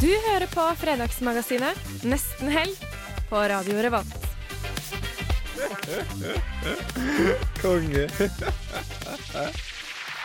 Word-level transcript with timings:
Du 0.00 0.08
hører 0.08 0.48
på 0.48 0.62
Fredagsmagasinet 0.80 2.04
Nesten 2.08 2.48
helg 2.48 2.72
på 3.28 3.36
Radio 3.36 3.82
Revolt. 3.84 4.22
Konge. 7.60 8.06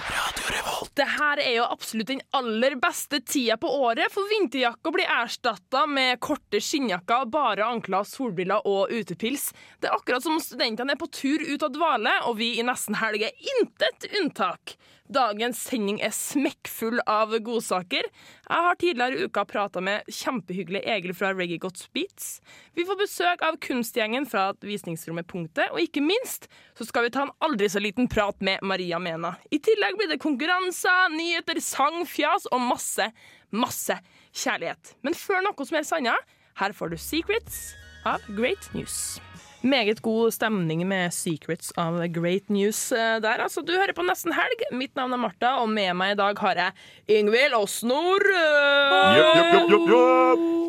Radio 0.07 0.87
Det 0.95 1.09
her 1.17 1.41
er 1.43 1.51
jo 1.57 1.67
absolutt 1.67 2.07
den 2.07 2.23
aller 2.39 2.77
beste 2.79 3.19
tida 3.19 3.57
på 3.59 3.67
året, 3.67 4.07
for 4.15 4.23
vinterjakka 4.31 4.95
blir 4.95 5.11
erstatta 5.11 5.83
med 5.91 6.23
korte 6.23 6.63
skinnjakker, 6.63 7.27
bare 7.27 7.67
ankler, 7.67 8.07
solbriller 8.07 8.63
og 8.63 8.95
utepils. 8.95 9.49
Det 9.83 9.91
er 9.91 9.99
akkurat 9.99 10.23
som 10.23 10.37
om 10.37 10.43
studentene 10.43 10.95
er 10.95 11.03
på 11.03 11.11
tur 11.11 11.43
ut 11.43 11.67
av 11.67 11.75
dvale, 11.75 12.15
og 12.29 12.39
vi 12.39 12.53
i 12.61 12.63
Nesten 12.63 12.95
helg 13.03 13.27
er 13.27 13.35
intet 13.59 14.07
unntak. 14.21 14.77
Dagens 15.05 15.59
sending 15.61 15.99
er 16.01 16.13
smekkfull 16.15 16.97
av 17.05 17.35
godsaker. 17.45 18.07
Jeg 18.09 18.65
har 18.67 18.77
tidligere 18.81 19.19
i 19.19 19.27
uka 19.27 19.43
prata 19.45 19.83
med 19.83 20.07
kjempehyggelig 20.09 20.81
Egil 20.81 21.13
fra 21.17 21.29
Reggae 21.35 21.61
Gods 21.61 21.85
Beats. 21.93 22.39
Vi 22.73 22.87
får 22.87 22.97
besøk 23.03 23.43
av 23.45 23.59
kunstgjengen 23.61 24.25
fra 24.29 24.47
visningsrommet 24.65 25.29
Punktet, 25.29 25.69
og 25.69 25.83
ikke 25.83 26.01
minst 26.01 26.49
så 26.77 26.87
skal 26.89 27.05
vi 27.05 27.13
ta 27.13 27.27
en 27.27 27.35
aldri 27.45 27.69
så 27.69 27.83
liten 27.83 28.09
prat 28.09 28.41
med 28.41 28.65
Maria 28.65 28.97
Mena. 29.01 29.35
I 29.53 29.61
tillegg 29.61 29.99
blir 29.99 30.09
det 30.09 30.21
konkurranser, 30.25 31.13
nyheter, 31.13 31.61
sang, 31.61 32.01
fjas 32.09 32.49
og 32.49 32.65
masse, 32.65 33.11
masse 33.53 33.99
kjærlighet. 34.33 34.95
Men 35.05 35.17
før 35.17 35.45
noe 35.45 35.69
som 35.69 35.77
helst 35.77 35.93
annet, 35.93 36.35
her 36.57 36.73
får 36.73 36.95
du 36.95 36.99
Secrets 37.01 37.75
av 38.09 38.25
Great 38.33 38.73
News. 38.73 39.19
Meget 39.65 39.97
god 40.05 40.29
stemning 40.35 40.83
med 40.85 41.09
Secrets 41.13 41.71
of 41.81 41.95
Great 42.13 42.51
News 42.53 42.91
eh, 42.93 43.15
der. 43.17 43.41
Altså, 43.41 43.63
du 43.65 43.71
hører 43.73 43.95
på 43.97 44.03
Nesten 44.05 44.35
Helg. 44.37 44.61
Mitt 44.77 44.93
navn 44.93 45.15
er 45.15 45.21
Martha, 45.23 45.55
og 45.63 45.71
med 45.73 45.89
meg 45.97 46.13
i 46.13 46.17
dag 46.19 46.37
har 46.37 46.59
jeg 46.61 47.17
Ingvild 47.17 47.55
og 47.57 47.65
Snorre. 47.73 48.43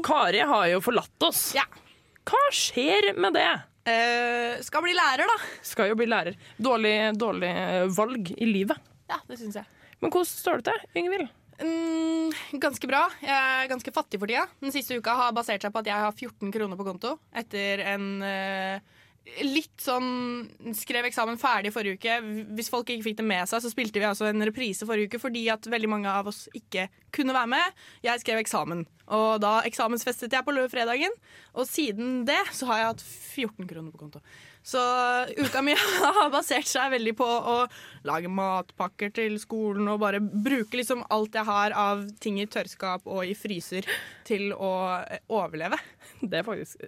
Kari 0.07 0.41
har 0.49 0.71
jo 0.73 0.81
forlatt 0.81 1.29
oss. 1.29 1.51
Ja. 1.59 1.67
Hva 2.25 2.41
skjer 2.57 3.13
med 3.21 3.37
det? 3.37 3.51
Eh, 3.85 4.65
skal 4.65 4.87
bli 4.87 4.97
lærer, 4.97 5.29
da. 5.29 5.37
Skal 5.61 5.93
jo 5.93 6.01
bli 6.01 6.09
lærer. 6.09 6.41
Dårlig, 6.57 6.97
dårlig 7.21 7.53
valg 7.99 8.33
i 8.33 8.49
livet. 8.49 8.81
Ja, 9.13 9.21
det 9.29 9.43
syns 9.43 9.61
jeg. 9.61 9.69
Men 10.01 10.09
hvordan 10.09 10.33
står 10.33 10.65
det 10.65 10.73
til, 10.73 11.03
Ingvild? 11.03 11.29
Mm, 11.63 12.33
ganske 12.61 12.89
bra. 12.89 13.07
Jeg 13.23 13.33
er 13.33 13.71
ganske 13.71 13.95
fattig 13.95 14.21
for 14.21 14.31
tida. 14.31 14.45
Den 14.61 14.75
siste 14.75 14.99
uka 14.99 15.15
har 15.17 15.35
basert 15.37 15.65
seg 15.65 15.73
på 15.73 15.83
at 15.83 15.91
jeg 15.91 16.05
har 16.05 16.13
14 16.13 16.53
kroner 16.55 16.79
på 16.79 16.87
konto 16.87 17.17
etter 17.37 17.83
en 17.95 18.09
uh, 18.21 18.97
litt 19.43 19.83
sånn 19.83 20.73
Skrev 20.77 21.09
eksamen 21.09 21.39
ferdig 21.41 21.73
forrige 21.75 21.99
uke. 21.99 22.19
Hvis 22.57 22.71
folk 22.73 22.91
ikke 22.93 23.09
fikk 23.09 23.19
det 23.21 23.27
med 23.27 23.49
seg, 23.51 23.63
så 23.65 23.73
spilte 23.73 24.03
vi 24.03 24.09
altså 24.09 24.29
en 24.29 24.45
reprise 24.47 24.87
forrige 24.89 25.11
uke 25.11 25.23
fordi 25.23 25.47
at 25.53 25.67
veldig 25.71 25.91
mange 25.91 26.13
av 26.13 26.31
oss 26.31 26.45
ikke 26.57 26.87
kunne 27.15 27.35
være 27.37 27.53
med. 27.57 27.81
Jeg 28.07 28.23
skrev 28.23 28.43
eksamen, 28.43 28.85
og 29.17 29.41
da 29.43 29.59
eksamensfestet 29.69 30.35
jeg 30.37 30.47
på 30.47 30.55
fredagen. 30.73 31.15
Og 31.57 31.69
siden 31.69 32.25
det 32.29 32.43
så 32.55 32.69
har 32.71 32.83
jeg 32.83 32.93
hatt 32.93 33.07
14 33.07 33.71
kroner 33.71 33.95
på 33.95 34.05
konto. 34.05 34.23
Så 34.67 34.81
uka 35.39 35.63
mi 35.63 35.75
har 36.03 36.31
basert 36.35 36.67
seg 36.67 36.91
veldig 36.97 37.15
på 37.19 37.27
å 37.27 37.57
lage 38.09 38.31
matpakker 38.33 39.13
til 39.15 39.39
skolen 39.39 39.87
og 39.93 40.01
bare 40.03 40.19
bruke 40.21 40.81
liksom 40.81 41.05
alt 41.15 41.39
jeg 41.39 41.47
har 41.47 41.75
av 41.79 42.03
ting 42.23 42.41
i 42.43 42.49
tørrskap 42.51 43.07
og 43.07 43.23
i 43.27 43.37
fryser 43.39 43.87
til 44.27 44.51
å 44.53 44.73
eh, 45.05 45.23
overleve. 45.31 45.79
Det 46.19 46.41
er 46.41 46.49
faktisk 46.49 46.83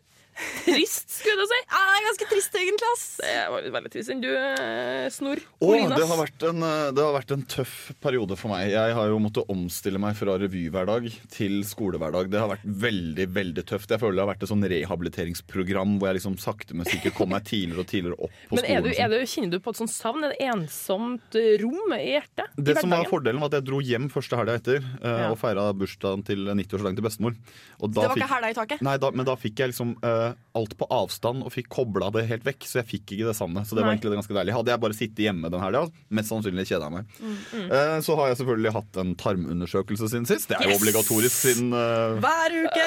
trist, 0.64 1.10
skulle 1.18 1.44
jeg 1.44 1.50
si. 1.50 1.58
Ja, 1.68 1.80
det 1.88 1.96
er 1.98 2.06
ganske 2.08 2.28
trist, 2.30 2.54
egentlig. 2.60 2.88
ass. 2.94 3.04
Det 3.22 3.34
var 3.52 3.68
veldig 3.78 3.90
trist. 3.94 4.10
Enn 4.14 4.20
du, 4.22 4.28
eh, 4.36 5.08
Snor? 5.10 5.40
Åh, 5.60 5.88
det 5.94 6.06
har, 6.10 6.18
vært 6.20 6.44
en, 6.50 6.62
eh, 6.62 6.90
det 6.94 7.02
har 7.04 7.14
vært 7.16 7.32
en 7.34 7.42
tøff 7.50 7.74
periode 8.04 8.36
for 8.38 8.52
meg. 8.54 8.70
Jeg 8.72 8.94
har 8.94 9.08
jo 9.10 9.18
måttet 9.22 9.50
omstille 9.50 9.98
meg 10.02 10.16
fra 10.18 10.36
revyhverdag 10.38 11.08
til 11.34 11.60
skolehverdag. 11.66 12.30
Det 12.30 12.38
har 12.42 12.48
vært 12.52 12.66
veldig 12.86 13.26
veldig 13.34 13.64
tøft. 13.68 13.90
Jeg 13.90 14.00
føler 14.02 14.18
det 14.20 14.24
har 14.26 14.30
vært 14.34 14.46
et 14.46 14.52
sånn 14.52 14.66
rehabiliteringsprogram 14.72 15.96
hvor 15.98 16.08
jeg 16.12 16.18
liksom 16.20 16.38
sakte, 16.40 16.74
men 16.78 16.86
sikkert 16.88 17.16
kom 17.18 17.32
meg 17.34 17.44
tidligere 17.48 17.82
og 17.84 17.90
tidligere 17.90 18.18
opp 18.28 18.36
på 18.48 18.58
Men 18.58 18.64
er 18.64 18.82
du, 18.82 18.90
skolen. 18.92 19.04
er 19.04 19.08
du, 19.08 19.26
kjenner 19.34 19.50
du 19.50 19.58
på 19.64 19.74
et 19.74 19.80
sånt 19.82 19.92
savn? 19.94 20.24
Et 20.28 20.38
ensomt 20.48 21.38
rom 21.62 21.92
i 21.98 22.00
hjertet? 22.14 22.54
i 22.58 22.62
Det 22.68 22.76
som 22.80 22.90
var? 22.94 23.04
Fordelen 23.08 23.40
var 23.42 23.50
at 23.52 23.58
jeg 23.60 23.66
dro 23.68 23.80
hjem 23.84 24.08
første 24.12 24.36
helga 24.38 24.58
etter 24.58 24.78
eh, 24.82 25.18
Ja. 25.18 25.30
og 25.32 25.38
feira 25.40 25.66
bursdagen 25.74 26.24
til 26.26 26.46
90-årsdagen 26.46 26.96
til 26.98 27.04
bestemor. 27.06 27.36
Og 27.80 27.92
Det 27.92 27.96
var 28.02 28.14
fikk, 28.14 28.22
ikke 28.22 28.32
helga 28.34 28.50
i 28.50 28.54
taket. 28.58 28.82
nei, 28.82 28.96
da, 28.98 29.10
men 29.10 29.26
da 29.26 29.34
fikk 29.36 29.56
jeg 29.62 29.72
liksom 29.72 29.94
eh, 30.02 30.27
alt 30.58 30.72
på 30.80 30.86
avstand 30.90 31.44
og 31.46 31.52
fikk 31.54 31.68
kobla 31.70 32.08
det 32.14 32.24
helt 32.28 32.44
vekk. 32.46 32.64
Så 32.66 32.80
jeg 32.80 32.88
fikk 32.88 33.12
ikke 33.14 33.28
det 33.28 33.34
samme. 33.38 33.62
Så 33.68 33.76
det 33.76 33.84
var 33.84 33.92
egentlig 33.94 34.14
ganske 34.18 34.34
deilig. 34.34 34.54
Hadde 34.56 34.72
jeg 34.72 34.82
bare 34.82 34.96
sittet 34.98 35.22
hjemme 35.28 35.50
den 35.52 35.62
helga, 35.62 35.84
mest 36.18 36.32
sannsynlig 36.32 36.64
kjeda 36.66 36.88
jeg 36.88 36.96
meg. 36.98 37.12
Mm, 37.22 37.36
Eh, 37.68 37.96
så 38.06 38.16
har 38.18 38.28
jeg 38.32 38.38
selvfølgelig 38.40 38.72
hatt 38.74 38.96
en 39.02 39.14
tarmundersøkelse 39.20 40.08
siden 40.10 40.26
sist. 40.26 40.48
Det 40.50 40.56
er 40.58 40.64
jo 40.66 40.74
Yes! 40.74 40.80
obligatorisk 40.82 41.36
siden 41.36 41.72
uh, 41.72 42.18
Hver 42.22 42.56
uke! 42.64 42.86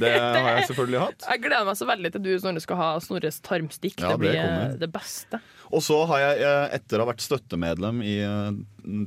Det 0.00 0.12
har 0.16 0.50
jeg 0.58 0.68
selvfølgelig 0.70 1.00
hatt. 1.04 1.26
Jeg 1.28 1.42
gleder 1.44 1.66
meg 1.68 1.76
så 1.80 1.88
veldig 1.90 2.12
til 2.16 2.22
du 2.24 2.30
Snorre 2.40 2.62
skal 2.64 2.80
ha 2.80 2.88
Snorres 3.04 3.40
tarmstikk. 3.44 3.98
Ja, 4.00 4.14
det 4.14 4.18
blir 4.22 4.32
det 4.32 4.40
kommer. 4.42 4.70
eh, 4.72 4.78
det 4.82 4.90
beste. 4.94 5.42
Og 5.72 5.80
så 5.84 5.96
har 6.10 6.18
jeg, 6.20 6.42
eh, 6.44 6.74
etter 6.76 7.00
å 7.00 7.06
ha 7.06 7.12
vært 7.12 7.22
støttemedlem 7.24 8.02
i 8.04 8.16
eh, 8.20 8.50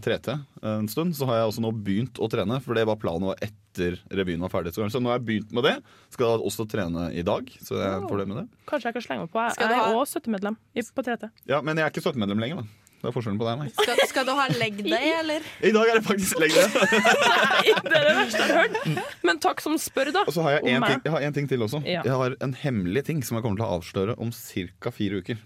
3T 0.01 0.33
en 0.65 0.87
stund, 0.89 1.13
så 1.17 1.27
har 1.29 1.41
jeg 1.43 1.51
også 1.51 1.61
nå 1.65 1.71
begynt 1.85 2.17
å 2.23 2.29
trene. 2.31 2.57
For 2.65 2.73
det 2.77 2.87
var 2.89 2.97
planen 3.01 3.27
var 3.29 3.37
etter 3.45 3.99
revyen 4.09 4.41
var 4.41 4.49
ferdig. 4.53 4.73
Så 4.73 4.81
nå 5.01 5.11
har 5.11 5.19
jeg 5.19 5.27
begynt 5.27 5.51
med 5.53 5.67
det. 5.67 5.75
Skal 6.15 6.41
også 6.41 6.65
trene 6.71 7.09
i 7.13 7.21
dag, 7.27 7.51
så 7.61 7.77
jeg 7.77 7.91
er 7.91 8.07
fornøyd 8.09 8.31
med 8.31 8.39
det. 8.43 8.47
Kanskje 8.71 8.89
jeg 8.89 8.97
kan 8.97 9.05
slenge 9.09 9.27
meg 9.27 9.33
på. 9.35 9.43
Jeg, 9.45 9.57
Skal 9.59 9.69
du 9.69 9.75
jeg 9.75 9.83
er 9.83 9.91
ha- 9.93 9.99
også 10.01 10.15
støttemedlem 10.17 10.57
på 10.95 11.05
3T. 11.09 11.29
Ja, 11.51 11.61
Men 11.61 11.77
jeg 11.77 11.85
er 11.85 11.93
ikke 11.93 12.05
støttemedlem 12.07 12.41
lenger, 12.41 12.63
da. 12.63 12.81
Det 13.05 13.11
er 13.11 13.13
forskjellen 13.19 13.37
på 13.37 13.45
deg 13.45 13.53
og 13.53 13.59
meg. 13.61 13.73
Skal, 13.75 13.99
skal 14.09 14.25
du 14.25 14.31
ha 14.33 14.45
leg 14.57 14.77
day, 14.81 15.11
eller? 15.19 15.43
I 15.61 15.69
dag 15.75 15.89
er 15.91 15.99
det 15.99 16.05
faktisk 16.07 16.39
lenger. 16.41 16.71
Nei, 16.73 17.73
det 17.85 17.99
er 17.99 18.07
det 18.07 18.13
verste 18.17 18.39
jeg 18.39 18.55
har 18.55 18.63
hørt. 18.63 19.11
Men 19.27 19.41
takk 19.43 19.61
som 19.61 19.75
spør, 19.77 20.09
da. 20.15 20.23
Og 20.25 20.33
så 20.33 20.41
har 20.47 20.55
jeg 20.55 20.63
én 20.71 20.79
en 20.79 20.85
ting, 20.89 21.03
jeg 21.05 21.13
har 21.13 21.25
en 21.27 21.35
ting 21.35 21.49
til 21.51 21.61
også. 21.67 21.83
Ja. 21.85 22.01
Jeg 22.07 22.15
har 22.17 22.33
en 22.47 22.55
hemmelig 22.63 23.03
ting 23.11 23.21
som 23.27 23.37
jeg 23.37 23.45
kommer 23.45 23.61
til 23.61 23.67
å 23.67 23.75
avsløre 23.77 24.15
om 24.17 24.31
ca. 24.33 24.89
fire 24.95 25.21
uker. 25.21 25.37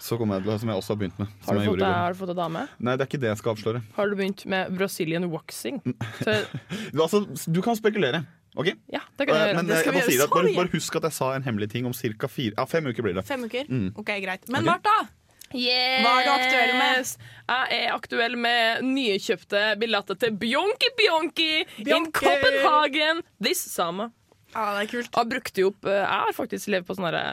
Så 0.00 0.18
kom 0.20 0.30
jeg 0.34 0.42
til, 0.44 0.50
det, 0.52 0.60
Som 0.62 0.70
jeg 0.72 0.80
også 0.80 0.94
har 0.94 1.00
begynt 1.02 1.18
med. 1.18 1.34
Har 1.46 1.54
du, 1.54 1.60
jeg 1.60 1.70
fått 1.72 1.84
har 1.86 2.12
du 2.16 2.18
fått 2.20 2.30
deg 2.32 2.38
dame? 2.40 2.64
Nei, 2.78 2.94
det 2.96 3.04
er 3.06 3.10
ikke 3.10 3.20
det 3.24 3.30
jeg 3.32 3.40
skal 3.42 3.54
avsløre. 3.56 3.82
Har 3.96 4.08
du 4.10 4.16
begynt 4.20 4.46
med 4.46 4.72
Brazilian 4.78 5.28
waxing? 5.32 5.80
Så, 6.22 6.36
Altså, 7.06 7.22
du 7.50 7.60
kan 7.64 7.76
spekulere. 7.78 8.24
Ok? 8.56 8.70
ja, 8.88 9.02
det 9.18 9.26
kan 9.28 9.34
jeg 9.36 9.42
Eh, 9.42 9.46
gjøre. 9.50 9.56
Men 9.58 9.66
Det 9.68 9.74
jeg 9.76 9.84
skal 9.84 9.92
vi 9.92 10.16
gjøre 10.16 10.30
bare, 10.32 10.54
bare 10.56 10.72
husk 10.72 10.96
at 10.96 11.02
jeg 11.10 11.12
sa 11.18 11.34
en 11.36 11.42
hemmelig 11.44 11.70
ting 11.74 11.86
om 11.86 11.92
ca. 11.92 12.26
fire 12.32 12.54
Ja, 12.56 12.64
fem 12.64 12.86
uker 12.88 13.02
blir 13.04 13.14
det. 13.18 13.24
Fem 13.28 13.44
uker? 13.44 13.66
Mm. 13.68 13.90
OK, 13.96 14.10
greit. 14.24 14.48
Men 14.48 14.62
okay. 14.62 14.72
Martha, 14.72 15.08
Yes! 15.54 16.02
Hva 16.02 16.12
er 16.18 16.24
du 16.26 16.30
aktuell 16.32 16.72
med? 16.74 17.10
Jeg 17.46 17.76
er 17.86 17.92
aktuell 17.94 18.34
med 18.36 18.80
nykjøpte 18.82 19.60
billetter 19.78 20.18
til 20.18 20.32
Bjonki 20.40 20.88
Bjonki 20.98 21.50
in! 21.86 22.08
Copenhagen 22.10 23.22
this 23.40 23.60
summer. 23.62 24.10
Ah, 24.56 24.72
det 24.78 24.86
er 24.86 24.90
kult. 24.96 25.12
Jeg 25.14 25.30
brukte 25.30 25.60
jo 25.62 25.70
opp 25.70 25.86
Jeg 25.90 26.06
har 26.08 26.32
faktisk 26.34 26.70
levd 26.72 26.88
på 26.88 26.96
sånn 26.98 27.06
herre 27.10 27.24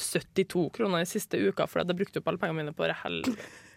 72 0.00 0.66
kroner 0.76 1.04
i 1.04 1.08
siste 1.08 1.38
uka 1.40 1.66
fordi 1.70 1.92
jeg 1.92 2.00
brukte 2.00 2.22
opp 2.22 2.30
alle 2.32 2.40
pengene 2.42 2.62
mine 2.64 2.74
på 2.76 2.88
hel, 3.02 3.20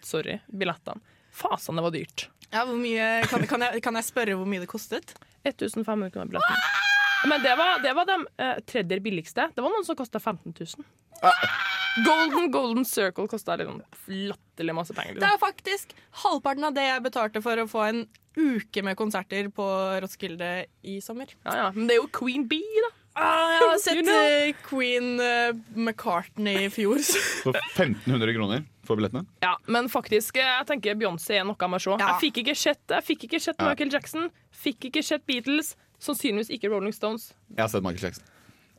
sorry, 0.04 0.38
billettene. 0.48 1.00
Fasan, 1.34 1.76
det 1.78 1.82
var 1.86 1.94
dyrt. 1.94 2.28
Ja, 2.54 2.62
mye, 2.70 3.06
kan, 3.30 3.42
kan, 3.50 3.64
jeg, 3.66 3.82
kan 3.82 3.96
jeg 3.98 4.06
spørre 4.06 4.36
hvor 4.38 4.46
mye 4.46 4.62
det 4.62 4.68
kostet? 4.70 5.16
1500 5.44 6.10
kroner 6.14 6.30
billetten. 6.30 6.66
Men 7.28 7.40
det 7.42 7.54
var, 7.56 7.78
det 7.82 7.94
var 7.96 8.04
de 8.08 8.18
eh, 8.44 8.58
tredje 8.68 9.00
billigste. 9.00 9.48
Det 9.56 9.62
var 9.64 9.72
noen 9.72 9.86
som 9.86 9.96
kosta 9.96 10.20
15 10.20 10.52
000. 10.60 10.84
Golden 12.04 12.50
Golden 12.52 12.84
Circle 12.84 13.28
kosta 13.30 13.56
liksom 13.56 13.80
latterlig 14.10 14.74
masse 14.76 14.94
penger. 14.96 15.14
Det 15.14 15.20
Liksom. 15.22 15.34
er 15.34 15.40
faktisk 15.42 15.94
halvparten 16.24 16.64
av 16.68 16.74
det 16.76 16.84
jeg 16.88 17.02
betalte 17.06 17.42
for 17.44 17.62
å 17.62 17.66
få 17.70 17.84
en 17.88 18.02
uke 18.36 18.82
med 18.82 18.96
konserter 18.98 19.48
på 19.54 19.66
Roskilde 20.02 20.66
i 20.82 20.98
sommer. 21.04 21.30
Ja, 21.46 21.56
ja. 21.56 21.68
Men 21.74 21.86
det 21.88 21.96
er 21.96 22.02
jo 22.02 22.10
Queen 22.12 22.46
Bee, 22.50 22.82
da. 22.88 22.90
Ah, 23.14 23.50
jeg 23.54 23.68
har 23.70 23.78
sett 23.84 23.98
You 23.98 24.02
know. 24.02 24.14
eh, 24.14 24.54
Queen 24.66 25.20
uh, 25.22 25.52
McCartney 25.78 26.64
i 26.66 26.70
fjor. 26.74 26.98
Så 27.44 27.52
1500 27.54 28.34
kroner 28.34 28.64
for 28.84 28.98
billettene. 28.98 29.24
Ja, 29.44 29.54
Men 29.70 29.88
faktisk, 29.92 30.36
eh, 30.36 30.48
jeg 30.58 30.66
tenker 30.72 30.98
Beyoncé 30.98 31.38
er 31.40 31.46
noe 31.48 31.56
jeg 31.60 31.70
må 31.72 31.80
se. 31.80 31.94
Ja. 31.94 32.10
Jeg 32.14 32.20
fikk 32.26 32.42
ikke 32.44 32.56
sett, 32.58 32.82
jeg 32.90 33.06
fikk 33.06 33.26
ikke 33.28 33.40
sett 33.46 33.60
Ja. 33.62 33.70
Michael 33.70 33.92
Jackson, 33.94 34.30
fikk 34.64 34.88
ikke 34.90 35.02
sett 35.06 35.24
Beatles, 35.30 35.74
sannsynligvis 36.02 36.50
ikke 36.58 36.70
Rolling 36.74 36.92
Stones. 36.96 37.30
Jeg 37.54 37.62
har 37.64 37.70
sett 37.72 37.86
Michael 37.86 38.08
Jackson. 38.10 38.26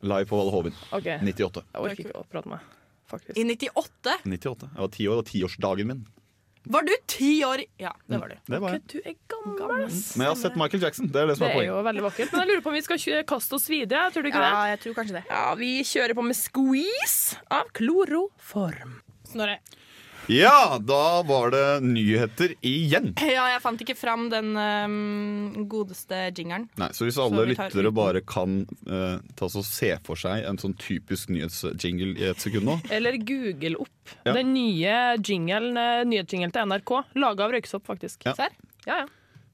Live 0.05 0.27
på 0.29 0.37
Valle 0.37 0.51
Hovin. 0.53 0.75
Ok, 0.93 1.05
Jeg 1.07 1.23
98. 1.23 1.63
orker 1.79 2.03
ikke 2.03 2.19
å 2.19 2.25
prate 2.29 2.51
med 2.51 2.59
deg, 2.59 2.75
faktisk. 3.09 3.37
I 3.39 3.47
98. 3.47 4.17
98. 4.27 4.67
Jeg 4.75 4.83
var 4.83 4.91
ti 4.93 5.07
år, 5.09 5.21
og 5.23 5.25
tiårsdagen 5.31 5.87
min. 5.89 6.03
Var 6.65 6.81
du 6.87 6.91
ti 7.07 7.43
år 7.45 7.61
Ja, 7.79 7.91
det 8.09 8.19
var 8.21 8.29
du. 8.33 8.35
Det 8.49 8.59
var 8.61 8.73
jeg. 8.75 8.81
Du 8.89 8.97
er 9.05 9.13
gammel, 9.29 9.85
ass. 9.85 10.15
Men 10.17 10.25
jeg 10.25 10.31
har 10.33 10.39
sett 10.41 10.55
Michael 10.57 10.81
Jackson. 10.83 11.07
Det 11.13 11.21
er 11.21 11.27
det 11.29 11.37
som 11.37 11.45
Det 11.47 11.53
er 11.55 11.61
er 11.61 11.67
jo 11.69 11.81
veldig 11.85 12.03
vakkert. 12.07 12.31
Men 12.33 12.41
jeg 12.41 12.49
lurer 12.51 12.63
på 12.65 12.71
om 12.73 12.77
vi 12.79 12.81
skal 12.87 13.23
kaste 13.29 13.53
oss 13.59 13.67
videre. 13.69 14.09
Tror 14.11 14.25
du 14.25 14.29
ikke 14.31 14.41
Ja, 14.41 14.51
det? 14.63 14.69
jeg 14.73 14.79
tror 14.85 14.97
kanskje 14.99 15.17
det. 15.19 15.23
Ja, 15.29 15.43
Vi 15.55 15.71
kjører 15.83 16.13
på 16.17 16.23
med 16.25 16.35
squeeze 16.35 17.37
av 17.51 17.69
kloroform. 17.73 19.01
Snorre. 19.29 19.59
Ja, 20.31 20.77
da 20.81 21.21
var 21.27 21.51
det 21.53 21.65
nyheter 21.85 22.55
igjen. 22.65 23.11
Ja, 23.21 23.45
jeg 23.53 23.61
fant 23.61 23.81
ikke 23.83 23.95
fram 23.97 24.27
den 24.31 24.55
um, 24.57 25.65
godeste 25.69 26.31
jingeren. 26.33 26.65
Nei, 26.81 26.89
så 26.97 27.05
hvis 27.05 27.19
alle 27.21 27.43
Så 27.43 27.49
lyttere 27.51 27.91
bare 27.93 28.21
kan 28.25 28.63
uh, 28.89 29.19
ta 29.37 29.49
så 29.51 29.61
se 29.65 29.91
for 30.05 30.17
seg 30.19 30.47
en 30.49 30.57
sånn 30.61 30.73
typisk 30.81 31.29
nyhetsjingle 31.33 32.15
i 32.17 32.29
et 32.31 32.41
sekund 32.41 32.65
nå 32.65 32.79
Eller 32.93 33.19
google 33.21 33.77
opp 33.85 34.15
Ja. 34.25 34.33
den 34.33 34.53
nye 34.53 34.95
jinglen, 35.25 35.77
eh, 35.77 36.03
nyhetsjingelen 36.05 36.51
til 36.53 36.67
NRK. 36.69 36.91
Laga 37.17 37.45
av 37.47 37.53
røyksopp, 37.55 37.85
faktisk. 37.89 38.25
Ja. 38.27 38.35
Serr? 38.37 38.53
Ja, 38.85 38.99
ja. 39.03 39.07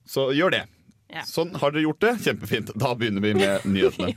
Så 0.07 0.31
gjør 0.35 0.51
det. 0.51 0.65
Ja. 1.11 1.25
Sånn, 1.27 1.53
Har 1.59 1.73
dere 1.73 1.83
gjort 1.83 2.01
det? 2.03 2.13
Kjempefint. 2.23 2.71
Da 2.79 2.93
begynner 2.95 3.23
vi 3.23 3.33
med 3.35 3.65
nyhetene. 3.73 4.13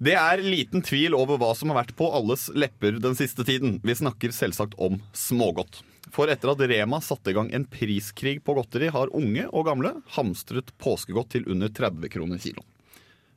Det 0.00 0.14
er 0.16 0.42
liten 0.44 0.84
tvil 0.84 1.16
over 1.18 1.40
hva 1.40 1.52
som 1.58 1.72
har 1.72 1.82
vært 1.82 1.94
på 1.98 2.08
alles 2.08 2.48
lepper 2.56 2.96
den 3.02 3.16
siste 3.18 3.44
tiden. 3.48 3.78
Vi 3.84 3.96
snakker 3.98 4.32
selvsagt 4.32 4.78
om 4.80 5.00
smågodt. 5.12 5.82
For 6.12 6.28
etter 6.32 6.52
at 6.52 6.60
Rema 6.68 7.00
satte 7.04 7.32
i 7.32 7.36
gang 7.36 7.48
en 7.54 7.64
priskrig 7.68 8.42
på 8.44 8.56
godteri, 8.56 8.90
har 8.92 9.12
unge 9.16 9.46
og 9.52 9.68
gamle 9.68 9.94
hamstret 10.16 10.72
påskegodt 10.82 11.30
til 11.36 11.46
under 11.52 11.72
30 11.72 12.10
kroner 12.12 12.40
kilo. 12.42 12.64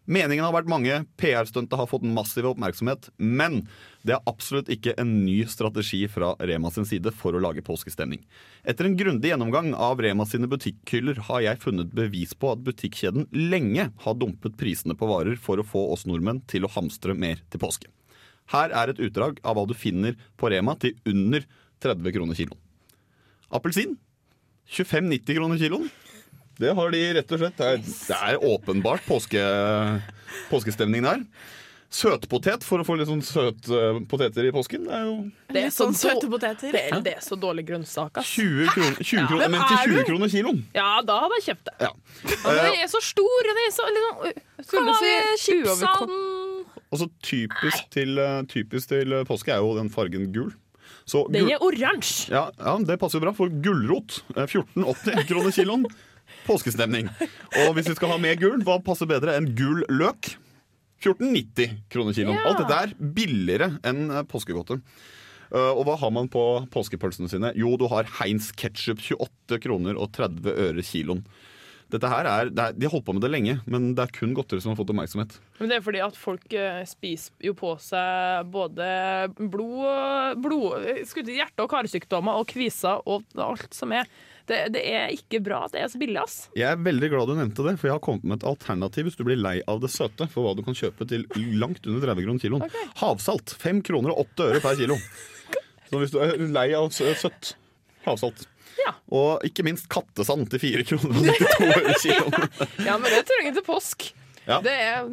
Meningen 0.06 0.46
har 0.46 0.54
vært 0.54 0.70
mange, 0.70 1.00
PR-stuntet 1.18 1.80
har 1.80 1.88
fått 1.90 2.06
massiv 2.06 2.46
oppmerksomhet, 2.52 3.08
men 3.18 3.64
det 4.06 4.14
er 4.14 4.28
absolutt 4.30 4.70
ikke 4.70 4.94
en 5.02 5.16
ny 5.26 5.40
strategi 5.50 6.04
fra 6.12 6.36
Rema 6.46 6.70
sin 6.74 6.86
side 6.86 7.10
for 7.18 7.34
å 7.34 7.42
lage 7.42 7.64
påskestemning. 7.66 8.22
Etter 8.62 8.86
en 8.86 8.98
grundig 9.00 9.32
gjennomgang 9.32 9.72
av 9.74 10.04
Rema 10.06 10.28
sine 10.30 10.50
butikkhyller 10.52 11.24
har 11.32 11.42
jeg 11.48 11.64
funnet 11.64 11.94
bevis 11.98 12.36
på 12.38 12.54
at 12.54 12.62
butikkjeden 12.68 13.26
lenge 13.34 13.90
har 14.06 14.20
dumpet 14.22 14.60
prisene 14.62 14.94
på 14.98 15.10
varer 15.10 15.42
for 15.42 15.58
å 15.58 15.66
få 15.66 15.88
oss 15.96 16.06
nordmenn 16.06 16.44
til 16.46 16.70
å 16.70 16.74
hamstre 16.78 17.18
mer 17.18 17.42
til 17.50 17.66
påske. 17.66 17.90
Her 18.54 18.70
er 18.78 18.94
et 18.94 19.02
utdrag 19.02 19.42
av 19.42 19.58
hva 19.58 19.66
du 19.66 19.74
finner 19.74 20.14
på 20.38 20.54
Rema 20.54 20.78
til 20.78 20.94
under 21.10 21.50
30 21.82 22.14
kroner 22.14 22.38
kiloen. 22.38 22.62
Appelsin 23.50 23.98
25,90 24.70 25.34
kroner 25.38 25.58
kiloen. 25.62 25.90
Det 26.60 26.72
har 26.78 26.96
de 26.96 27.04
rett 27.20 27.36
og 27.36 27.42
slett. 27.42 27.58
Det 27.60 27.68
er, 27.68 27.84
det 27.84 28.22
er 28.32 28.48
åpenbart 28.54 29.06
påske, 29.08 29.44
påskestemning 30.50 31.06
der. 31.06 31.24
Søtpotet 31.96 32.64
for 32.66 32.82
å 32.82 32.86
få 32.88 32.96
litt 33.00 33.08
sånn 33.08 33.22
søte 33.24 33.92
poteter 34.12 34.48
i 34.48 34.52
påsken. 34.52 34.88
Det 34.88 34.96
er 34.98 35.04
jo 35.06 35.14
Det 35.54 35.62
er 35.68 35.70
sånn 35.72 35.94
så 35.96 36.10
søte 36.10 36.28
poteter. 36.32 36.74
Det 36.74 36.82
er, 36.90 36.98
det 37.06 37.14
er 37.20 37.24
så 37.24 37.38
dårlig 37.40 37.64
grønnsak, 37.70 38.18
ass. 38.20 38.32
20 38.36 38.72
kroner, 38.74 38.98
20 39.00 39.30
kroner 39.30 39.54
men 39.54 39.62
til 39.62 39.78
er 39.78 39.94
20 39.94 40.08
kroner 40.10 40.34
kiloen. 40.34 40.60
Ja, 40.76 40.90
da 41.08 41.20
hadde 41.24 41.38
jeg 41.40 41.46
kjøpt 41.52 41.70
det. 41.70 41.76
Ja. 41.86 41.92
Og 42.36 42.50
den 42.60 42.80
er 42.82 42.90
så 42.92 43.02
stor, 43.06 43.38
og 43.38 43.48
den 43.52 43.62
er 43.62 43.76
så 43.76 43.88
liksom 43.94 44.36
Skulle 44.66 44.98
si 45.44 45.56
uoverkom... 45.62 46.18
Altså 46.96 47.08
typisk 47.28 47.88
til, 47.92 48.20
eh, 48.22 48.42
typisk 48.52 48.92
til 48.92 49.16
eh, 49.16 49.24
påske 49.28 49.52
er 49.52 49.64
jo 49.64 49.74
den 49.78 49.90
fargen 49.92 50.28
gul. 50.36 50.52
Så 51.06 51.26
Den 51.32 51.46
gul, 51.46 51.54
er 51.54 51.64
oransje. 51.64 52.28
ja, 52.34 52.48
ja, 52.60 52.76
det 52.88 52.98
passer 53.02 53.20
jo 53.20 53.26
bra, 53.28 53.34
for 53.38 53.52
gulrot 53.64 54.20
eh, 54.36 54.46
14,80 54.48 55.26
kroner 55.30 55.56
kiloen. 55.56 55.88
Påskestemning. 56.46 57.10
Og 57.66 57.76
hvis 57.76 57.90
vi 57.90 57.98
skal 57.98 58.14
ha 58.14 58.22
mer 58.22 58.40
gul, 58.40 58.60
hva 58.66 58.80
passer 58.86 59.10
bedre 59.10 59.38
enn 59.38 59.52
gul 59.58 59.84
løk? 59.90 60.36
14,90 61.06 61.76
kroner 61.92 62.16
kiloen. 62.16 62.38
Ja. 62.40 62.46
Alt 62.50 62.64
dette 62.64 62.78
er 62.86 62.96
billigere 63.18 63.76
enn 63.86 64.08
påskegodter 64.08 64.32
påskegodtet. 64.32 64.86
Eh, 65.54 65.72
og 65.72 65.86
hva 65.88 65.98
har 66.02 66.14
man 66.14 66.30
på 66.32 66.44
påskepølsene 66.74 67.30
sine? 67.32 67.52
Jo, 67.58 67.76
du 67.80 67.88
har 67.92 68.08
Heinz 68.20 68.52
ketchup 68.58 69.04
28 69.04 69.62
kroner 69.66 70.00
og 70.00 70.14
30 70.16 70.56
øre 70.70 70.86
kiloen. 70.86 71.26
Dette 71.94 72.10
her 72.10 72.26
er, 72.26 72.50
det 72.50 72.64
er, 72.64 72.74
De 72.74 72.88
har 72.88 72.96
holdt 72.96 73.06
på 73.06 73.14
med 73.14 73.22
det 73.22 73.30
lenge, 73.30 73.60
men 73.70 73.92
det 73.96 74.08
er 74.08 74.14
kun 74.16 74.34
godteri 74.36 74.64
som 74.64 74.72
har 74.74 74.80
fått 74.80 74.90
oppmerksomhet. 74.90 75.36
Men 75.60 75.70
det 75.70 75.78
er 75.78 75.84
fordi 75.86 76.02
at 76.02 76.18
folk 76.18 76.56
eh, 76.58 76.82
spiser 76.90 77.46
jo 77.46 77.54
på 77.58 77.76
seg 77.82 78.50
både 78.52 78.88
blod, 79.38 80.42
blod 80.42 80.88
hjerte- 81.30 81.62
og 81.62 81.70
karsykdommer 81.72 82.42
og 82.42 82.50
kviser 82.50 83.06
og 83.06 83.28
alt 83.38 83.78
som 83.78 83.94
er. 83.94 84.10
Det, 84.46 84.58
det 84.76 84.82
er 84.94 85.14
ikke 85.16 85.40
bra 85.42 85.64
at 85.66 85.74
det 85.74 85.82
er 85.82 85.90
så 85.90 86.00
billig, 86.02 86.20
ass. 86.22 86.36
Jeg 86.58 86.70
er 86.70 86.82
veldig 86.86 87.08
glad 87.10 87.30
du 87.32 87.36
nevnte 87.40 87.66
det, 87.66 87.76
for 87.82 87.90
jeg 87.90 87.96
har 87.98 88.04
kommet 88.06 88.28
med 88.30 88.38
et 88.40 88.48
alternativ 88.50 89.08
hvis 89.10 89.18
du 89.18 89.24
blir 89.26 89.40
lei 89.42 89.56
av 89.72 89.80
det 89.82 89.90
søte, 89.94 90.28
for 90.30 90.46
hva 90.46 90.54
du 90.58 90.62
kan 90.68 90.78
kjøpe 90.78 91.08
til 91.10 91.26
langt 91.58 91.88
under 91.90 92.12
30 92.14 92.28
kroner 92.28 92.44
kiloen. 92.46 92.76
Havsalt. 93.02 93.56
5 93.62 93.82
kroner 93.88 94.14
og 94.14 94.26
8 94.28 94.50
øre 94.52 94.62
per 94.64 94.78
kilo. 94.78 95.00
Så 95.90 96.02
hvis 96.02 96.14
du 96.14 96.20
er 96.22 96.38
lei 96.54 96.68
av 96.78 96.92
søtt 96.94 97.56
havsalt. 98.06 98.46
Ja. 98.86 98.92
Og 99.18 99.42
ikke 99.48 99.64
minst 99.66 99.88
kattesand 99.90 100.50
til 100.52 100.62
4 100.62 100.86
kroner 100.92 101.16
og 101.16 101.26
92 101.26 101.66
øre 101.72 101.98
kiloen. 102.04 102.48
Ja, 102.88 103.00
men 103.02 103.10
det 103.10 103.24
trenger 103.30 103.58
til 103.58 103.66
påsk. 103.66 104.12
Ja. 104.46 104.60
Det 104.62 104.74
er 104.78 105.08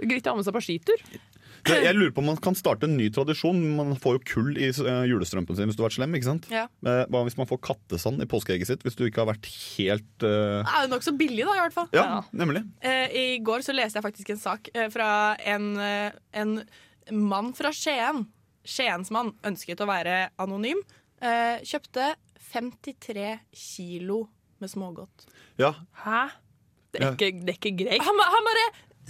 greit 0.00 0.24
å 0.28 0.32
ha 0.32 0.38
med 0.38 0.46
seg 0.46 0.54
på 0.56 0.62
skitur. 0.64 1.02
Jeg 1.68 1.94
lurer 1.96 2.12
på 2.16 2.22
om 2.22 2.28
man 2.30 2.38
kan 2.42 2.56
starte 2.58 2.88
en 2.88 2.96
ny 2.98 3.08
tradisjon. 3.14 3.58
Man 3.76 3.94
får 4.00 4.18
jo 4.18 4.22
kull 4.32 4.50
i 4.58 4.68
eh, 4.70 5.02
julestrømpen 5.10 5.56
sin 5.58 5.68
hvis 5.70 5.76
du 5.78 5.82
har 5.84 5.90
vært 5.90 5.98
slem. 5.98 6.14
ikke 6.18 6.28
sant? 6.30 6.48
Ja. 6.52 6.64
Eh, 6.86 7.02
Hva 7.12 7.22
hvis 7.26 7.36
man 7.40 7.48
får 7.50 7.60
kattesand 7.68 8.24
i 8.24 8.28
påskeegget 8.30 8.70
sitt 8.70 8.86
hvis 8.86 8.96
du 8.98 9.04
ikke 9.06 9.22
har 9.24 9.30
vært 9.34 9.48
helt 9.52 10.26
uh... 10.26 10.62
Det 10.64 10.74
er 10.74 10.86
jo 10.86 10.92
nokså 10.94 11.14
billig, 11.20 11.44
da, 11.48 11.56
i 11.58 11.62
hvert 11.66 11.76
fall. 11.76 11.88
Ja, 11.96 12.06
Ja. 12.08 12.22
nemlig. 12.44 12.64
Eh, 12.80 13.06
I 13.12 13.26
går 13.44 13.64
så 13.66 13.74
leste 13.76 14.00
jeg 14.00 14.06
faktisk 14.08 14.30
en 14.34 14.42
sak 14.42 14.72
fra 14.94 15.10
en, 15.44 15.68
en 16.32 16.56
mann 17.12 17.52
fra 17.58 17.72
Skien. 17.76 18.24
Skiens 18.68 19.08
mann 19.14 19.34
ønsket 19.48 19.80
å 19.80 19.86
være 19.88 20.26
anonym. 20.42 20.80
Eh, 21.24 21.62
kjøpte 21.66 22.12
53 22.52 23.38
kilo 23.52 24.26
med 24.60 24.70
smågodt. 24.72 25.26
Ja, 25.60 25.74
Hæ? 26.04 26.26
Det 26.92 27.02
er 27.04 27.12
ikke, 27.12 27.28
det 27.44 27.52
er 27.52 27.56
ikke 27.58 27.74
greit. 27.82 28.00
Han, 28.02 28.16
han 28.32 28.46
bare 28.46 28.62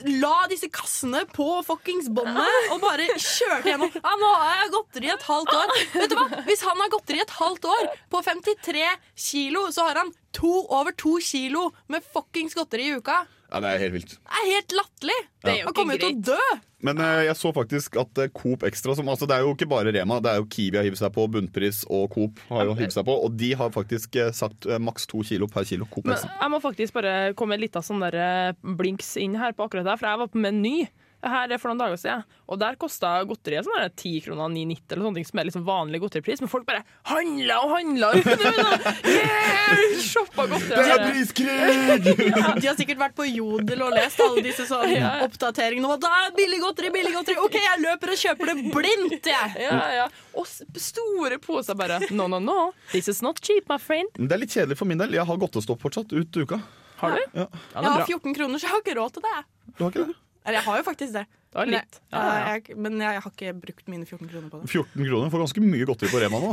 la 0.07 0.47
disse 0.51 0.69
kassene 0.73 1.25
på 1.35 1.47
fuckings 1.67 2.09
båndet 2.15 2.69
og 2.73 2.83
bare 2.85 3.09
kjørte 3.15 3.73
gjennom. 3.73 3.95
Ja, 3.95 4.15
nå 4.21 4.35
har 4.35 4.63
jeg 4.63 4.75
godteri 4.77 5.11
i 5.11 5.15
et 5.15 5.27
halvt 5.29 5.57
år. 5.61 5.75
Vet 5.95 6.13
du 6.13 6.19
hva? 6.19 6.43
Hvis 6.49 6.65
han 6.67 6.85
har 6.85 6.93
godteri 6.93 7.23
i 7.23 7.25
et 7.25 7.35
halvt 7.39 7.71
år 7.73 7.91
på 8.13 8.23
53 8.27 8.87
kilo, 9.29 9.67
så 9.75 9.89
har 9.89 10.03
han 10.03 10.13
to, 10.37 10.53
over 10.69 10.95
to 10.97 11.19
kilo 11.25 11.71
med 11.93 12.07
fuckings 12.15 12.57
godteri 12.59 12.91
i 12.93 13.01
uka. 13.01 13.25
Ja, 13.49 13.61
det 13.65 13.69
er 13.69 13.79
helt 13.81 13.95
vilt. 13.97 14.11
Det 14.21 14.41
er 14.41 14.49
helt 14.53 14.75
latterlig. 14.77 15.19
Det 15.41 15.53
er 15.53 15.61
jo 15.63 15.69
Han 15.71 15.77
kommer 15.77 15.97
jo 15.97 16.03
til 16.03 16.17
å 16.19 16.25
dø. 16.35 16.57
Men 16.85 17.01
eh, 17.03 17.23
jeg 17.27 17.37
så 17.41 17.51
faktisk 17.57 17.97
at 17.99 18.21
eh, 18.23 18.29
Coop 18.37 18.63
Extra 18.69 18.95
som, 18.95 19.09
altså 19.11 19.27
Det 19.27 19.35
er 19.35 19.43
jo 19.43 19.55
ikke 19.57 19.67
bare 19.71 19.91
Rema, 19.95 20.21
det 20.23 20.31
er 20.31 20.43
jo 20.43 20.47
Kiwi 20.53 20.79
har 20.79 20.87
hivd 20.87 21.01
seg 21.01 21.11
på, 21.17 21.25
Bunnpris 21.35 21.81
og 21.89 22.05
Coop 22.15 22.39
har 22.53 22.69
jo 22.69 22.77
hivd 22.79 22.95
seg 22.95 23.07
på. 23.09 23.17
Og 23.25 23.35
de 23.41 23.51
har 23.59 23.73
faktisk 23.75 24.21
eh, 24.21 24.31
sagt 24.37 24.69
eh, 24.69 24.79
maks 24.79 25.09
to 25.11 25.25
kilo 25.27 25.49
per 25.51 25.67
kilo. 25.67 25.89
Coop 25.91 26.07
Men 26.07 26.19
Extra. 26.19 26.37
jeg 26.45 26.53
må 26.55 26.61
faktisk 26.63 26.99
bare 27.01 27.17
komme 27.39 27.57
med 27.57 27.65
litt 27.65 27.79
av 27.81 27.87
sånn 27.89 28.05
der 28.05 28.19
eh, 28.21 28.53
blinks 28.79 29.17
inn 29.19 29.35
her 29.41 29.57
på 29.57 29.67
akkurat 29.67 29.89
det, 29.89 29.97
for 29.99 30.11
jeg 30.11 30.23
var 30.23 30.31
på 30.35 30.45
Meny 30.45 30.77
her 31.23 31.55
for 31.59 31.69
noen 31.73 31.81
dager 31.83 31.99
siden, 31.99 32.25
og 32.49 32.59
der 32.61 32.77
kosta 32.79 33.17
godteriet 33.27 33.67
sånn 33.67 33.89
10 33.91 34.21
kroner 34.27 34.53
9,90 34.55 34.93
eller 34.95 35.05
sånne 35.09 35.19
ting 35.19 35.27
som 35.29 35.41
er 35.43 35.49
liksom 35.49 35.65
vanlig 35.67 36.01
godteripris, 36.05 36.41
men 36.45 36.51
folk 36.53 36.67
bare 36.69 36.85
handla 37.11 37.57
og 37.65 37.73
handla! 37.75 38.13
Yeah! 39.09 39.99
Shoppa 40.03 40.47
godteri. 40.47 40.97
priskrig! 41.11 42.05
De 42.61 42.67
har 42.69 42.77
sikkert 42.79 43.01
vært 43.01 43.17
på 43.19 43.27
Jodel 43.29 43.83
og 43.85 43.95
lest 43.97 44.21
alle 44.25 44.43
disse 44.45 44.67
sånn 44.69 44.93
Ja. 44.95 45.11
oppdateringene 45.27 45.89
Og 45.91 46.01
da 46.03 46.09
det 46.09 46.29
er 46.29 46.37
billig 46.39 46.59
godteri, 46.63 46.91
billig 46.95 47.13
godteri. 47.15 47.37
OK, 47.43 47.57
jeg 47.61 47.83
løper 47.83 48.13
og 48.15 48.21
kjøper 48.23 48.51
det 48.53 48.57
blindt, 48.75 49.29
jeg. 49.29 49.53
Ja, 49.67 49.79
ja. 49.99 50.07
Og 50.39 50.47
store 50.49 51.39
poser 51.43 51.77
bare. 51.79 51.99
No, 52.15 52.29
no, 52.31 52.39
no. 52.43 52.71
This 52.93 53.09
is 53.13 53.21
not 53.25 53.41
cheap, 53.45 53.69
my 53.69 53.79
friend. 53.83 54.09
Det 54.17 54.33
er 54.35 54.43
litt 54.43 54.55
kjedelig 54.55 54.79
for 54.81 54.89
min 54.89 55.01
del. 55.01 55.15
Jeg 55.19 55.27
har 55.29 55.41
godtestopp 55.43 55.83
fortsatt 55.85 56.15
ut 56.17 56.41
uka. 56.43 56.61
Har 57.03 57.15
du? 57.15 57.21
Ja. 57.43 57.45
Ja, 57.45 57.49
Jeg 57.75 57.85
er 57.85 57.91
har 57.93 58.07
14 58.09 58.35
kroner, 58.39 58.59
så 58.59 58.67
jeg 58.69 58.73
har 58.75 58.83
ikke 58.87 58.97
råd 58.99 59.19
til 59.19 59.27
det. 59.29 59.37
Du 59.79 59.85
har 59.85 59.93
ikke 59.93 60.07
det? 60.09 60.17
Eller 60.49 60.59
jeg 60.63 60.67
har 60.67 60.81
jo 60.81 60.85
faktisk 60.87 61.13
det. 61.13 61.25
Det 61.49 61.65
Men 61.65 61.75
jeg. 61.79 61.99
Ja, 62.13 62.21
ja, 62.21 62.33
ja. 62.41 62.57
jeg, 62.57 62.77
men 62.77 63.01
jeg 63.01 63.21
har 63.25 63.33
ikke 63.33 63.53
brukt 63.57 63.87
mine 63.89 64.05
14 64.05 64.29
kroner 64.29 64.49
på 64.53 64.61
det. 64.61 64.69
14 64.69 65.07
kroner 65.09 65.33
får 65.33 65.43
ganske 65.45 65.65
mye 65.65 65.89
godteri 65.89 66.11
på 66.13 66.21
Rema 66.23 66.41
nå. 66.43 66.51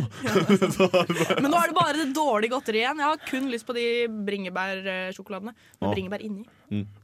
Men 1.44 1.50
nå 1.52 1.60
er 1.60 1.72
det 1.72 1.76
bare 1.76 1.98
det 2.00 2.08
dårlige 2.16 2.54
godteriet 2.56 2.84
igjen. 2.84 3.04
Jeg 3.04 3.12
har 3.12 3.26
kun 3.28 3.52
lyst 3.52 3.68
på 3.68 3.76
de 3.76 3.86
bringebærsjokoladene 4.28 5.56
med 5.56 5.88
Å. 5.88 5.92
bringebær 5.92 6.24
inni. 6.24 6.48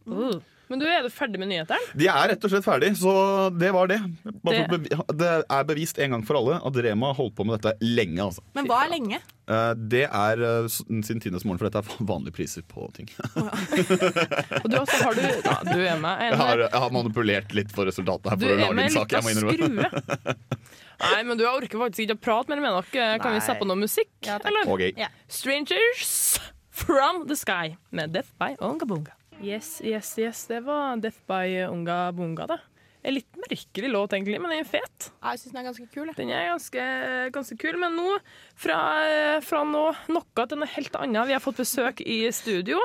Uh. 0.07 0.39
Men 0.71 0.79
du, 0.79 0.85
er 0.87 1.03
du 1.03 1.09
ferdig 1.11 1.39
med 1.41 1.49
nyhetene? 1.51 1.91
De 1.99 2.07
er 2.07 2.29
rett 2.31 2.45
og 2.47 2.51
slett 2.53 2.63
ferdig, 2.63 2.93
så 2.95 3.11
det 3.51 3.73
var 3.75 3.89
det. 3.91 3.97
Bare 4.45 4.63
Det- 4.71 5.17
det 5.19 5.31
er 5.51 5.63
bevist 5.67 5.99
en 5.99 6.15
gang 6.15 6.23
for 6.23 6.39
alle 6.39 6.61
at 6.63 6.79
Rema 6.85 7.09
har 7.11 7.17
holdt 7.19 7.35
på 7.35 7.43
med 7.45 7.59
dette 7.59 7.75
lenge. 7.83 8.21
Altså. 8.23 8.39
Men 8.55 8.69
hva 8.71 8.85
er 8.85 8.93
lenge? 8.95 9.19
Eh, 9.51 9.73
Det 9.75 10.05
er 10.07 10.41
eh, 10.47 10.69
siden 10.71 11.03
tidenes 11.19 11.43
morgen, 11.43 11.59
for 11.59 11.67
dette 11.69 11.83
er 11.83 12.05
vanlige 12.07 12.33
priser 12.39 12.63
på 12.71 12.87
ting. 12.95 13.09
Og 14.63 14.69
du, 14.71 14.77
også, 14.79 15.01
har 15.03 15.13
du, 15.19 15.21
ja, 15.27 15.57
du 15.67 15.79
er 15.83 15.99
med 15.99 16.23
Jeg 16.29 16.37
har, 16.39 16.63
jeg 16.69 16.81
har 16.85 16.95
manipulert 16.95 17.53
litt 17.57 17.71
for 17.75 17.85
resultatet 17.89 18.31
her 18.31 18.39
Du 18.39 18.45
for 18.47 18.53
å 18.53 18.55
er 18.55 18.63
lage 18.63 18.77
med 18.79 18.85
en 18.87 18.91
en 18.91 18.97
sak. 19.01 19.11
Jeg 19.11 19.27
må 19.27 19.33
innrømme. 19.35 19.91
skrue. 19.91 20.35
Nei, 21.01 21.21
men 21.25 21.37
du 21.39 21.45
orker 21.49 21.79
faktisk 21.81 22.05
ikke 22.05 22.15
å 22.19 22.21
prate 22.21 22.53
mer 22.53 22.61
med 22.63 22.75
dere. 22.93 23.17
Kan 23.19 23.33
vi 23.35 23.39
Nei. 23.39 23.45
se 23.47 23.55
på 23.59 23.65
noe 23.67 23.79
musikk? 23.83 24.11
Ja, 24.23 24.37
takk. 24.37 24.51
eller? 24.53 24.69
Ok. 24.71 24.83
Ja. 25.01 25.07
Strangers 25.27 26.39
from 26.69 27.25
the 27.27 27.35
Sky 27.35 27.75
med 27.91 28.13
Death 28.13 28.31
by 28.39 28.53
Unga 28.61 28.85
Bunga. 28.85 29.17
Yes, 29.41 29.79
yes, 29.81 30.13
yes, 30.21 30.43
det 30.45 30.59
var 30.67 30.99
Death 31.01 31.23
by 31.29 31.63
Unga 31.65 32.11
Bunga, 32.13 32.45
da. 32.45 32.57
En 33.01 33.15
litt 33.15 33.37
merkelig 33.41 33.89
låt, 33.89 34.13
egentlig, 34.13 34.37
men 34.37 34.51
den 34.53 34.61
er 34.61 34.67
fet. 34.69 35.07
Jeg 35.09 35.39
syns 35.41 35.55
den 35.55 35.59
er 35.63 35.65
ganske 35.71 35.87
kul. 35.89 36.11
jeg. 36.11 36.17
Den 36.19 36.33
er 36.37 36.51
ganske, 36.51 36.83
ganske 37.33 37.57
kul. 37.57 37.79
Men 37.81 37.95
nå, 37.97 38.19
fra, 38.61 38.77
fra 39.41 39.63
noe, 39.65 39.95
noe 40.13 40.45
til 40.45 40.61
noe 40.61 40.69
helt 40.75 40.99
annet. 40.99 41.31
Vi 41.31 41.33
har 41.33 41.41
fått 41.41 41.63
besøk 41.63 42.03
i 42.05 42.19
studio 42.35 42.77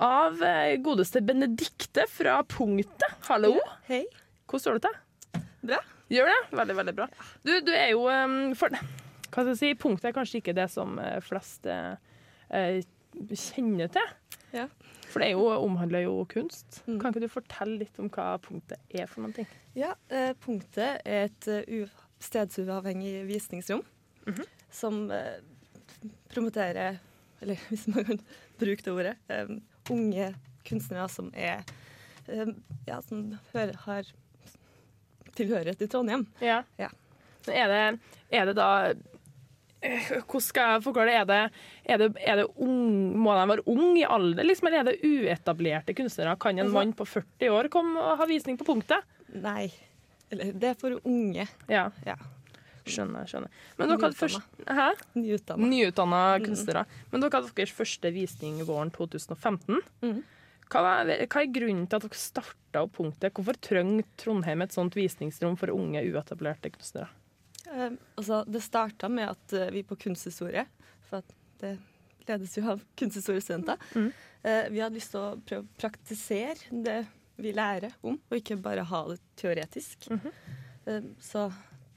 av 0.00 0.40
eh, 0.40 0.78
godeste 0.80 1.20
Benedikte 1.20 2.06
fra 2.08 2.38
Punktet. 2.48 3.20
Hallo. 3.28 3.58
Hei. 3.90 4.06
Hvordan 4.48 4.64
står 4.64 4.80
det 4.80 4.88
til? 4.88 5.44
Bra. 5.68 5.82
Gjør 6.10 6.32
det? 6.32 6.38
Veldig, 6.62 6.78
veldig 6.80 6.96
bra. 6.96 7.10
Du, 7.44 7.52
du 7.60 7.74
er 7.76 7.92
jo 7.92 8.08
um, 8.08 8.38
for, 8.58 8.72
Hva 8.72 9.44
skal 9.44 9.52
jeg 9.52 9.60
si? 9.60 9.74
Punktet 9.78 10.08
er 10.10 10.16
kanskje 10.16 10.40
ikke 10.40 10.56
det 10.56 10.70
som 10.72 10.96
eh, 11.04 11.20
flest 11.22 11.68
eh, 11.68 12.00
eh, 12.48 12.80
kjenner 13.36 13.92
til. 13.92 14.16
For 15.10 15.22
det 15.22 15.30
er 15.30 15.38
jo, 15.38 15.48
omhandler 15.58 16.04
jo 16.06 16.20
kunst. 16.30 16.82
Mm. 16.86 17.00
Kan 17.00 17.10
ikke 17.10 17.24
du 17.24 17.32
fortelle 17.32 17.80
litt 17.82 17.98
om 17.98 18.10
hva 18.14 18.36
punktet 18.42 18.78
er 18.94 19.10
for 19.10 19.24
noen 19.24 19.34
ting? 19.40 19.48
Ja, 19.74 19.96
eh, 20.08 20.32
Punktet 20.38 21.02
er 21.02 21.26
et 21.26 21.48
uh, 21.50 21.96
stedsuavhengig 22.22 23.24
visningsrom 23.26 23.82
som 24.70 25.10
eh, 25.10 25.42
promoterer, 26.28 26.98
eller 27.40 27.60
hvis 27.68 27.86
man 27.88 28.04
kan 28.04 28.22
bruke 28.58 28.84
det 28.84 28.92
ordet, 28.92 29.16
eh, 29.28 29.50
unge 29.90 30.32
kunstnere 30.68 31.08
som 31.08 31.30
er 31.34 31.64
eh, 32.28 32.52
ja, 32.86 33.00
som 33.02 33.36
hører, 33.52 33.76
har 33.86 34.10
tilhørighet 35.36 35.82
i 35.82 35.88
Trondheim. 35.90 36.26
Ja. 36.42 36.62
Ja. 36.78 36.90
Er 37.48 37.70
det, 37.72 37.84
er 38.36 38.50
det 38.50 38.56
da 38.58 38.92
Hvordan 39.80 40.44
skal 40.44 40.74
jeg 40.74 40.82
forklare 40.84 41.12
det? 41.12 41.20
Er 41.20 41.28
det, 41.30 41.42
er 41.84 42.00
det, 42.02 42.08
er 42.20 42.40
det 42.42 42.48
ung, 42.60 43.14
må 43.16 43.36
de 43.36 43.46
være 43.54 43.64
ung 43.72 43.94
i 43.96 44.04
alder, 44.04 44.44
liksom, 44.44 44.68
eller 44.68 44.82
er 44.82 44.90
det 44.90 44.98
uetablerte 45.06 45.94
kunstnere? 45.96 46.36
Kan 46.40 46.60
en 46.60 46.72
mann 46.74 46.92
på 46.96 47.06
40 47.08 47.54
år 47.56 47.70
komme 47.72 48.02
og 48.02 48.20
ha 48.20 48.28
visning 48.28 48.58
på 48.60 48.68
punktet? 48.68 49.06
Nei, 49.32 49.70
eller 50.30 50.52
det 50.52 50.74
er 50.74 50.76
for 50.78 50.98
unge. 51.00 51.46
Ja. 51.70 51.88
Ja. 52.06 52.18
Skjønner. 52.90 53.28
skjønner. 53.28 53.52
Men 53.78 53.92
dere? 53.92 54.90
Nyutdanna. 55.14 55.70
Nyutdanna 55.70 56.20
kunstnere. 56.44 56.84
Men 57.12 57.22
dere 57.22 57.40
hadde 57.40 57.54
deres 57.56 57.74
første 57.76 58.12
visning 58.14 58.60
våren 58.66 58.92
2015. 58.94 59.80
Mm. 60.04 60.20
Hva, 60.70 60.82
er, 61.02 61.24
hva 61.26 61.42
er 61.42 61.50
grunnen 61.50 61.86
til 61.90 61.98
at 61.98 62.06
dere 62.06 62.18
starta 62.18 62.84
opp 62.84 62.96
punktet? 62.98 63.34
Hvorfor 63.36 63.58
trenger 63.62 64.06
Trondheim 64.20 64.62
et 64.64 64.74
sånt 64.76 64.96
visningsrom 64.98 65.56
for 65.60 65.72
unge, 65.74 66.02
uetablerte 66.06 66.72
kunstnere? 66.74 67.10
Eh, 67.70 67.92
altså, 68.18 68.42
det 68.50 68.62
starta 68.64 69.08
med 69.12 69.30
at 69.30 69.54
uh, 69.54 69.68
vi 69.74 69.82
på 69.86 69.96
kunsthistorie, 69.96 70.66
for 71.08 71.22
at 71.22 71.34
det 71.62 71.76
ledes 72.28 72.56
jo 72.58 72.64
av 72.72 72.82
kunsthistoriestudenter, 72.98 73.78
Mm. 73.94 74.10
uh, 74.44 74.64
vi 74.70 74.80
hadde 74.82 74.94
lyst 74.98 75.12
til 75.14 75.20
å 75.20 75.40
prøve 75.46 75.64
å 75.64 75.80
praktisere 75.80 76.82
det 76.84 76.98
vi 77.40 77.52
lærer 77.56 77.94
om, 78.02 78.18
og 78.30 78.36
ikke 78.36 78.58
bare 78.60 78.84
ha 78.84 79.02
det 79.08 79.18
teoretisk. 79.40 80.10
Mhm. 80.10 80.32
eh, 80.86 81.02
så 81.20 81.46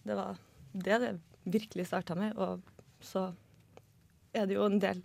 det 0.05 0.15
var 0.15 0.37
det 0.73 0.99
det 1.01 1.19
virkelig 1.45 1.87
starta 1.87 2.15
med. 2.15 2.37
Og 2.37 2.61
så 3.01 3.33
er 4.33 4.45
det 4.47 4.55
jo 4.55 4.63
en 4.65 4.79
del 4.79 5.01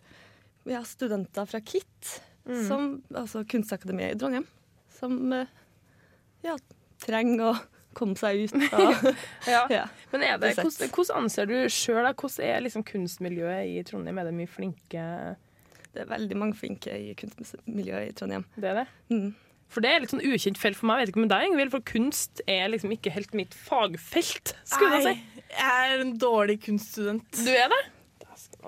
ja, 0.64 0.82
studenter 0.84 1.46
fra 1.46 1.60
KIT, 1.60 2.20
Mm. 2.48 2.68
som, 2.68 3.02
altså 3.12 3.42
Kunstakademiet 3.44 4.14
i 4.14 4.18
Trondheim, 4.18 4.46
som 4.88 5.32
uh, 5.32 5.44
ja, 6.42 6.54
trenger 6.98 7.42
å 7.50 7.58
komme 7.96 8.18
seg 8.18 8.44
ut. 8.44 8.54
Ja. 9.48 9.64
ja. 9.78 9.84
Men 10.12 10.24
er 10.24 10.38
det, 10.40 10.54
hvordan, 10.58 10.92
hvordan 10.94 11.24
anser 11.24 11.48
du 11.48 11.56
sjøl 11.72 12.04
Hvordan 12.04 12.44
er 12.46 12.64
liksom 12.64 12.84
kunstmiljøet 12.88 13.68
i 13.72 13.82
Trondheim? 13.88 14.20
Er 14.20 14.28
det 14.28 14.36
mye 14.36 14.50
flinke 14.50 15.04
Det 15.94 16.04
er 16.04 16.08
veldig 16.10 16.38
mange 16.38 16.58
flinke 16.58 16.94
i 16.94 17.12
kunstmiljøet 17.18 18.12
i 18.12 18.16
Trondheim. 18.16 18.46
Det 18.56 18.72
er 18.72 18.82
det? 18.82 18.88
Mm. 19.12 19.28
For 19.68 19.84
det 19.84 19.90
er 19.92 20.00
litt 20.00 20.12
sånn 20.14 20.24
ukjent 20.24 20.60
felt 20.60 20.78
for 20.78 20.88
meg. 20.88 21.02
Jeg 21.02 21.08
vet 21.08 21.14
ikke 21.14 21.24
med 21.26 21.32
deg, 21.34 21.46
Ingvild, 21.50 21.72
for 21.74 21.84
kunst 21.84 22.40
er 22.48 22.70
liksom 22.72 22.92
ikke 22.94 23.12
helt 23.12 23.34
mitt 23.36 23.56
fagfelt, 23.56 24.54
skulle 24.64 24.96
jeg 24.96 25.04
si. 25.04 25.42
jeg 25.52 25.92
er 25.92 26.04
en 26.06 26.14
dårlig 26.20 26.56
kunststudent. 26.64 27.28
Du 27.36 27.50
er 27.52 27.68
det? 27.72 27.82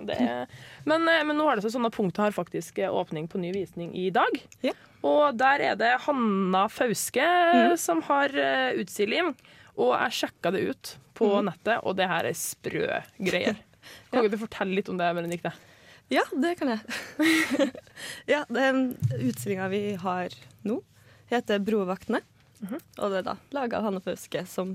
Det 0.06 0.16
er, 0.22 0.50
men, 0.88 1.06
eh, 1.08 1.22
men 1.26 1.36
nå 1.36 1.46
har 1.48 1.58
det 1.58 1.70
sånn 1.72 1.88
at 1.88 1.96
Punktet 1.96 2.22
har 2.22 2.34
faktisk 2.34 2.78
eh, 2.80 2.92
åpning 2.92 3.26
på 3.30 3.40
ny 3.42 3.50
visning 3.54 3.90
i 3.98 4.08
dag. 4.14 4.38
Ja. 4.64 4.74
Og 5.06 5.38
der 5.40 5.64
er 5.70 5.78
det 5.80 5.90
Hanna 6.06 6.66
Fauske 6.70 7.24
mm. 7.26 7.74
som 7.80 8.02
har 8.06 8.34
eh, 8.38 8.78
utstilling. 8.80 9.32
Og 9.80 9.94
jeg 9.94 10.16
sjekka 10.20 10.52
det 10.54 10.62
ut 10.68 10.92
på 11.18 11.30
mm. 11.32 11.50
nettet, 11.50 11.82
og 11.82 11.96
det 11.98 12.08
her 12.10 12.28
er 12.28 12.38
sprø 12.38 12.86
greier. 13.18 13.58
Kan 14.12 14.26
ja. 14.26 14.30
du 14.30 14.38
fortelle 14.40 14.76
litt 14.76 14.90
om 14.92 15.00
det, 15.00 15.10
Benedicte? 15.16 15.52
Ja, 16.10 16.24
det 16.34 16.56
kan 16.58 16.72
jeg. 16.72 16.80
ja, 18.32 18.40
utstillinga 18.50 19.68
vi 19.70 19.94
har 20.02 20.34
nå, 20.66 20.80
heter 21.30 21.62
'Brovaktene'. 21.62 22.18
Og 22.98 23.12
det 23.12 23.20
er 23.20 23.26
da 23.28 23.36
laga 23.54 23.78
av 23.78 23.86
Hanne 23.86 24.02
Fauske, 24.02 24.42
som 24.50 24.74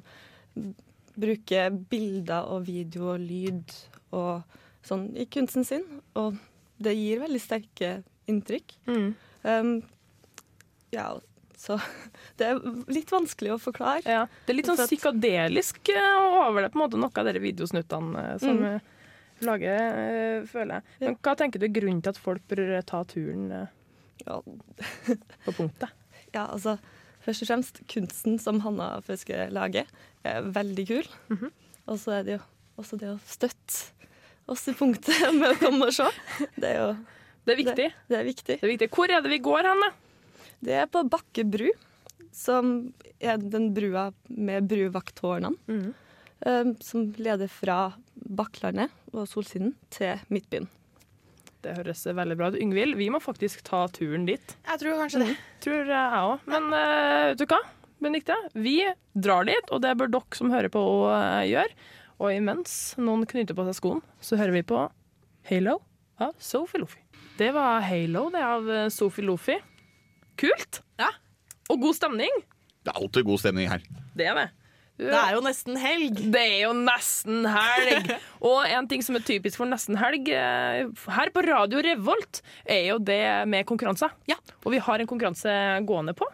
bruker 1.20 1.76
bilder 1.92 2.48
og 2.52 2.64
video 2.70 3.12
og 3.14 3.28
lyd 3.28 3.76
og 4.16 4.48
sånn 4.86 5.08
i 5.18 5.25
kunsten 5.32 5.65
sin. 5.68 5.84
Og 6.20 6.38
det 6.82 6.94
gir 6.98 7.22
veldig 7.24 7.42
sterke 7.42 7.98
inntrykk. 8.30 8.75
Um, 9.46 9.77
ja, 10.96 11.08
så 11.60 11.77
det 12.39 12.50
er 12.51 12.60
litt 12.92 13.12
vanskelig 13.13 13.54
å 13.56 13.62
forklare. 13.62 14.04
Ja, 14.06 14.25
det 14.46 14.54
er 14.54 14.60
litt 14.60 14.70
sånn 14.70 14.82
psykadelisk 14.84 15.89
eh, 15.94 16.25
over 16.48 16.65
det, 16.65 16.72
på 16.74 16.80
en 16.80 16.84
måte, 16.86 17.00
noe 17.01 17.13
av 17.22 17.30
de 17.32 17.42
videosnuttene 17.44 18.25
eh, 18.34 18.36
som 18.44 18.60
Mm. 18.60 18.68
eh, 18.75 18.92
lager, 19.46 20.46
føler 20.48 20.77
jeg. 20.80 20.84
Men 21.01 21.15
hva 21.20 21.34
tenker 21.36 21.60
du 21.60 21.65
er 21.68 21.74
grunnen 21.75 22.00
til 22.06 22.13
at 22.13 22.20
folk 22.22 22.46
bør 22.48 22.70
ta 22.88 23.01
turen 23.04 23.50
Ja, 24.24 24.38
på 25.46 25.51
punktet? 25.58 25.92
Ja, 26.34 26.46
altså 26.48 26.77
Først 27.25 27.42
og 27.42 27.48
fremst, 27.50 27.80
kunsten 27.89 28.36
som 28.38 28.60
Hanna 28.62 29.00
Fauske 29.01 29.48
lager, 29.50 29.88
er 30.24 30.44
veldig 30.54 30.84
kul. 30.88 31.08
Mhm. 31.34 31.50
Og 31.89 31.98
så 31.98 32.20
er 32.20 32.24
det 32.27 32.36
jo 32.36 32.42
også 32.77 33.00
det 33.01 33.08
å 33.10 33.15
støtte 33.25 33.88
oss 34.52 34.68
i 34.70 34.75
punktet 34.78 35.28
med 35.40 35.56
å 35.56 35.60
komme 35.60 35.90
og 35.90 35.96
se. 35.96 36.08
Det 36.56 36.72
er 36.72 36.80
jo 36.82 36.90
Det 37.46 37.54
er 37.56 37.60
viktig. 37.62 37.90
det 38.10 38.20
er 38.20 38.28
viktig. 38.28 38.58
Det 38.62 38.66
er 38.66 38.74
viktig. 38.74 38.90
Hvor 38.94 39.12
er 39.12 39.22
det 39.25 39.34
vi 39.34 39.42
går 39.44 39.70
hen, 39.70 39.84
da? 39.86 39.92
Det 40.66 40.80
er 40.84 40.88
på 40.90 41.04
Bakke 41.10 41.44
bru, 41.46 41.68
som 42.34 42.75
er 43.20 43.38
den 43.42 43.70
brua 43.75 44.10
med 44.30 44.70
bruvakttårnene. 44.72 45.56
Mm. 45.70 45.94
Um, 46.46 46.72
som 46.84 47.08
leder 47.18 47.48
fra 47.50 47.94
Bakklandet 48.14 48.92
og 49.16 49.28
Solsiden 49.30 49.72
til 49.94 50.20
Midtbyen. 50.34 50.68
Det 51.66 51.74
høres 51.80 52.04
veldig 52.06 52.36
bra 52.38 52.52
ut. 52.52 52.58
Yngvild, 52.62 52.98
vi 53.00 53.08
må 53.10 53.22
faktisk 53.24 53.64
ta 53.66 53.86
turen 53.90 54.28
dit. 54.28 54.54
Jeg 54.68 54.82
tror 54.82 55.00
kanskje 55.02 55.24
det. 55.24 55.32
Tror 55.66 55.90
jeg 55.90 56.20
òg. 56.20 56.44
Men 56.52 56.68
eh, 56.78 57.32
vet 57.32 57.42
du 57.42 57.46
hva, 57.50 57.62
Benedicte? 58.04 58.36
Vi 58.54 58.75
drar 59.18 59.48
dit, 59.50 59.72
og 59.74 59.82
det 59.82 59.96
bør 59.98 60.12
dere 60.14 60.38
som 60.38 60.54
hører 60.54 60.70
på 60.74 60.84
eh, 61.10 61.48
gjøre. 61.50 61.88
Og 62.22 62.32
imens 62.32 62.96
noen 63.02 63.26
knytter 63.28 63.58
på 63.58 63.66
seg 63.68 63.78
skoen, 63.80 64.04
så 64.24 64.40
hører 64.40 64.56
vi 64.56 64.66
på 64.68 64.82
Halo 65.50 65.80
av 66.24 66.36
Sophie 66.40 66.80
Lofi. 66.80 67.02
Det 67.36 67.50
var 67.56 67.84
Halo, 67.84 68.30
det 68.32 68.44
av 68.44 68.70
eh, 68.72 68.90
Sophie 68.94 69.26
Lofi. 69.28 69.58
Kult! 70.40 70.80
Ja. 71.02 71.10
Og 71.72 71.82
god 71.84 71.98
stemning. 71.98 72.44
Det 72.86 72.94
er 72.94 73.02
alltid 73.02 73.28
god 73.28 73.42
stemning 73.42 73.68
her. 73.72 73.84
Det 74.16 74.30
er 74.30 74.40
det. 74.40 74.46
Det 74.96 75.12
er 75.12 75.34
jo 75.36 75.42
nesten 75.44 75.76
helg. 75.76 76.20
Det 76.32 76.40
er 76.40 76.62
jo 76.62 76.70
nesten 76.78 77.44
helg! 77.52 78.14
Og 78.48 78.62
en 78.64 78.88
ting 78.88 79.04
som 79.04 79.18
er 79.20 79.26
typisk 79.28 79.60
for 79.60 79.68
nesten 79.68 80.00
helg 80.00 80.30
eh, 80.32 80.86
her 81.18 81.32
på 81.36 81.44
Radio 81.44 81.82
Revolt, 81.84 82.40
er 82.64 82.94
jo 82.94 83.02
det 83.04 83.20
med 83.52 83.68
konkurranser. 83.68 84.16
Ja. 84.32 84.40
Og 84.64 84.72
vi 84.72 84.80
har 84.86 85.04
en 85.04 85.10
konkurranse 85.10 85.52
gående 85.90 86.16
på. 86.16 86.30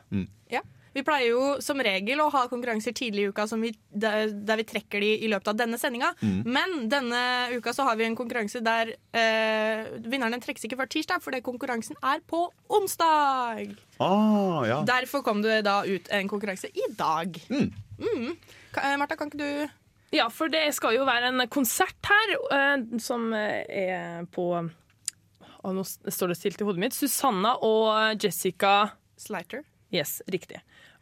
Ja. 0.54 0.62
Vi 0.94 1.04
pleier 1.08 1.32
jo 1.32 1.44
som 1.64 1.80
regel 1.80 2.20
å 2.20 2.30
ha 2.34 2.44
konkurranser 2.52 2.96
tidlig 2.98 3.24
i 3.24 3.32
uka 3.32 3.46
som 3.48 3.62
vi, 3.64 3.72
der, 3.90 4.28
vi 4.30 4.66
trekker 4.68 5.04
de 5.04 5.12
i 5.24 5.30
løpet 5.32 5.54
av 5.54 5.60
denne 5.62 5.80
sendinga. 5.80 6.12
Men 6.22 6.90
denne 6.92 7.22
uka 7.56 7.74
så 7.76 7.86
har 7.88 8.00
vi 8.00 8.08
en 8.08 8.18
konkurranse 8.20 8.60
der 8.66 8.94
eh, 9.16 9.88
vinnerne 10.04 10.42
trekkes 10.44 10.68
ikke 10.68 10.82
før 10.82 10.92
tirsdag, 10.92 11.24
fordi 11.24 11.40
konkurransen 11.46 12.00
er 12.04 12.20
på 12.28 12.44
onsdag. 12.72 13.72
Ah, 14.04 14.62
ja. 14.68 14.82
Derfor 14.88 15.24
kom 15.26 15.44
det 15.46 15.62
da 15.68 15.82
ut 15.88 16.12
en 16.12 16.32
konkurranse 16.32 16.72
i 16.76 16.90
dag. 17.00 17.40
Mm. 17.52 17.72
Mm. 18.02 18.36
Eh, 18.84 18.98
Martha, 18.98 19.16
kan 19.16 19.32
ikke 19.32 19.42
du 19.42 20.16
Ja, 20.16 20.28
for 20.34 20.52
det 20.52 20.66
skal 20.76 20.98
jo 20.98 21.08
være 21.08 21.32
en 21.32 21.48
konsert 21.52 22.12
her 22.12 22.36
eh, 22.52 23.00
som 23.00 23.32
eh, 23.38 23.64
er 23.68 24.30
på 24.34 24.52
Nå 25.62 25.84
står 25.86 26.32
det 26.32 26.40
stilt 26.40 26.62
i 26.64 26.66
hodet 26.66 26.82
mitt. 26.82 26.96
Susanna 26.98 27.52
og 27.62 28.18
Jessica 28.18 28.96
Slighter. 29.14 29.62
Yes, 29.94 30.24
riktig. 30.26 30.58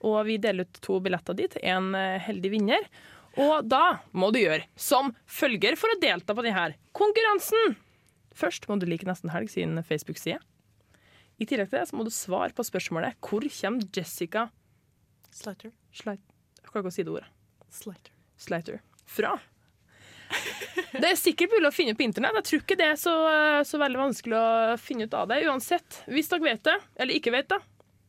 Og 0.06 0.20
vi 0.27 0.38
deler 0.41 0.68
ut 0.68 0.82
to 0.86 1.00
billetter 1.03 1.36
dit 1.38 1.51
til 1.56 1.65
en 1.72 1.91
eh, 1.98 2.20
heldig 2.24 2.53
vinner. 2.53 2.86
Og 3.39 3.68
da 3.70 4.00
må 4.12 4.32
du 4.34 4.39
gjøre 4.41 4.65
som 4.79 5.13
følger 5.29 5.77
for 5.79 5.91
å 5.94 6.00
delta 6.01 6.36
på 6.36 6.46
denne 6.46 6.72
konkurransen. 6.98 7.75
Først 8.36 8.68
må 8.70 8.79
du 8.79 8.88
like 8.88 9.08
Nesten 9.08 9.32
Helg 9.34 9.51
sin 9.51 9.77
Facebook-side. 9.86 10.39
I 11.39 11.48
tillegg 11.48 11.70
til 11.72 11.79
det 11.79 11.88
så 11.88 11.96
må 11.96 12.03
du 12.03 12.12
svare 12.12 12.51
på 12.56 12.65
spørsmålet 12.68 13.20
hvor 13.24 13.46
kommer 13.48 13.86
Jessica 13.96 14.50
Sliter. 15.32 15.72
Sleit... 15.96 16.24
Jeg 16.60 16.72
klarer 16.72 16.84
ikke 16.84 16.91
å 16.91 16.96
si 16.96 17.06
det 17.06 17.13
ordet. 17.13 17.29
Sliter. 17.72 18.13
Slater 18.39 18.82
fra. 19.10 19.38
Det 20.94 21.06
er 21.06 21.18
sikkert 21.18 21.53
mulig 21.53 21.70
å 21.70 21.74
finne 21.74 21.96
på 21.98 22.06
internett. 22.06 22.38
Jeg 22.41 22.48
tror 22.50 22.63
ikke 22.63 22.77
det 22.79 22.88
er 22.91 23.00
så, 23.00 23.13
så 23.65 23.79
veldig 23.82 24.01
vanskelig 24.01 24.38
å 24.38 24.77
finne 24.82 25.08
ut 25.08 25.15
av 25.18 25.29
det. 25.32 25.39
Uansett, 25.50 26.01
hvis 26.10 26.29
dere 26.32 26.46
vet 26.46 26.63
det, 26.68 26.75
eller 27.00 27.18
ikke 27.18 27.34
vet 27.34 27.50
det, 27.53 27.60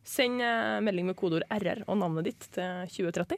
send 0.03 0.41
eh, 0.41 0.79
melding 0.83 1.05
med 1.11 1.15
kodeord 1.19 1.43
RR 1.51 1.83
og 1.87 1.97
navnet 2.01 2.29
ditt 2.31 2.47
til 2.55 2.85
2030. 2.89 3.37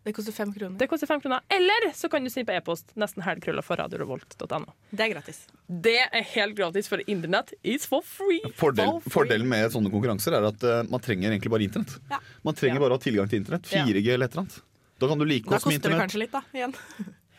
Det 0.00 0.14
koster 0.16 0.32
fem 0.32 0.48
kroner. 0.48 0.78
Det 0.80 0.86
koster 0.88 1.04
fem 1.06 1.20
kroner. 1.20 1.42
Eller 1.52 1.90
så 1.92 2.08
kan 2.08 2.24
du 2.24 2.30
sende 2.32 2.48
på 2.48 2.54
e-post 2.56 2.94
nesten 2.96 3.20
helgkrølla 3.20 3.60
for 3.60 3.76
radiorevolt.no. 3.76 4.72
Det 4.96 5.04
er 5.04 5.10
gratis. 5.12 5.42
Det 5.68 5.98
er 6.06 6.24
helt 6.32 6.56
gratis, 6.56 6.88
for 6.88 7.02
internett 7.04 7.52
is 7.62 7.84
for 7.86 8.00
free. 8.00 8.40
Fordel, 8.56 8.94
For 8.96 9.04
free. 9.04 9.12
fordelen 9.18 9.50
med 9.52 9.68
sånne 9.76 9.92
konkurranser 9.92 10.38
er 10.38 10.48
at 10.48 10.64
uh, 10.64 10.78
man 10.88 11.04
trenger 11.04 11.28
egentlig 11.34 11.52
bare 11.52 11.68
internett. 11.68 11.98
Ja. 12.08 12.16
Man 12.48 12.56
trenger 12.56 12.80
Ja. 12.80 12.84
bare 12.86 12.96
å 12.96 13.00
ha 13.00 13.04
tilgang 13.04 13.28
til 13.28 13.42
internett. 13.42 13.68
4G 13.68 14.08
eller 14.14 14.24
et 14.30 14.32
eller 14.32 14.46
annet. 14.46 14.56
Da 15.04 15.08
kan 15.12 15.20
du 15.20 15.24
like 15.28 15.48
Da 15.52 15.56
oss 15.60 15.66
med 15.68 15.76
koster 15.82 15.92
det 15.92 16.00
kanskje 16.00 16.22
litt, 16.24 16.32
da. 16.32 16.42
Igjen. 16.56 16.74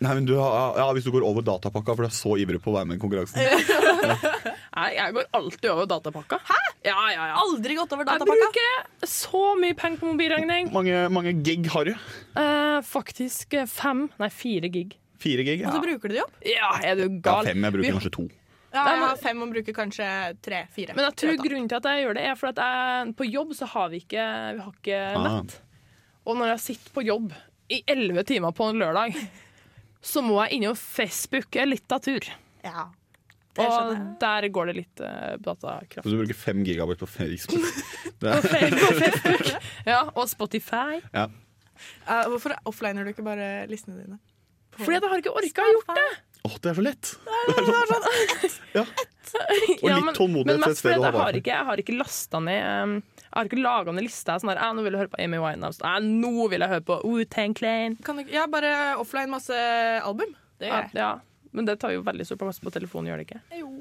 Nei, 0.01 0.13
men 0.17 0.25
du 0.25 0.35
har, 0.37 0.77
ja, 0.77 0.85
Hvis 0.97 1.03
du 1.05 1.11
går 1.13 1.25
over 1.25 1.41
datapakka, 1.45 1.93
for 1.97 2.05
du 2.05 2.09
er 2.09 2.13
så 2.13 2.37
ivrig 2.41 2.61
på 2.61 2.71
å 2.71 2.77
være 2.77 2.89
med 2.93 2.97
i 2.97 3.01
konkurransen. 3.01 3.41
Nei, 4.01 4.89
jeg 4.95 5.13
går 5.17 5.25
alltid 5.37 5.67
over 5.71 5.87
datapakka. 5.91 6.39
Hæ? 6.47 6.59
Ja, 6.87 6.97
ja, 7.13 7.27
ja. 7.31 7.35
Aldri 7.41 7.75
gått 7.77 7.93
over 7.95 8.07
datapakka? 8.07 8.35
Jeg 8.37 8.49
bruker 8.55 9.07
så 9.11 9.41
mye 9.59 9.75
penger 9.77 10.01
på 10.01 10.11
mobilregning. 10.13 10.71
Mange, 10.73 11.01
mange 11.13 11.33
gig 11.45 11.67
har 11.73 11.85
du? 11.89 11.93
Eh, 12.39 12.79
faktisk 12.87 13.53
eh, 13.59 13.67
fem, 13.69 14.07
nei 14.21 14.29
fire 14.33 14.71
gig. 14.73 14.95
Fire 15.21 15.43
gig? 15.45 15.61
ja. 15.61 15.69
Og 15.69 15.77
så 15.77 15.83
bruker 15.83 16.09
du 16.09 16.15
det 16.17 16.23
opp. 16.25 16.37
Ja, 16.47 16.71
er 16.81 16.95
du 16.97 17.03
ja, 17.07 17.35
fem. 17.45 17.61
Jeg 17.67 17.75
bruker 17.77 17.87
Vi- 17.89 17.95
kanskje 17.97 18.13
to. 18.17 18.27
Ja, 18.71 18.85
jeg 18.87 19.01
har 19.03 19.17
fem 19.19 19.41
og 19.43 19.49
bruker 19.51 19.75
kanskje 19.75 20.05
tre-fire. 20.41 20.93
Men 20.95 21.09
jeg 21.09 21.15
tror 21.19 21.41
grunnen 21.43 21.67
til 21.67 21.75
at 21.81 21.87
jeg 21.91 22.05
gjør 22.05 22.15
det, 22.15 22.21
er 22.31 22.37
for 22.39 22.47
at 22.53 22.61
jeg, 22.63 23.09
på 23.19 23.25
jobb 23.27 23.51
så 23.57 23.67
har 23.67 23.89
vi 23.91 23.99
ikke, 23.99 24.23
vi 24.55 24.61
har 24.63 24.71
ikke 24.77 24.99
Ah. 25.19 25.25
nett. 25.41 25.57
Og 26.25 26.37
når 26.39 26.53
jeg 26.53 26.59
sitter 26.69 26.93
på 26.95 27.03
jobb 27.03 27.33
i 27.69 27.81
elleve 27.91 28.23
timer 28.23 28.51
på 28.55 28.69
en 28.71 28.79
lørdag, 28.79 29.17
så 30.01 30.23
må 30.23 30.39
jeg 30.45 30.61
innom 30.61 30.75
Facebook 30.79 31.55
en 31.59 31.69
liten 31.73 31.99
tur. 32.07 32.29
Ja, 32.63 32.87
Og 33.59 34.17
der 34.21 34.47
går 34.49 34.65
det 34.71 34.75
litt 34.77 35.01
uh, 35.03 35.35
Så 35.35 35.43
datakraft. 35.43 36.07
du 36.07 36.17
bruker 36.21 36.37
fem 36.39 36.63
gigabyte 36.63 36.99
på 37.03 37.09
Facebook. 37.09 37.61
På 38.21 38.33
Facebook. 38.47 39.47
Ja, 39.85 40.03
og 40.15 40.29
Spotify. 40.29 41.01
ja. 41.13 41.27
Uh, 42.05 42.27
hvorfor 42.29 42.53
offliner 42.69 43.03
du 43.03 43.09
ikke 43.09 43.25
bare 43.25 43.65
listene 43.67 43.97
dine? 44.03 44.19
Fordi 44.77 44.93
jeg 44.99 45.09
har 45.09 45.17
ikke 45.23 45.33
orka 45.35 45.63
å 45.65 45.71
gjort 45.73 45.95
det. 45.97 46.09
Åh, 46.45 46.53
det 46.61 46.69
er 46.71 46.77
så 46.77 46.83
lett! 46.85 47.09
Det 47.47 47.55
er 47.57 47.65
sånn. 47.67 48.53
ja. 48.77 48.83
Og 48.85 49.89
Ja, 49.89 49.95
litt 49.97 50.05
men- 50.05 50.15
tålmodighet 50.17 50.61
til 50.63 50.71
et 50.71 50.79
sted 50.79 51.01
å 51.01 51.11
ha 51.15 51.25
ikke, 51.31 51.51
jeg 51.53 51.67
har 51.67 51.81
ikke 51.83 51.95
lasta 51.97 52.39
ned 52.43 52.61
um, 52.83 52.93
Jeg 53.21 53.35
har 53.37 53.49
ikke 53.49 53.61
laga 53.61 53.93
ned 53.95 54.05
lista. 54.05 54.35
Sånn 54.41 54.51
der, 54.51 54.59
«Ah, 54.61 54.71
'Nå 54.75 54.83
vil 54.85 54.93
jeg 54.95 55.01
høre 55.03 55.11
på 55.13 55.19
Amy 55.23 55.39
Winehouse'. 55.41 55.81
'Nå 55.81 56.47
vil 56.51 56.59
jeg 56.65 56.69
høre 56.73 56.85
på 56.87 56.97
Wu-Tang 57.07 57.53
Clan'. 57.57 57.97
Jeg 58.01 58.27
ja, 58.33 58.45
bare 58.51 58.71
offline 59.01 59.29
masse 59.31 59.55
album. 60.03 60.33
Det 60.59 60.69
gjør 60.69 60.81
jeg. 60.87 60.95
ja. 61.01 61.11
Men 61.53 61.65
det 61.67 61.79
tar 61.81 61.91
jo 61.95 62.01
veldig 62.07 62.25
stor 62.25 62.37
plass 62.41 62.59
på 62.63 62.71
telefonen, 62.71 63.09
gjør 63.11 63.21
det 63.21 63.27
ikke? 63.29 63.41
Jo. 63.59 63.71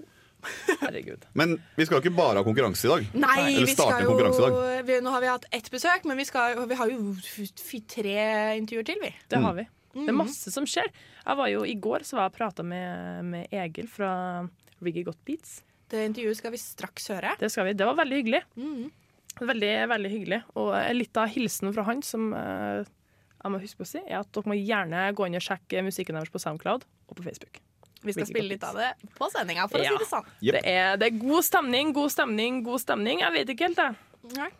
Herregud. 0.80 1.24
Men 1.38 1.56
vi 1.76 1.84
skal 1.86 1.98
jo 1.98 2.02
ikke 2.04 2.16
bare 2.16 2.40
ha 2.40 2.44
konkurranse 2.46 2.86
i 2.88 2.90
dag. 2.90 3.08
Nei, 3.22 3.36
Eller 3.52 3.68
starte 3.70 3.96
skal 3.98 4.06
jo 4.06 4.12
konkurranse 4.14 4.40
i 4.40 4.46
dag. 4.46 4.84
vi, 4.88 4.96
Nå 5.04 5.12
har 5.14 5.20
vi 5.24 5.28
hatt 5.30 5.44
ett 5.60 5.68
besøk, 5.70 6.06
men 6.08 6.16
vi, 6.20 6.24
skal, 6.28 6.56
vi 6.70 6.78
har 6.80 6.88
jo 6.92 7.12
f- 7.18 7.52
f- 7.60 7.84
tre 7.92 8.14
intervjuer 8.60 8.86
til, 8.88 9.00
vi. 9.04 9.12
Det 9.28 9.38
Mm. 9.40 9.44
har 9.48 9.54
vi. 9.60 9.66
Det 9.92 10.08
er 10.08 10.16
masse 10.16 10.52
som 10.54 10.64
skjer. 10.70 10.86
Jeg 11.26 11.36
var 11.36 11.48
jo, 11.50 11.64
I 11.66 11.74
går 11.74 12.04
så 12.06 12.16
var 12.16 12.28
jeg 12.28 12.32
og 12.32 12.38
prata 12.38 12.62
med, 12.62 13.24
med 13.26 13.48
Egil 13.52 13.88
fra 13.90 14.10
Riggy 14.80 15.04
Got 15.04 15.18
Beats. 15.26 15.58
Det 15.90 16.04
intervjuet 16.06 16.38
skal 16.38 16.52
vi 16.54 16.60
straks 16.62 17.08
høre. 17.10 17.34
Det 17.40 17.50
skal 17.50 17.66
vi. 17.66 17.72
Det 17.74 17.84
var 17.88 17.98
veldig 17.98 18.20
hyggelig. 18.22 18.42
Mm. 18.56 18.90
Veldig, 19.40 19.72
veldig 19.90 20.10
hyggelig. 20.14 20.40
Og 20.56 20.70
litt 20.94 21.16
av 21.20 21.28
hilsen 21.34 21.72
fra 21.74 21.82
han 21.90 22.00
som 22.06 22.30
eh, 22.32 22.84
jeg 23.42 23.52
må 23.52 23.60
huske 23.62 23.80
på 23.80 23.86
å 23.86 23.90
si, 23.90 24.02
er 24.06 24.20
at 24.20 24.30
dere 24.36 24.50
må 24.52 24.56
gjerne 24.58 25.04
gå 25.16 25.26
inn 25.26 25.38
og 25.40 25.44
sjekke 25.44 25.82
musikken 25.86 26.14
deres 26.18 26.30
på 26.32 26.40
Soundcloud 26.42 26.84
og 27.08 27.16
på 27.16 27.22
Facebook. 27.24 27.60
Vi 28.02 28.14
skal 28.16 28.26
spille 28.30 28.48
litt 28.54 28.64
av 28.64 28.76
det 28.80 28.94
på 29.18 29.28
sendinga, 29.32 29.66
for 29.68 29.78
Ja. 29.82 29.90
å 29.92 29.98
si 29.98 30.04
det 30.04 30.08
sånn. 30.08 30.28
Yep. 30.40 30.54
Det, 30.56 30.62
er, 30.64 30.96
det 30.96 31.06
er 31.10 31.18
god 31.20 31.44
stemning, 31.44 31.92
god 31.92 32.10
stemning, 32.14 32.62
god 32.64 32.80
stemning. 32.80 33.20
Jeg 33.20 33.32
vet 33.32 33.48
ikke 33.54 33.68
helt, 33.68 33.76
jeg. 33.76 33.94
Nei. 34.38 34.50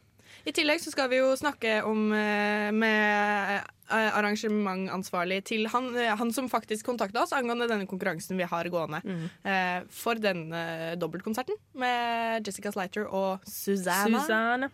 I 0.48 0.52
tillegg 0.56 0.80
så 0.80 0.88
skal 0.92 1.08
vi 1.12 1.18
jo 1.20 1.34
snakke 1.36 1.82
om 1.84 2.12
eh, 2.16 2.70
med 2.72 3.60
eh, 3.60 4.10
arrangementansvarlig 4.16 5.42
til 5.44 5.66
han, 5.68 5.90
eh, 6.00 6.14
han 6.16 6.32
som 6.32 6.48
faktisk 6.48 6.86
kontakta 6.88 7.22
oss 7.26 7.32
angående 7.36 7.68
denne 7.68 7.86
konkurransen 7.88 8.36
vi 8.40 8.44
har 8.48 8.64
gående. 8.72 9.02
eh, 9.44 9.82
for 9.90 10.14
denne 10.14 10.96
dobbeltkonserten 10.96 11.56
med 11.74 12.46
Jessica 12.46 12.72
Slighter 12.72 13.04
og 13.08 13.40
Susanna. 13.44 14.20
Susanne. 14.20 14.70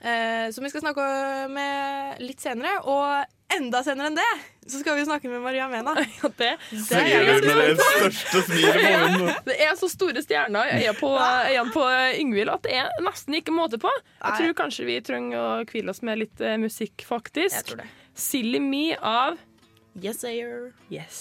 Eh, 0.00 0.50
som 0.52 0.64
vi 0.64 0.70
skal 0.70 0.82
snakke 0.84 1.06
med 1.52 2.20
litt 2.22 2.42
senere. 2.42 2.78
Og 2.84 3.56
enda 3.56 3.80
senere 3.86 4.10
enn 4.10 4.18
det 4.18 4.28
så 4.66 4.80
skal 4.80 4.96
vi 4.98 5.04
snakke 5.06 5.30
med 5.30 5.40
Maria 5.44 5.68
Mena. 5.70 5.94
Ja, 6.18 6.30
det, 6.36 6.50
Det 6.70 7.00
er 7.00 7.26
det 7.46 7.76
største 7.78 8.42
smilet 8.48 9.14
på 9.22 9.44
det 9.46 9.56
er 9.62 9.76
så 9.78 9.88
store 9.90 10.22
stjerner 10.24 10.72
i 10.74 10.88
øynene 10.88 10.96
på, 10.98 11.12
på 11.76 11.84
Yngvild 12.18 12.50
at 12.50 12.66
det 12.66 12.74
er 12.82 12.90
nesten 13.06 13.38
ikke 13.38 13.54
måte 13.54 13.78
på. 13.82 13.92
Jeg 14.18 14.40
tror 14.40 14.56
kanskje 14.64 14.88
vi 14.88 14.98
trenger 15.06 15.38
å 15.38 15.50
hvile 15.70 15.94
oss 15.94 16.02
med 16.06 16.24
litt 16.24 16.42
eh, 16.42 16.58
musikk, 16.60 17.06
faktisk. 17.06 17.54
Jeg 17.62 17.68
tror 17.70 17.84
det. 17.84 17.90
Silly 18.16 18.60
Me 18.64 18.86
av 18.96 19.38
Yes, 20.02 20.24
Ayer. 20.28 20.74
Yes. 20.92 21.20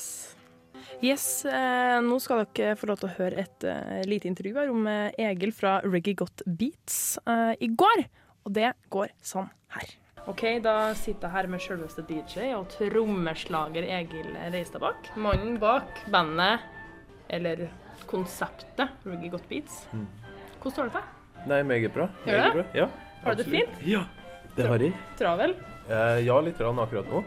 Yes, 1.04 1.46
eh, 1.46 1.98
Nå 2.04 2.18
skal 2.24 2.44
dere 2.56 2.76
få 2.80 2.90
lov 2.90 3.00
til 3.00 3.08
å 3.10 3.16
høre 3.18 3.46
et 3.46 3.66
eh, 3.68 4.02
lite 4.08 4.28
intervju 4.28 4.58
her 4.58 4.72
om 4.74 4.86
eh, 4.90 5.16
Egil 5.30 5.54
fra 5.56 5.78
Reggae 5.86 6.18
Got 6.20 6.44
Beats 6.46 7.18
eh, 7.24 7.54
i 7.64 7.70
går. 7.72 8.04
Og 8.46 8.54
det 8.54 8.72
går 8.94 9.10
sånn 9.26 9.48
her. 9.76 9.94
OK, 10.30 10.42
da 10.66 10.94
sitter 10.98 11.28
jeg 11.28 11.34
her 11.36 11.48
med 11.54 11.62
selveste 11.62 12.02
DJ 12.06 12.52
og 12.58 12.68
trommeslager 12.74 13.86
Egil 14.00 14.32
Reistadbakk. 14.54 15.12
Mannen 15.22 15.60
bak 15.62 16.00
bandet, 16.14 16.64
eller 17.30 17.68
konseptet, 18.10 18.90
Ruggy 19.06 19.30
Got 19.34 19.46
Beats. 19.50 19.84
Hvordan 19.92 20.74
står 20.74 20.90
det 20.90 20.96
til? 20.98 21.12
Nei, 21.50 21.60
meget 21.70 21.94
bra. 21.94 22.08
Gjør 22.26 22.40
Meget 22.42 22.54
det? 22.56 22.64
bra. 22.64 22.80
Ja, 22.82 22.88
Har 23.26 23.36
du 23.36 23.44
det 23.44 23.52
fint? 23.54 23.76
Ja, 23.86 24.04
det 24.56 24.68
har 24.70 24.82
jeg. 24.82 24.94
Travel? 25.20 25.54
Eh, 25.90 26.20
ja, 26.26 26.40
litt 26.42 26.58
grann 26.58 26.80
akkurat 26.82 27.10
nå. 27.12 27.22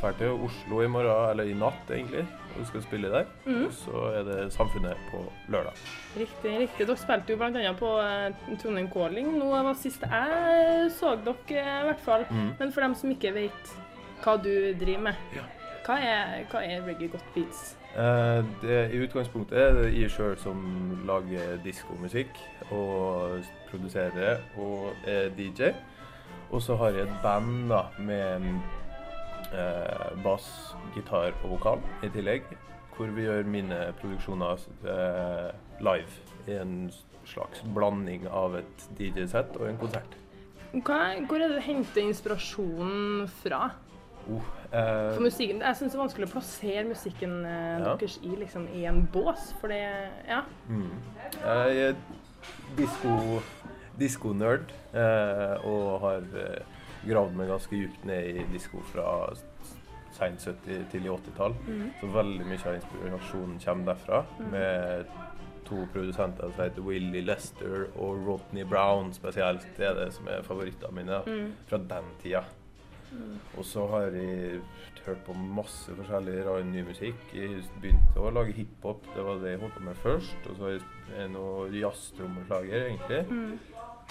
Drar 0.00 0.14
til 0.18 0.38
Oslo 0.46 0.82
i 0.84 0.90
morgen, 0.90 1.30
eller 1.32 1.50
i 1.50 1.54
natt 1.58 1.90
egentlig, 1.90 2.22
og 2.58 2.66
skal 2.66 2.82
spille 2.82 3.10
der. 3.12 3.24
Mm. 3.46 3.64
Og 3.66 3.72
så 3.72 4.04
er 4.18 4.22
det 4.26 4.38
Samfunnet 4.52 4.96
på 5.10 5.20
lørdag. 5.52 5.76
Riktig, 6.16 6.54
riktig. 6.64 6.86
Dere 6.88 6.96
spilte 7.00 7.32
jo 7.34 7.38
bl.a. 7.40 7.72
på 7.78 7.92
eh, 8.02 8.56
Trondheim 8.62 8.88
Calling. 8.92 9.32
Nå 9.38 9.50
var 9.54 9.74
sist 9.78 10.02
jeg 10.06 10.90
så 10.98 11.14
dere, 11.24 11.36
eh, 11.50 11.80
i 11.82 11.88
hvert 11.90 12.04
fall. 12.04 12.26
Mm. 12.30 12.50
Men 12.58 12.72
for 12.72 12.80
dem 12.86 12.94
som 12.98 13.10
ikke 13.14 13.34
vet 13.36 13.74
hva 14.24 14.36
du 14.36 14.50
driver 14.80 15.06
med, 15.10 15.14
Ja. 15.36 15.46
hva, 15.86 15.98
er, 16.04 16.42
hva 16.50 16.64
er 16.66 16.82
Reggae 16.86 17.08
Got 17.12 17.24
Beats? 17.34 17.76
Eh, 17.96 18.44
det, 18.62 18.80
I 18.94 19.00
utgangspunktet 19.06 19.58
er 19.58 19.72
det 19.74 19.86
jeg 19.98 20.10
sjøl 20.14 20.36
som 20.38 20.60
lager 21.08 21.56
diskomusikk 21.64 22.36
og 22.70 23.40
produserer 23.70 24.42
og 24.60 24.92
er 25.06 25.30
DJ. 25.38 25.72
Og 26.50 26.62
så 26.62 26.74
har 26.76 26.90
jeg 26.94 27.06
et 27.06 27.16
band 27.22 27.68
da, 27.70 27.84
med 27.98 28.46
eh, 29.52 30.10
bass, 30.24 30.74
gitar 30.94 31.32
og 31.44 31.56
vokal 31.56 31.82
i 32.06 32.10
tillegg. 32.14 32.42
Hvor 32.96 33.12
vi 33.16 33.24
gjør 33.24 33.46
mine 33.48 33.78
produksjoner 34.00 34.60
eh, 34.84 35.50
live 35.80 36.48
i 36.50 36.58
en 36.60 36.74
slags 37.24 37.62
blanding 37.74 38.26
av 38.28 38.56
et 38.60 38.88
DJ-sett 38.98 39.54
og 39.60 39.68
en 39.70 39.78
konsert. 39.80 40.16
Hva, 40.72 40.98
hvor 41.26 41.40
er 41.42 41.48
det 41.50 41.56
du 41.58 41.64
henter 41.64 42.02
inspirasjonen 42.04 43.24
fra? 43.40 43.70
Oh, 44.30 44.44
eh, 44.70 45.14
For 45.16 45.24
musikken, 45.24 45.62
Jeg 45.64 45.76
syns 45.78 45.92
det 45.92 45.98
er 45.98 46.02
vanskelig 46.04 46.28
å 46.28 46.32
plassere 46.34 46.84
musikken 46.86 47.38
eh, 47.48 47.78
Ja. 47.80 47.94
deres 47.96 48.18
i, 48.22 48.34
liksom, 48.36 48.68
i 48.76 48.84
en 48.86 49.00
bås, 49.12 49.54
for 49.60 49.68
det 49.72 49.80
Ja. 50.28 50.42
Mm. 50.68 50.90
Jeg 51.40 51.78
er 51.88 51.94
disko-nerd 53.98 54.70
eh, 54.94 55.64
og 55.66 56.00
har 56.04 56.28
eh, 56.36 56.62
gravd 57.06 57.36
meg 57.38 57.50
ganske 57.52 57.76
dypt 57.76 58.04
ned 58.08 58.40
i 58.40 58.46
disko 58.52 58.82
fra 58.92 59.06
seint 60.16 60.42
70- 60.42 60.86
til 60.92 61.08
80-tall. 61.08 61.56
Så 62.00 62.12
veldig 62.12 62.46
mye 62.46 62.62
av 62.66 62.78
inspirasjonen 62.78 63.58
kommer 63.64 63.92
derfra. 63.92 64.22
Med 64.52 65.12
to 65.70 65.84
produsenter 65.92 66.50
som 66.50 66.64
heter 66.64 66.82
Willy 66.82 67.22
Lester 67.22 67.86
og 67.94 68.24
Rodney 68.26 68.64
Brown 68.66 69.12
spesielt. 69.14 69.66
Det 69.76 69.86
er 69.86 69.94
det 69.98 70.08
som 70.16 70.28
er 70.28 70.42
favorittene 70.46 70.96
mine 70.96 71.20
mm. 71.26 71.52
fra 71.70 71.78
den 71.92 72.10
tida. 72.22 72.44
Og 73.58 73.64
så 73.66 73.86
har 73.90 74.14
jeg 74.14 74.60
hørt 75.06 75.22
på 75.26 75.34
masse 75.34 75.94
forskjellig 75.98 76.36
rar 76.46 76.62
ny 76.66 76.84
musikk. 76.86 77.22
Jeg 77.34 77.62
begynte 77.82 78.22
å 78.22 78.30
lage 78.34 78.54
hiphop, 78.54 79.06
det 79.14 79.24
var 79.26 79.40
det 79.42 79.54
jeg 79.54 79.62
holdt 79.64 79.78
på 79.78 79.86
med 79.88 79.98
først. 80.04 80.50
Og 80.50 80.58
så 80.58 80.72
er 80.74 80.84
jeg 81.16 81.32
noe 81.34 81.70
jazztrommeslager, 81.74 82.86
egentlig. 82.90 83.22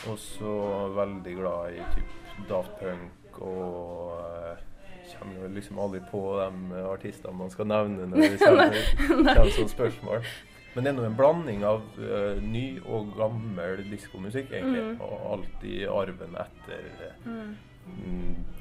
Og 0.09 0.19
så 0.19 0.55
veldig 0.95 1.35
glad 1.39 1.77
i 1.77 1.85
typ 1.95 2.18
Daft 2.49 2.75
Punk 2.79 3.41
og 3.41 4.17
eh, 4.19 4.65
Kommer 5.09 5.41
jo 5.41 5.47
liksom 5.51 5.79
aldri 5.81 5.99
på 6.05 6.19
de 6.37 6.81
artistene 6.85 7.33
man 7.35 7.49
skal 7.49 7.65
nevne 7.67 8.05
når 8.07 8.21
det 8.21 8.37
kommer, 8.39 8.75
kommer 9.09 9.49
sånne 9.55 9.71
spørsmål. 9.71 10.27
Men 10.75 10.85
det 10.85 10.91
er 10.91 10.95
nå 10.99 11.05
en 11.07 11.17
blanding 11.17 11.63
av 11.65 11.81
uh, 11.97 12.37
ny 12.45 12.77
og 12.85 13.09
gammel 13.17 13.81
diskomusikk, 13.89 14.51
egentlig. 14.53 14.83
Og 15.01 15.25
alt 15.33 15.65
i 15.65 15.81
arven 15.89 16.37
etter 16.39 16.85
mm. 17.25 17.55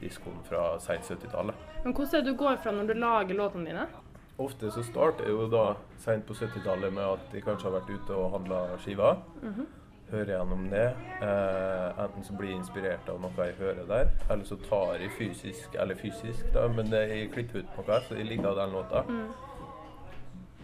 diskoen 0.00 0.40
fra 0.48 0.70
seint 0.82 1.04
70-tallet. 1.04 1.66
Men 1.84 1.94
hvordan 1.94 2.16
er 2.16 2.24
det 2.24 2.32
du 2.32 2.40
går 2.40 2.56
fra 2.64 2.72
når 2.74 2.88
du 2.88 2.94
lager 2.98 3.38
låtene 3.38 3.68
dine? 3.68 3.84
Ofte 4.40 4.70
så 4.72 4.82
starter 4.86 5.28
jeg 5.28 5.36
jo 5.36 5.50
da 5.52 5.66
seint 6.00 6.24
på 6.26 6.34
70-tallet 6.38 6.96
med 6.96 7.04
at 7.04 7.28
de 7.34 7.44
kanskje 7.44 7.68
har 7.68 7.76
vært 7.76 7.92
ute 7.92 8.16
og 8.16 8.32
handla 8.38 8.64
skiver. 8.80 9.20
Hører 10.10 10.32
gjennom 10.34 10.64
det. 10.72 10.86
Eh, 11.22 12.00
enten 12.04 12.24
så 12.24 12.36
blir 12.38 12.52
jeg 12.52 12.62
inspirert 12.62 13.10
av 13.12 13.20
noe 13.22 13.48
jeg 13.50 13.58
hører 13.60 13.84
der, 13.88 14.10
eller 14.30 14.48
så 14.48 14.58
tar 14.64 14.96
jeg 15.02 15.12
fysisk, 15.18 15.76
eller 15.78 15.98
fysisk, 15.98 16.48
da, 16.54 16.66
men 16.72 16.90
jeg 16.94 17.30
klipper 17.34 17.62
ut 17.62 17.78
noe, 17.78 18.00
så 18.08 18.18
jeg 18.18 18.30
liker 18.30 18.58
den 18.58 18.74
låta. 18.76 19.04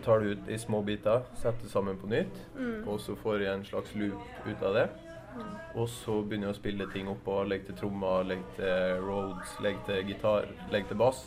Tar 0.05 0.21
det 0.21 0.35
ut 0.35 0.49
i 0.53 0.59
små 0.61 0.83
biter, 0.85 1.25
setter 1.41 1.69
sammen 1.69 1.97
på 2.01 2.11
nytt, 2.13 2.43
og 2.87 3.01
så 3.01 3.17
får 3.17 3.41
jeg 3.41 3.55
en 3.55 3.65
slags 3.65 3.95
loop 3.97 4.47
ut 4.47 4.63
av 4.63 4.75
det. 4.81 4.89
Og 5.75 5.89
så 5.91 6.21
begynner 6.23 6.51
jeg 6.51 6.55
å 6.55 6.59
spille 6.61 6.91
ting 6.93 7.09
oppå, 7.11 7.41
legge 7.49 7.71
til 7.71 7.81
trommer, 7.81 8.23
legge 8.29 8.45
til 8.59 9.01
Rhodes, 9.03 9.57
legge 9.65 9.81
til 9.89 10.13
gitar, 10.13 10.47
legge 10.71 10.93
til 10.93 11.01
bass. 11.01 11.25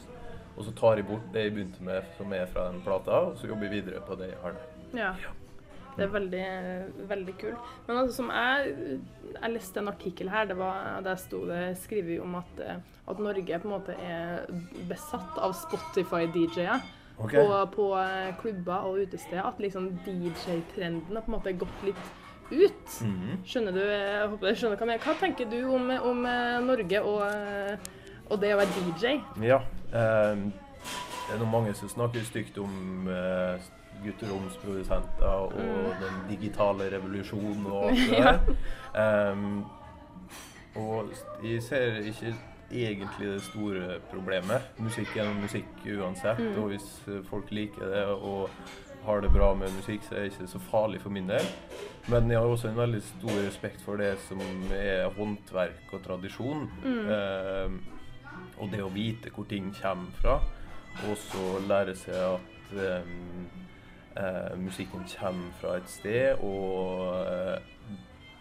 Og 0.57 0.63
så 0.65 0.71
tar 0.77 0.97
jeg 0.97 1.05
bort 1.09 1.25
det 1.33 1.43
jeg 1.47 1.57
begynte 1.57 1.83
med, 1.85 2.07
som 2.17 2.31
er 2.33 2.47
fra 2.53 2.69
den 2.71 2.79
plata, 2.85 3.19
og 3.27 3.35
så 3.37 3.49
jobber 3.49 3.67
jeg 3.67 3.81
videre 3.81 4.05
på 4.07 4.15
det 4.17 4.31
jeg 4.31 4.39
har 4.45 4.55
der. 4.55 4.71
Ja. 4.97 5.11
Det 5.97 6.05
er 6.05 6.11
veldig, 6.13 6.47
veldig 7.09 7.33
kult. 7.41 7.71
Men 7.87 8.01
altså, 8.03 8.19
som 8.19 8.29
jeg, 8.29 8.99
jeg 9.33 9.53
leste 9.55 9.81
en 9.81 9.91
artikkel 9.91 10.29
her, 10.29 10.45
det 10.49 10.57
var, 10.59 11.01
der 11.05 11.17
sto 11.21 11.41
det 11.49 11.63
skrevet 11.81 12.21
om 12.21 12.37
at, 12.37 12.61
eh, 12.61 12.77
at 13.09 13.23
Norge 13.23 13.59
på 13.63 13.69
en 13.69 13.73
måte 13.73 13.97
er 13.97 14.45
besatt 14.89 15.41
av 15.41 15.57
Spotify-DJ-er. 15.57 16.85
Okay. 17.17 17.41
Og 17.41 17.71
på 17.73 17.89
eh, 17.97 18.29
klubber 18.41 18.85
og 18.85 19.01
utesteder. 19.01 19.43
At 19.49 19.59
liksom 19.59 19.89
DJ-trenden 20.05 21.17
har 21.17 21.25
på 21.25 21.31
en 21.31 21.37
måte 21.39 21.57
gått 21.57 21.85
litt 21.87 22.05
ut. 22.51 23.01
Mhm. 23.01 23.41
Skjønner 23.45 23.75
du 23.75 23.81
jeg 23.81 24.29
håper 24.29 24.51
jeg 24.51 24.59
skjønner 24.61 24.77
hva, 24.77 24.85
jeg 24.85 24.91
mener. 24.91 25.03
hva 25.03 25.15
tenker 25.19 25.49
du 25.51 25.59
om, 25.75 25.89
om 26.11 26.25
eh, 26.29 26.59
Norge 26.63 27.01
og, 27.01 27.23
eh, 27.27 27.89
og 28.29 28.39
det 28.41 28.53
å 28.53 28.61
være 28.61 28.85
DJ? 28.85 29.17
Ja. 29.43 29.61
ehm, 29.91 30.49
det 31.27 31.35
er 31.35 31.41
noen 31.41 31.51
mange 31.51 31.73
som 31.75 31.89
snakker 31.91 32.23
stygt 32.23 32.55
om 32.61 33.09
uh, 33.11 33.59
gutteromsprodusenter 34.03 35.27
og 35.27 35.55
den 36.01 36.19
digitale 36.29 36.89
revolusjonen 36.93 37.65
og 37.65 37.89
alt 37.89 38.03
det 38.11 38.21
der. 38.95 39.31
Um, 39.31 39.65
og 40.77 41.09
jeg 41.43 41.63
ser 41.63 42.01
ikke 42.05 42.35
egentlig 42.71 43.29
det 43.33 43.41
store 43.41 43.99
problemet. 44.11 44.73
Musikk 44.77 45.15
er 45.17 45.31
musikk 45.41 45.85
uansett, 45.97 46.41
og 46.57 46.67
hvis 46.73 46.87
eh, 47.07 47.23
folk 47.29 47.51
liker 47.51 47.87
det 47.87 48.03
og 48.05 48.49
har 49.07 49.21
det 49.23 49.31
bra 49.31 49.53
med 49.55 49.71
musikk, 49.71 50.03
så 50.03 50.15
er 50.15 50.25
det 50.25 50.33
ikke 50.33 50.49
så 50.51 50.59
farlig 50.59 50.99
for 51.01 51.09
min 51.09 51.29
del. 51.29 51.47
Men 52.11 52.31
jeg 52.31 52.39
har 52.39 52.45
også 52.45 52.67
en 52.67 52.77
veldig 52.77 53.01
stor 53.03 53.37
respekt 53.45 53.81
for 53.81 53.99
det 54.01 54.17
som 54.27 54.41
er 54.75 55.07
håndverk 55.15 55.93
og 55.95 56.03
tradisjon. 56.03 56.67
Um, 56.83 57.79
og 58.57 58.71
det 58.73 58.83
å 58.83 58.91
vite 58.93 59.31
hvor 59.33 59.47
ting 59.49 59.69
kommer 59.77 60.11
fra, 60.21 60.37
og 61.07 61.17
så 61.21 61.59
lære 61.69 61.95
seg 61.97 62.17
at 62.17 62.77
ehm, 62.83 63.47
eh, 64.19 64.57
musikken 64.59 65.05
kommer 65.19 65.51
fra 65.61 65.75
et 65.77 65.89
sted, 65.89 66.41
og 66.43 67.25
eh, 67.27 67.59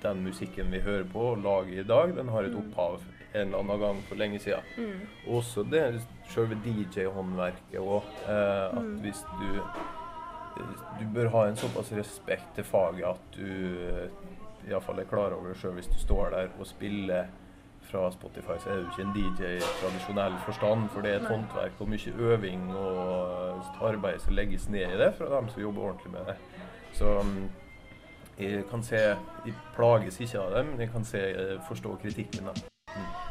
den 0.02 0.24
musikken 0.26 0.72
vi 0.72 0.80
hører 0.80 1.04
på 1.12 1.30
og 1.34 1.44
lager 1.44 1.80
i 1.80 1.86
dag, 1.86 2.16
den 2.16 2.28
har 2.28 2.48
et 2.48 2.56
opphav 2.56 3.00
en 3.36 3.48
eller 3.48 3.58
annen 3.58 3.80
gang 3.80 4.02
for 4.08 4.16
lenge 4.16 4.38
siden. 4.40 4.62
Også 5.28 5.64
det 5.68 5.82
selve 6.32 6.56
DJ-håndverket 6.64 7.80
òg. 7.80 8.08
Eh, 8.28 8.78
at 8.78 8.90
hvis 9.04 9.24
du 9.40 9.60
Du 10.96 11.04
bør 11.14 11.28
ha 11.28 11.40
en 11.50 11.56
såpass 11.56 11.90
respekt 11.92 12.54
til 12.56 12.64
faget 12.64 13.04
at 13.04 13.34
du 13.36 13.42
eh, 13.44 14.70
iallfall 14.70 15.02
er 15.02 15.04
klar 15.10 15.34
over 15.36 15.50
det 15.52 15.58
sjøl 15.60 15.74
hvis 15.76 15.90
du 15.92 15.98
står 16.00 16.30
der 16.32 16.48
og 16.58 16.66
spiller 16.66 17.26
fra 17.90 18.10
Spotify, 18.12 18.56
så 18.58 18.70
er 18.70 18.80
du 18.80 18.88
ikke 18.90 19.06
en 19.06 19.14
DJ 19.16 19.56
i 19.56 19.66
tradisjonell 19.80 20.38
forstand, 20.44 20.88
for 20.92 21.00
det 21.00 21.12
er 21.12 21.20
et 21.20 21.28
håndverk 21.30 21.80
og 21.80 21.88
mye 21.88 22.14
øving 22.18 22.76
og 22.76 23.62
arbeid 23.90 24.18
som 24.24 24.34
legges 24.34 24.68
ned 24.68 24.94
i 24.94 25.00
det 25.02 25.12
fra 25.18 25.30
dem 25.36 25.48
som 25.48 25.62
jobber 25.62 25.82
ordentlig 25.90 26.12
med 26.12 26.30
det. 26.30 26.36
Så 26.92 27.22
mm, 27.22 27.48
jeg 28.38 28.64
kan 28.70 28.82
se 28.82 28.96
Jeg 28.96 29.54
plages 29.74 30.20
ikke 30.20 30.40
av 30.40 30.56
det, 30.56 30.66
men 30.66 30.80
jeg 30.80 30.90
kan 30.92 31.04
se, 31.04 31.18
eh, 31.18 31.60
forstå 31.68 31.98
kritikken. 32.02 32.46
da. 32.46 32.75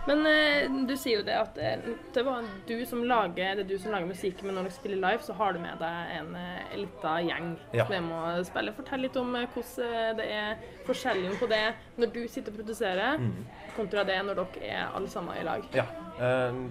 Men 0.05 0.21
eh, 0.29 0.67
du 0.85 0.93
sier 0.97 1.19
jo 1.19 1.25
det 1.25 1.33
at 1.39 1.55
eh, 1.57 1.85
det, 2.13 2.23
var 2.27 2.45
du 2.67 2.75
som 2.85 3.01
lager, 3.09 3.55
det 3.57 3.63
er 3.65 3.69
du 3.69 3.77
som 3.81 3.93
lager 3.95 4.09
musikk, 4.11 4.43
men 4.45 4.53
når 4.57 4.67
dere 4.67 4.75
spiller 4.75 4.99
live, 5.01 5.23
så 5.25 5.33
har 5.39 5.55
du 5.55 5.59
med 5.63 5.79
deg 5.81 6.11
en 6.19 6.35
eh, 6.37 6.75
lita 6.77 7.15
gjeng 7.25 7.47
Ja. 7.73 7.87
som 7.87 7.95
er 7.97 8.03
med 8.05 8.41
å 8.41 8.45
spille. 8.45 8.73
Fortell 8.77 9.01
litt 9.07 9.17
om 9.17 9.33
eh, 9.39 9.47
hvordan 9.55 10.19
det 10.21 10.27
er 10.37 10.61
forskjellen 10.85 11.37
på 11.41 11.49
det 11.49 11.63
når 11.97 12.13
du 12.13 12.21
sitter 12.29 12.53
og 12.53 12.59
produserer, 12.61 13.23
kontra 13.75 14.03
det 14.07 14.19
når 14.27 14.43
dere 14.43 14.69
er 14.75 14.93
alle 14.93 15.09
sammen 15.09 15.39
i 15.41 15.45
lag. 15.47 15.65
Ja. 15.73 15.87
eh, 16.19 16.61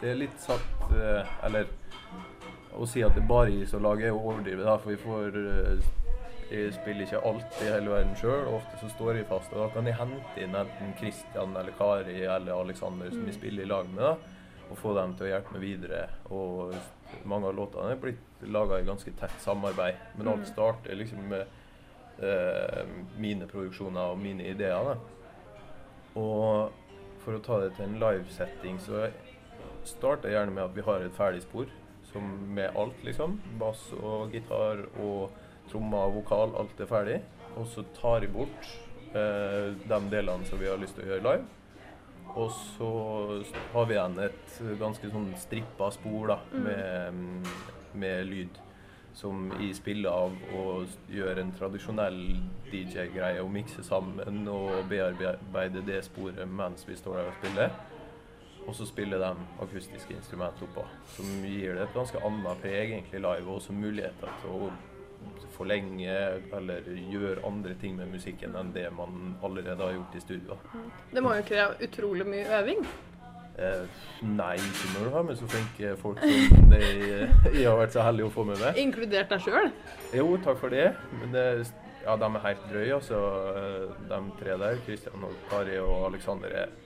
det 0.00 0.10
er 0.10 0.18
litt 0.20 0.34
satt 0.44 0.90
eh, 0.92 1.36
Eller 1.46 1.70
å 2.76 2.84
si 2.84 3.00
at 3.06 3.14
det 3.16 3.22
er 3.22 3.30
bare 3.30 3.54
jeg 3.54 3.70
som 3.70 3.80
lager, 3.86 4.10
er 4.10 4.18
å 4.18 4.26
overdrive, 4.34 4.74
for 4.82 4.90
vi 4.92 4.98
får 5.00 5.38
Jeg 6.46 6.76
spiller 6.76 7.02
ikke 7.02 7.20
alt 7.26 7.56
i 7.58 7.68
hele 7.72 7.90
verden 7.90 8.12
sjøl, 8.18 8.46
ofte 8.54 8.78
så 8.78 8.88
står 8.92 9.18
jeg 9.18 9.26
fast. 9.26 9.50
Og 9.50 9.64
da 9.64 9.66
kan 9.74 9.88
jeg 9.88 9.98
hente 9.98 10.42
inn 10.42 10.54
enten 10.54 10.92
Christian 11.00 11.56
eller 11.58 11.74
Kari 11.74 12.20
eller 12.22 12.54
Alexander 12.54 13.10
som 13.10 13.24
jeg 13.26 13.34
spiller 13.34 13.64
i 13.64 13.70
lag 13.70 13.88
med, 13.90 14.04
da, 14.04 14.44
og 14.70 14.78
få 14.78 14.94
dem 14.94 15.16
til 15.18 15.26
å 15.26 15.30
hjelpe 15.32 15.56
meg 15.56 15.64
videre. 15.64 16.04
Og 16.30 16.76
mange 17.26 17.50
av 17.50 17.58
låtene 17.58 17.96
er 17.96 18.02
blitt 18.02 18.46
laga 18.46 18.78
i 18.78 18.86
ganske 18.86 19.14
tett 19.18 19.34
samarbeid, 19.42 19.98
men 20.18 20.30
alt 20.30 20.46
starter 20.46 20.94
liksom 20.94 21.26
med 21.32 21.42
eh, 22.22 22.82
mine 23.18 23.48
produksjoner 23.50 24.12
og 24.12 24.22
mine 24.22 24.46
ideer. 24.46 24.92
da. 24.92 24.96
Og 26.16 26.70
for 27.24 27.34
å 27.34 27.42
ta 27.42 27.58
det 27.64 27.72
til 27.74 27.88
en 27.88 27.98
livesetting, 27.98 28.78
så 28.86 29.08
starter 29.86 30.30
jeg 30.30 30.38
gjerne 30.38 30.54
med 30.54 30.68
at 30.68 30.78
vi 30.78 30.86
har 30.86 31.02
et 31.02 31.18
ferdig 31.18 31.42
spor 31.42 31.66
som 32.12 32.22
med 32.54 32.70
alt, 32.78 33.02
liksom. 33.02 33.34
Bass 33.58 33.82
og 33.98 34.30
gitar 34.34 34.86
og 35.02 35.34
trommer 35.70 36.08
og 36.08 36.20
vokal, 36.20 36.54
alt 36.60 36.80
er 36.80 36.90
ferdig. 36.90 37.20
Og 37.56 37.68
så 37.72 37.84
tar 37.96 38.24
jeg 38.24 38.34
bort 38.34 38.72
eh, 39.16 39.72
de 39.86 40.00
delene 40.12 40.48
som 40.48 40.60
vi 40.60 40.68
har 40.70 40.80
lyst 40.80 40.98
til 40.98 41.06
å 41.06 41.12
gjøre 41.12 41.26
live. 41.26 41.46
Og 42.36 42.50
så 42.52 42.90
har 43.72 43.86
vi 43.88 43.96
igjen 43.96 44.18
et 44.20 44.56
ganske 44.80 45.08
sånn 45.08 45.30
strippa 45.40 45.88
spor 45.94 46.34
da, 46.34 46.40
med, 46.52 47.48
med 47.96 48.26
lyd 48.28 48.58
som 49.16 49.46
jeg 49.56 49.72
spiller 49.78 50.12
av 50.12 50.34
og 50.58 50.90
gjør 51.08 51.38
en 51.40 51.52
tradisjonell 51.56 52.18
DJ-greie 52.68 53.40
og 53.40 53.48
mikser 53.54 53.86
sammen 53.86 54.42
og 54.52 54.82
bearbeider 54.90 55.86
det 55.86 56.02
sporet 56.04 56.44
mens 56.50 56.84
vi 56.84 56.98
står 56.98 57.22
der 57.22 57.30
og 57.30 57.38
spiller. 57.38 57.78
Og 58.66 58.74
så 58.76 58.84
spiller 58.88 59.22
de 59.22 59.30
akustiske 59.62 60.12
instrumenter 60.18 60.66
oppå, 60.66 60.84
som 61.14 61.26
gir 61.46 61.78
det 61.78 61.86
et 61.86 61.94
ganske 61.94 62.20
annet 62.28 62.60
preg 62.60 62.96
egentlig 62.96 63.22
live, 63.22 63.46
og 63.46 63.60
også 63.60 63.76
muligheter 63.76 64.40
til 64.42 64.52
å 64.52 64.70
forlenge 65.56 66.14
eller 66.56 66.86
gjøre 67.10 67.42
andre 67.48 67.74
ting 67.80 67.96
med 67.98 68.12
musikken 68.12 68.54
enn 68.60 68.72
det 68.76 68.86
man 68.94 69.34
allerede 69.44 69.80
har 69.82 69.96
gjort 69.96 70.16
i 70.16 70.22
studio. 70.22 70.60
Det 71.12 71.24
må 71.24 71.34
jo 71.38 71.44
kreve 71.48 71.88
utrolig 71.88 72.28
mye 72.28 72.46
øving. 72.60 72.86
Eh, 73.56 74.00
nei, 74.36 74.54
ikke 74.60 74.90
når 74.92 75.06
du 75.06 75.14
har 75.14 75.22
med 75.24 75.38
så 75.40 75.46
flinke 75.48 75.94
folk 75.96 76.20
som 76.20 76.66
det 76.68 76.82
jeg 76.84 77.64
har 77.64 77.78
vært 77.78 77.94
så 77.96 78.04
heldig 78.04 78.26
å 78.26 78.32
få 78.34 78.44
med 78.50 78.60
meg. 78.60 78.80
Inkludert 78.82 79.32
deg 79.32 79.46
sjøl. 79.46 79.70
Jo, 80.12 80.26
takk 80.44 80.60
for 80.60 80.76
det. 80.76 80.90
Men 81.22 81.32
det, 81.32 81.46
ja, 82.04 82.18
de 82.20 82.28
er 82.28 82.44
helt 82.44 82.66
drøye, 82.72 82.98
altså. 82.98 83.22
De 84.10 84.18
tre 84.42 84.58
der, 84.60 84.82
Kristian 84.84 85.24
og 85.24 85.32
Kari 85.48 85.80
og 85.80 86.10
Aleksander, 86.10 86.52
er 86.66 86.85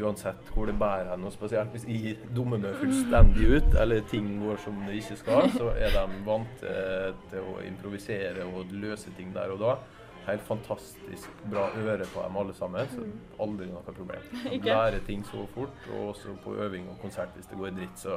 uansett 0.00 0.52
hvor 0.54 0.66
det 0.66 0.76
bærer 0.78 1.10
hen. 1.12 1.26
Spesielt 1.32 1.74
hvis 1.74 1.86
jeg 1.88 2.16
dummer 2.36 2.60
meg 2.62 2.78
fullstendig 2.80 3.50
ut, 3.56 3.76
eller 3.80 4.06
ting 4.10 4.30
går 4.42 4.62
som 4.64 4.78
det 4.86 5.00
ikke 5.00 5.18
skal, 5.20 5.50
så 5.54 5.72
er 5.74 5.94
de 5.94 6.22
vant 6.26 6.64
til, 6.64 7.42
å 7.42 7.58
improvisere 7.66 8.46
og 8.48 8.72
løse 8.72 9.12
ting 9.18 9.34
der 9.34 9.54
og 9.54 9.62
da. 9.62 9.76
Helt 10.24 10.44
fantastisk 10.48 11.42
bra 11.52 11.66
øre 11.76 12.06
på 12.08 12.22
dem 12.24 12.38
alle 12.40 12.54
sammen, 12.56 12.88
så 12.88 13.04
aldri 13.44 13.68
noe 13.68 13.84
problem. 13.84 14.24
De 14.54 14.60
lærer 14.64 15.04
ting 15.04 15.24
så 15.28 15.44
fort, 15.52 15.88
og 15.92 16.14
også 16.14 16.38
på 16.44 16.56
øving 16.64 16.88
og 16.88 16.96
konsert 17.02 17.34
hvis 17.36 17.50
det 17.50 17.60
går 17.60 17.74
dritt, 17.76 18.00
så 18.00 18.16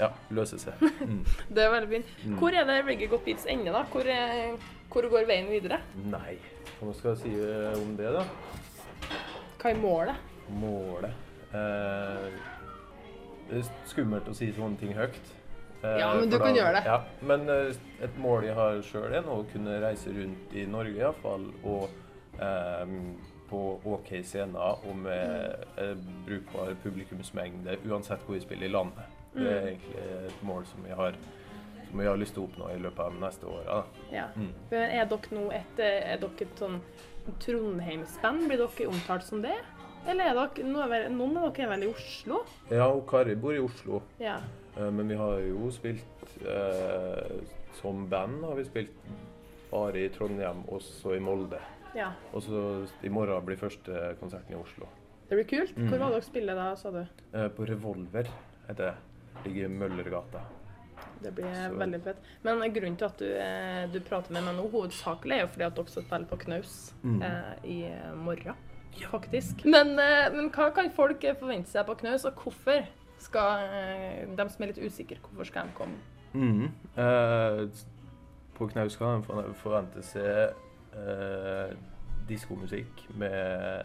ja, 0.00 0.08
løser 0.34 0.58
seg. 0.58 0.82
Mm. 1.04 1.22
Det 1.54 1.62
er 1.62 1.70
veldig 1.76 1.90
fint. 1.92 2.10
Hvor 2.40 2.56
er 2.56 2.66
det 2.66 2.80
Reggae 2.88 3.10
Got 3.12 3.24
Beats 3.28 3.46
ender, 3.46 3.76
da? 3.76 3.84
Hvor, 3.92 4.10
er, 4.10 4.58
hvor 4.90 5.08
går 5.14 5.30
veien 5.30 5.50
videre? 5.52 5.78
Nei, 6.10 6.36
hva 6.80 6.96
skal 6.98 7.14
jeg 7.14 7.22
si 7.22 7.32
eh, 7.38 7.70
om 7.78 7.94
det, 7.98 8.10
da? 8.18 8.26
Hva 9.62 9.70
er 9.70 9.78
målet? 9.78 10.31
Målet 10.60 11.12
eh, 11.54 12.26
Det 13.48 13.60
er 13.62 13.70
skummelt 13.90 14.28
å 14.28 14.34
si 14.36 14.50
sånne 14.56 14.78
ting 14.80 14.94
høyt. 14.96 15.18
Eh, 15.82 15.98
Ja, 15.98 16.12
men 16.14 16.30
du 16.30 16.36
da, 16.38 16.44
kan 16.44 16.54
gjøre 16.56 16.76
det. 16.78 16.84
Ja, 16.86 17.00
men 17.26 17.48
eh, 17.50 17.74
et 18.06 18.18
mål 18.22 18.46
jeg 18.46 18.54
har 18.58 18.80
sjøl, 18.86 19.10
er 19.12 19.24
nå 19.26 19.40
å 19.42 19.46
kunne 19.52 19.80
reise 19.82 20.12
rundt 20.14 20.54
i 20.56 20.64
Norge 20.70 20.94
iallfall, 21.02 21.48
og 21.64 21.88
eh, 22.38 22.96
på 23.52 23.62
OK 23.92 24.14
scener 24.24 24.86
og 24.88 24.94
med 25.02 25.66
eh, 25.82 25.92
brukbar 26.24 26.72
publikumsmengde, 26.84 27.76
uansett 27.90 28.22
hvor 28.24 28.38
jeg 28.38 28.46
spiller 28.46 28.70
i 28.70 28.72
landet. 28.72 29.18
Det 29.34 29.48
er 29.48 29.66
egentlig 29.72 30.02
et 30.28 30.42
mål 30.44 30.64
som 30.68 30.84
jeg 30.88 30.96
har, 30.96 31.14
som 31.90 32.00
jeg 32.00 32.08
har 32.08 32.18
lyst 32.20 32.34
til 32.36 32.42
å 32.42 32.48
oppnå 32.50 32.70
i 32.72 32.80
løpet 32.84 33.00
av 33.04 33.14
de 33.14 33.20
neste 33.26 33.48
åra. 33.48 33.78
Ja. 34.12 34.26
Mm. 34.36 34.50
Er 34.76 35.06
dere 35.08 35.36
nå 35.36 35.44
et, 35.56 35.78
er 35.80 36.20
dere 36.20 36.46
et 36.46 36.60
sånn 36.60 36.78
Trondheimsband? 37.40 38.46
Blir 38.48 38.60
dere 38.64 38.88
omtalt 38.92 39.24
som 39.24 39.40
det? 39.44 39.54
Eller 40.06 40.24
er 40.32 40.34
dere, 40.34 40.64
noen, 40.66 40.92
er 40.92 41.06
av 41.46 41.52
dere 41.54 41.66
er 41.66 41.70
vel 41.76 41.84
i 41.86 41.90
Oslo? 41.92 42.40
Ja, 42.70 42.88
og 42.90 43.04
Kari 43.10 43.36
bor 43.38 43.54
i 43.54 43.60
Oslo. 43.62 44.00
Ja. 44.20 44.38
Eh, 44.76 44.90
Men 44.90 45.08
vi 45.08 45.14
har 45.20 45.38
jo 45.46 45.70
spilt 45.70 46.38
eh, 46.46 47.36
som 47.80 48.06
band 48.10 48.42
har 48.44 48.56
vi 48.58 48.64
spilt 48.64 49.12
bare 49.70 50.02
i 50.04 50.08
Trondheim, 50.12 50.64
også 50.68 51.14
i 51.16 51.20
Molde. 51.22 51.60
Ja. 51.96 52.10
Og 52.32 52.42
så 52.44 52.62
i 53.04 53.08
morgen 53.12 53.44
blir 53.46 53.56
første 53.60 54.14
konserten 54.20 54.52
i 54.56 54.58
Oslo. 54.58 54.88
Det 55.28 55.38
blir 55.38 55.48
kult. 55.48 55.76
Mm. 55.78 55.86
Hvor 55.88 55.98
var 56.02 56.10
dere 56.16 56.26
spiller 56.26 56.58
da, 56.58 56.66
sa 56.76 56.90
du? 56.92 57.02
Eh, 57.32 57.48
På 57.56 57.64
Revolver 57.68 58.28
heter 58.68 58.90
det. 58.90 58.96
Ligger 59.46 59.64
i 59.64 59.72
Møllergata. 59.72 60.42
Det 61.22 61.30
blir 61.34 61.46
Så- 61.54 61.76
veldig 61.78 62.02
fett. 62.04 62.16
Men 62.42 62.60
grunnen 62.74 62.96
til 62.98 63.04
at 63.06 63.16
du, 63.18 63.26
eh, 63.32 63.86
du 63.92 64.00
prater 64.00 64.32
med 64.32 64.42
meg 64.44 64.56
nå, 64.56 64.68
hovedsakelig 64.70 65.32
er 65.36 65.40
jo 65.40 65.46
fordi 65.46 65.64
at 65.66 65.74
dere 65.76 65.86
skal 65.88 66.02
spille 66.02 66.26
på 66.26 66.36
Knaus 66.44 66.92
Mm. 67.04 67.22
eh, 67.22 67.54
i 67.64 68.14
morgen, 68.16 68.54
faktisk. 69.10 69.64
Men, 69.64 69.94
eh, 69.98 70.28
men 70.34 70.50
hva 70.50 70.70
kan 70.74 70.90
folk 70.94 71.24
forvente 71.40 71.70
seg 71.70 71.86
på 71.86 71.94
Knaus, 72.02 72.24
og 72.28 72.34
hvorfor 72.42 72.84
skal 73.22 73.64
eh, 73.72 74.26
de 74.36 74.48
som 74.50 74.62
er 74.62 74.72
litt 74.72 74.82
usikre, 74.82 75.18
hvorfor 75.22 75.44
skal 75.48 75.66
de 75.70 75.76
komme? 75.78 75.96
Mm. 76.34 76.68
Eh, 76.96 77.64
på 78.56 78.68
Knaus 78.72 78.96
kan 78.96 79.20
en 79.22 79.54
forvente 79.54 80.02
seg 80.02 80.54
eh, 80.96 81.74
diskomusikk 82.28 83.06
med- 83.18 83.84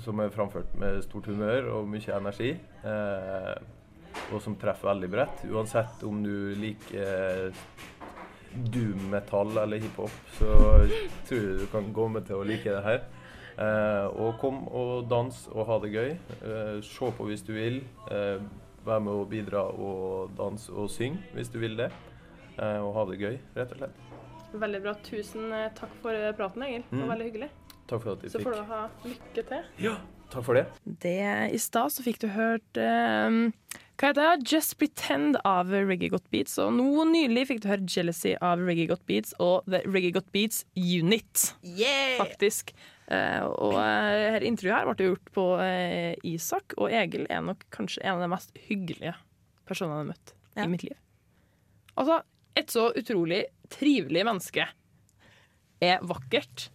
som 0.00 0.20
er 0.22 0.28
framført 0.30 0.70
med 0.78 1.02
stort 1.02 1.26
humør 1.26 1.66
og 1.74 1.88
mye 1.88 2.16
energi. 2.16 2.52
eh, 2.84 3.54
og 4.32 4.40
som 4.42 4.54
treffer 4.56 4.88
veldig 4.88 5.08
bredt. 5.10 5.44
Uansett 5.50 6.02
om 6.06 6.22
du 6.22 6.54
liker 6.58 7.52
doom-metall 8.74 9.56
eller 9.62 9.78
hiphop, 9.82 10.10
så 10.38 10.48
tror 11.28 11.38
jeg 11.40 11.58
du 11.60 11.66
kan 11.70 11.92
komme 11.94 12.22
til 12.26 12.40
å 12.40 12.46
like 12.46 12.64
det 12.70 12.82
her. 12.84 13.04
Eh, 13.58 14.06
og 14.20 14.38
kom 14.40 14.62
og 14.68 15.08
dans 15.10 15.48
og 15.52 15.66
ha 15.66 15.78
det 15.82 15.90
gøy. 15.92 16.10
Eh, 16.40 16.80
se 16.86 17.10
på 17.16 17.26
hvis 17.28 17.42
du 17.46 17.52
vil. 17.56 17.82
Eh, 18.10 18.38
Vær 18.80 18.96
med 19.04 19.12
å 19.12 19.26
bidra 19.28 19.60
og 19.76 20.30
danse 20.38 20.70
og 20.72 20.86
synge 20.88 21.18
hvis 21.34 21.50
du 21.52 21.58
vil 21.60 21.74
det. 21.76 21.90
Eh, 22.56 22.78
og 22.80 22.94
ha 22.96 23.02
det 23.10 23.18
gøy, 23.20 23.34
rett 23.54 23.74
og 23.74 23.82
slett. 23.82 23.98
Veldig 24.56 24.80
bra. 24.82 24.94
Tusen 25.04 25.52
takk 25.76 25.92
for 26.00 26.16
praten, 26.38 26.62
Egil. 26.64 26.82
Det 26.88 26.96
var 26.96 27.04
Mm. 27.04 27.10
veldig 27.12 27.26
hyggelig. 27.32 27.50
Takk 27.86 28.02
for 28.02 28.12
at 28.12 28.22
du 28.22 28.28
Så 28.30 28.40
får 28.40 28.54
du 28.56 28.62
ha 28.70 28.88
lykke 29.04 29.44
til. 29.48 29.62
Ja, 29.78 29.96
takk 30.30 30.44
for 30.44 30.54
det. 30.54 30.66
Det 31.00 31.52
I 31.52 31.58
stad 31.58 31.90
så 31.92 32.02
fikk 32.02 32.18
du 32.20 32.28
hørt 32.28 32.76
um, 32.80 33.52
hva 33.98 34.08
heter 34.08 34.38
det? 34.38 34.48
Just 34.50 34.78
Pretend 34.78 35.36
av 35.44 35.66
Reggae 35.68 36.08
Got 36.08 36.30
Beats. 36.30 36.56
Og 36.58 36.72
nå 36.72 37.04
nylig 37.04 37.46
fikk 37.48 37.60
du 37.60 37.68
høre 37.68 37.84
Jealousy 37.86 38.34
av 38.40 38.58
Reggae 38.64 38.88
Got 38.88 39.04
Beats 39.06 39.34
og 39.38 39.62
The 39.68 39.82
Reggae 39.84 40.12
Got 40.16 40.32
Beats 40.32 40.64
Unit. 40.74 41.52
Faktisk. 42.16 42.72
Eh, 43.10 43.42
og 43.42 43.74
eh, 43.74 44.26
her 44.36 44.44
intervjuet 44.46 44.76
her 44.76 44.88
ble 44.94 45.06
gjort 45.08 45.30
på 45.34 45.44
eh, 45.64 46.12
Isak, 46.30 46.76
og 46.78 46.92
Egil 46.94 47.24
er 47.30 47.40
nok 47.42 47.64
kanskje 47.74 48.04
en 48.04 48.18
av 48.20 48.22
de 48.22 48.28
mest 48.30 48.52
hyggelige 48.68 49.16
personene 49.66 49.96
jeg 49.96 50.04
har 50.04 50.10
møtt 50.12 50.34
Ja. 50.58 50.64
i 50.64 50.70
mitt 50.70 50.84
liv. 50.86 50.96
Altså, 51.98 52.20
et 52.58 52.70
så 52.70 52.88
utrolig 52.98 53.44
trivelig 53.70 54.22
menneske 54.26 54.66
er 55.82 56.00
vakkert. 56.06 56.68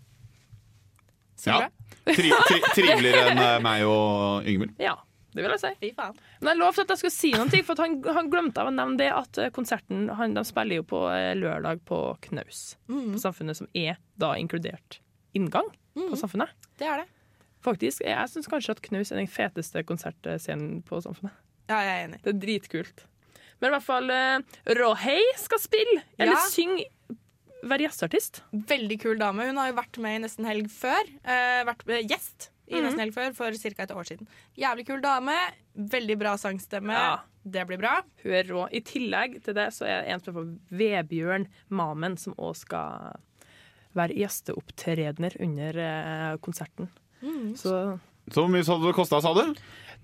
Ja. 1.46 1.68
Tri 2.08 2.30
tri 2.48 2.60
triveligere 2.74 3.34
enn 3.36 3.64
meg 3.66 3.84
og 3.88 4.48
Yngvild. 4.50 4.76
Ja, 4.82 4.96
det 5.36 5.44
vil 5.44 5.52
jeg 5.56 5.62
si. 5.62 5.72
Fy 5.82 5.90
faen. 5.98 6.16
Men 6.42 6.54
jeg 6.54 6.62
lovte 6.62 6.86
at 6.86 6.94
jeg 6.96 7.02
skulle 7.04 7.16
si 7.16 7.32
noen 7.36 7.52
ting, 7.52 7.64
for 7.68 7.76
at 7.76 7.84
han, 7.86 7.98
han 8.18 8.30
glemte 8.34 8.64
av 8.64 8.72
å 8.72 8.76
nevne 8.76 8.98
det 9.02 9.10
at 9.14 9.40
konserten 9.56 10.08
han, 10.16 10.34
de 10.38 10.44
spiller 10.48 10.80
jo 10.82 10.86
på 10.90 11.02
lørdag 11.40 11.84
på 11.88 12.00
Knaus. 12.28 12.64
På 12.88 13.20
Samfunnet, 13.22 13.60
som 13.60 13.68
er 13.78 14.00
da 14.20 14.34
inkludert 14.40 15.00
inngang 15.36 15.68
på 15.96 16.16
Samfunnet. 16.20 16.50
Det 16.80 16.88
er 16.88 17.04
det. 17.04 17.10
Faktisk, 17.66 18.02
Jeg 18.06 18.30
syns 18.30 18.48
kanskje 18.52 18.76
at 18.76 18.82
Knaus 18.86 19.12
er 19.12 19.18
den 19.22 19.28
feteste 19.32 19.82
konsertscenen 19.88 20.84
på 20.86 21.00
Samfunnet. 21.02 21.34
Ja, 21.70 21.80
jeg 21.82 21.94
er 21.96 22.08
enig. 22.08 22.20
Det 22.24 22.34
er 22.36 22.42
dritkult. 22.44 23.06
Men 23.62 23.72
i 23.72 23.74
hvert 23.78 23.86
fall 23.88 24.12
uh, 24.12 24.58
Rohei 24.78 25.22
skal 25.40 25.62
spille, 25.64 26.04
eller 26.20 26.36
Ja. 26.36 26.44
synge, 26.52 26.86
være 27.66 27.88
gjesteartist. 27.88 28.42
Veldig 28.54 29.00
kul 29.02 29.18
dame. 29.18 29.48
Hun 29.48 29.58
har 29.58 29.72
jo 29.72 29.78
vært 29.80 29.98
med 30.04 30.20
i 30.20 30.24
Nesten 30.28 30.46
Helg 30.46 30.68
før. 30.70 31.08
Uh, 31.26 31.64
vært 31.72 31.88
eh, 31.90 32.04
gjest 32.06 32.52
i 32.68 32.76
Mhm. 32.76 32.84
Nesten 32.86 33.00
Helg 33.02 33.14
før 33.16 33.34
for 33.34 33.52
ca. 33.58 33.84
et 33.84 33.92
år 33.96 34.06
siden. 34.12 34.28
Jævlig 34.58 34.86
kul 34.86 35.02
dame. 35.02 35.34
Veldig 35.76 36.20
bra 36.20 36.36
sangstemme. 36.38 36.94
Ja. 36.94 37.16
Det 37.46 37.66
blir 37.70 37.78
bra. 37.82 38.02
Hun 38.24 38.34
er 38.34 38.44
rå. 38.44 38.68
I 38.74 38.82
tillegg 38.82 39.42
til 39.46 39.54
det 39.54 39.68
så 39.74 39.86
er 39.86 40.02
det 40.04 40.14
en 40.14 40.20
som 40.20 40.36
heter 40.36 40.78
Vebjørn 40.78 41.48
Mamen, 41.70 42.18
som 42.18 42.34
òg 42.38 42.56
skal 42.58 43.16
være 43.96 44.16
gjesteopptredener 44.20 45.38
under 45.42 45.78
eh, 45.86 46.38
konserten. 46.44 46.90
Så 47.58 48.00
Så 48.32 48.42
hvor 48.42 48.50
mye 48.50 48.66
hadde 48.66 48.88
det 48.90 48.96
kosta, 48.98 49.20
sa 49.22 49.34
du? 49.38 49.54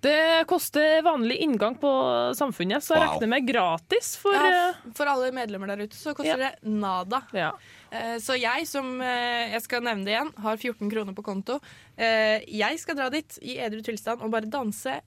det 0.02 0.48
koster 0.50 1.02
vanlig 1.06 1.36
inngang 1.44 1.76
på 1.78 1.90
Samfunnet, 2.38 2.82
så 2.82 2.96
jeg 2.96 3.02
Wow. 3.06 3.14
regner 3.20 3.30
med 3.30 3.48
gratis 3.48 4.16
for 4.18 4.34
Ja, 4.34 4.70
eh, 4.70 4.92
for 4.98 5.06
alle 5.06 5.32
medlemmer 5.32 5.68
der 5.68 5.84
ute 5.86 5.94
så 5.98 6.14
koster 6.18 6.38
Ja. 6.40 6.50
det 6.50 6.64
nada. 6.64 7.22
ja. 7.34 7.52
Eh, 7.92 8.18
Så 8.18 8.34
jeg 8.40 8.66
som, 8.68 9.00
jeg 9.02 9.62
skal 9.62 9.82
nevne 9.82 10.06
det 10.06 10.14
igjen, 10.16 10.34
har 10.42 10.58
14 10.58 10.90
kroner 10.90 11.14
på 11.14 11.24
konto. 11.24 11.60
Eh, 11.98 12.40
Jeg 12.48 12.80
skal 12.80 12.96
dra 12.96 13.10
dit 13.10 13.38
i 13.44 13.58
edru 13.58 13.82
tilstand 13.84 14.22
og 14.22 14.32
bare 14.32 14.50
danse 14.50 15.02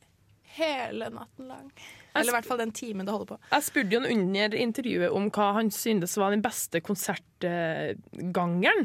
hele 0.56 1.08
natten 1.14 1.44
lang. 1.50 1.68
Eller 2.14 2.30
i 2.30 2.34
hvert 2.36 2.48
fall 2.48 2.60
den 2.62 2.72
timen 2.74 3.06
det 3.06 3.14
holder 3.14 3.30
på. 3.34 3.38
Jeg 3.50 3.62
spurte 3.68 3.94
jo 3.96 4.00
under 4.14 4.48
intervjuet 4.58 5.10
om 5.14 5.24
hva 5.34 5.48
han 5.58 5.68
syntes 5.74 6.16
var 6.20 6.28
den 6.34 6.44
beste 6.44 6.78
konsertgangeren. 6.84 8.84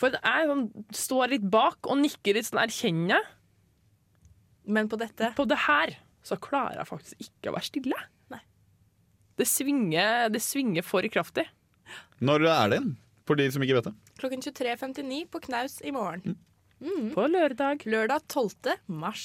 For 0.00 0.08
jeg 0.16 0.48
sånn, 0.48 0.64
står 0.96 1.24
litt 1.34 1.46
bak 1.52 1.78
og 1.90 1.96
nikker 2.00 2.32
litt 2.38 2.48
sånn 2.48 2.62
erkjennende. 2.62 3.20
Men 4.70 4.84
på 4.88 4.96
dette 5.00 5.32
På 5.36 5.44
det 5.48 5.58
her 5.66 5.88
så 6.24 6.34
klarer 6.40 6.76
jeg 6.80 6.88
faktisk 6.90 7.14
ikke 7.26 7.50
å 7.50 7.54
være 7.56 7.68
stille. 7.68 7.98
Nei. 8.32 8.40
Det 9.40 9.46
svinger, 9.48 10.28
det 10.32 10.42
svinger 10.44 10.84
for 10.86 11.02
kraftig. 11.12 11.46
Når 12.20 12.38
er 12.44 12.48
det 12.70 12.76
igjen? 12.78 12.92
For 13.28 13.34
de 13.38 13.44
som 13.52 13.62
ikke 13.64 13.76
vet 13.78 13.88
det. 13.90 13.94
klokken 14.20 14.40
23.59 14.42 15.26
på 15.32 15.38
Knaus 15.46 15.74
i 15.86 15.90
morgen. 15.94 16.30
På 17.14 17.22
lørdag. 17.28 17.76
Lørdag 17.86 18.20
12. 18.28 18.76
mars. 18.88 19.24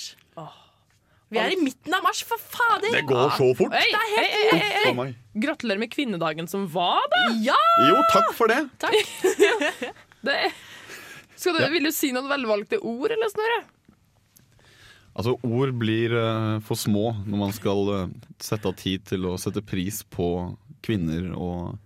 Vi 1.34 1.40
er 1.42 1.56
i 1.56 1.58
midten 1.58 1.94
av 1.98 2.04
mars, 2.06 2.22
for 2.28 2.38
fader! 2.38 2.92
Det 2.94 3.06
går 3.10 3.34
så 3.38 3.50
fort! 3.58 3.74
Oi, 3.74 3.88
Det 3.90 4.02
er 4.02 4.12
helt 4.14 4.36
ei, 4.36 4.60
ei, 4.62 4.92
ei. 4.94 5.08
Gratulerer 5.46 5.82
med 5.82 5.92
kvinnedagen 5.92 6.48
som 6.48 6.68
var, 6.72 7.02
da! 7.12 7.24
Ja! 7.48 7.58
Jo, 7.90 7.98
takk 8.14 8.32
for 8.38 8.52
det. 8.52 8.62
Det 10.26 10.38
skal 11.36 11.58
du, 11.58 11.66
Vil 11.74 11.90
du 11.90 11.94
si 11.94 12.12
noen 12.16 12.30
velvalgte 12.32 12.80
ord, 12.82 13.12
eller 13.14 13.32
Snorre? 13.32 13.64
Altså, 15.16 15.36
ord 15.48 15.72
blir 15.80 16.12
uh, 16.12 16.60
for 16.66 16.80
små 16.80 17.14
når 17.24 17.40
man 17.40 17.54
skal 17.56 17.92
uh, 17.92 18.14
sette 18.44 18.68
av 18.68 18.76
tid 18.80 19.06
til 19.08 19.28
å 19.30 19.38
sette 19.40 19.64
pris 19.64 20.02
på 20.12 20.28
kvinner 20.86 21.30
og 21.32 21.78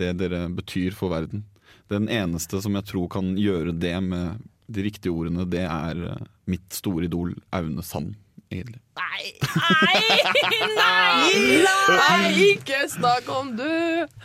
det 0.00 0.14
dere 0.18 0.46
betyr 0.50 0.96
for 0.96 1.12
verden. 1.12 1.44
Den 1.92 2.08
eneste 2.10 2.58
som 2.64 2.74
jeg 2.78 2.88
tror 2.88 3.10
kan 3.12 3.34
gjøre 3.38 3.76
det 3.76 3.94
med 4.02 4.40
de 4.72 4.86
riktige 4.86 5.12
ordene, 5.12 5.44
det 5.44 5.66
er 5.68 6.00
uh, 6.16 6.24
mitt 6.48 6.72
store 6.72 7.04
idol 7.10 7.34
Aune 7.54 7.84
Sand, 7.84 8.14
egentlig. 8.60 8.80
Nei, 8.98 9.32
nei, 9.42 10.58
nei! 10.78 11.64
Nei, 11.64 12.30
ikke 12.54 12.80
snakk 12.92 13.28
om 13.34 13.50
du! 13.58 13.66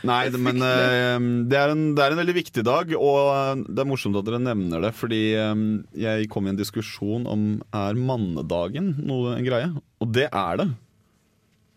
Nei, 0.08 0.20
det- 0.34 0.42
men 0.42 0.62
uh, 0.62 1.18
det, 1.50 1.58
er 1.60 1.74
en, 1.74 1.84
det 1.98 2.06
er 2.06 2.16
en 2.16 2.22
veldig 2.22 2.36
viktig 2.40 2.64
dag, 2.68 2.94
og 2.98 3.20
eh, 3.34 3.64
det 3.68 3.84
er 3.84 3.90
morsomt 3.90 4.18
at 4.20 4.28
dere 4.30 4.42
nevner 4.44 4.84
det. 4.88 4.94
Fordi 5.00 5.22
um, 5.42 5.66
jeg 5.98 6.30
kom 6.34 6.48
i 6.48 6.54
en 6.54 6.60
diskusjon 6.60 7.28
om 7.30 7.48
er 7.76 7.98
mannedagen 8.00 8.94
noe 9.10 9.36
en 9.38 9.46
greie? 9.48 9.70
Og 10.04 10.12
det 10.16 10.28
er 10.32 10.62
det. 10.64 10.70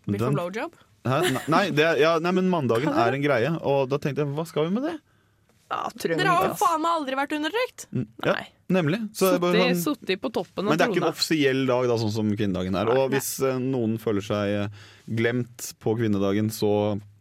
Blir 0.07 0.23
Den- 0.27 0.35
blowjob? 0.37 0.75
Hæ? 1.03 1.17
Nei, 1.51 1.65
det, 1.75 1.83
ja, 1.99 2.13
nei, 2.23 2.31
men 2.37 2.47
mandagen 2.51 2.93
er 2.95 3.11
en 3.17 3.23
greie, 3.25 3.49
og 3.59 3.89
da 3.91 3.97
tenkte 3.99 4.23
jeg 4.23 4.31
hva 4.37 4.45
skal 4.47 4.69
vi 4.69 4.77
med 4.77 4.85
det? 4.87 4.93
Ja, 5.73 5.89
tror 5.97 6.13
Dere 6.19 6.33
har 6.35 6.45
jo 6.47 6.51
ass. 6.53 6.59
faen 6.61 6.81
meg 6.83 6.91
aldri 6.99 7.17
vært 7.17 7.33
undertrykt. 7.39 7.85
Mm, 7.93 8.05
Ja, 8.27 8.33
Nei. 8.37 8.43
nemlig. 8.77 8.99
Så 9.17 9.29
det 9.31 9.37
er 9.39 9.43
bare 9.43 9.63
sånn, 9.73 9.79
sittet 9.83 10.21
på 10.21 10.29
toppen 10.35 10.67
av 10.67 10.69
men 10.69 10.77
det 10.77 10.85
er 10.85 10.91
ikke 10.93 11.01
en 11.01 11.07
trona. 11.07 11.15
offisiell 11.17 11.63
dag, 11.69 11.87
da, 11.89 11.97
sånn 12.03 12.13
som 12.13 12.29
kvinnedagen 12.37 12.77
er. 12.77 12.91
Og 12.93 13.09
hvis 13.15 13.31
eh, 13.41 13.57
noen 13.63 13.97
føler 14.01 14.21
seg 14.27 14.53
eh, 14.59 14.83
glemt 15.09 15.71
på 15.81 15.95
kvinnedagen, 15.97 16.51
så 16.53 16.71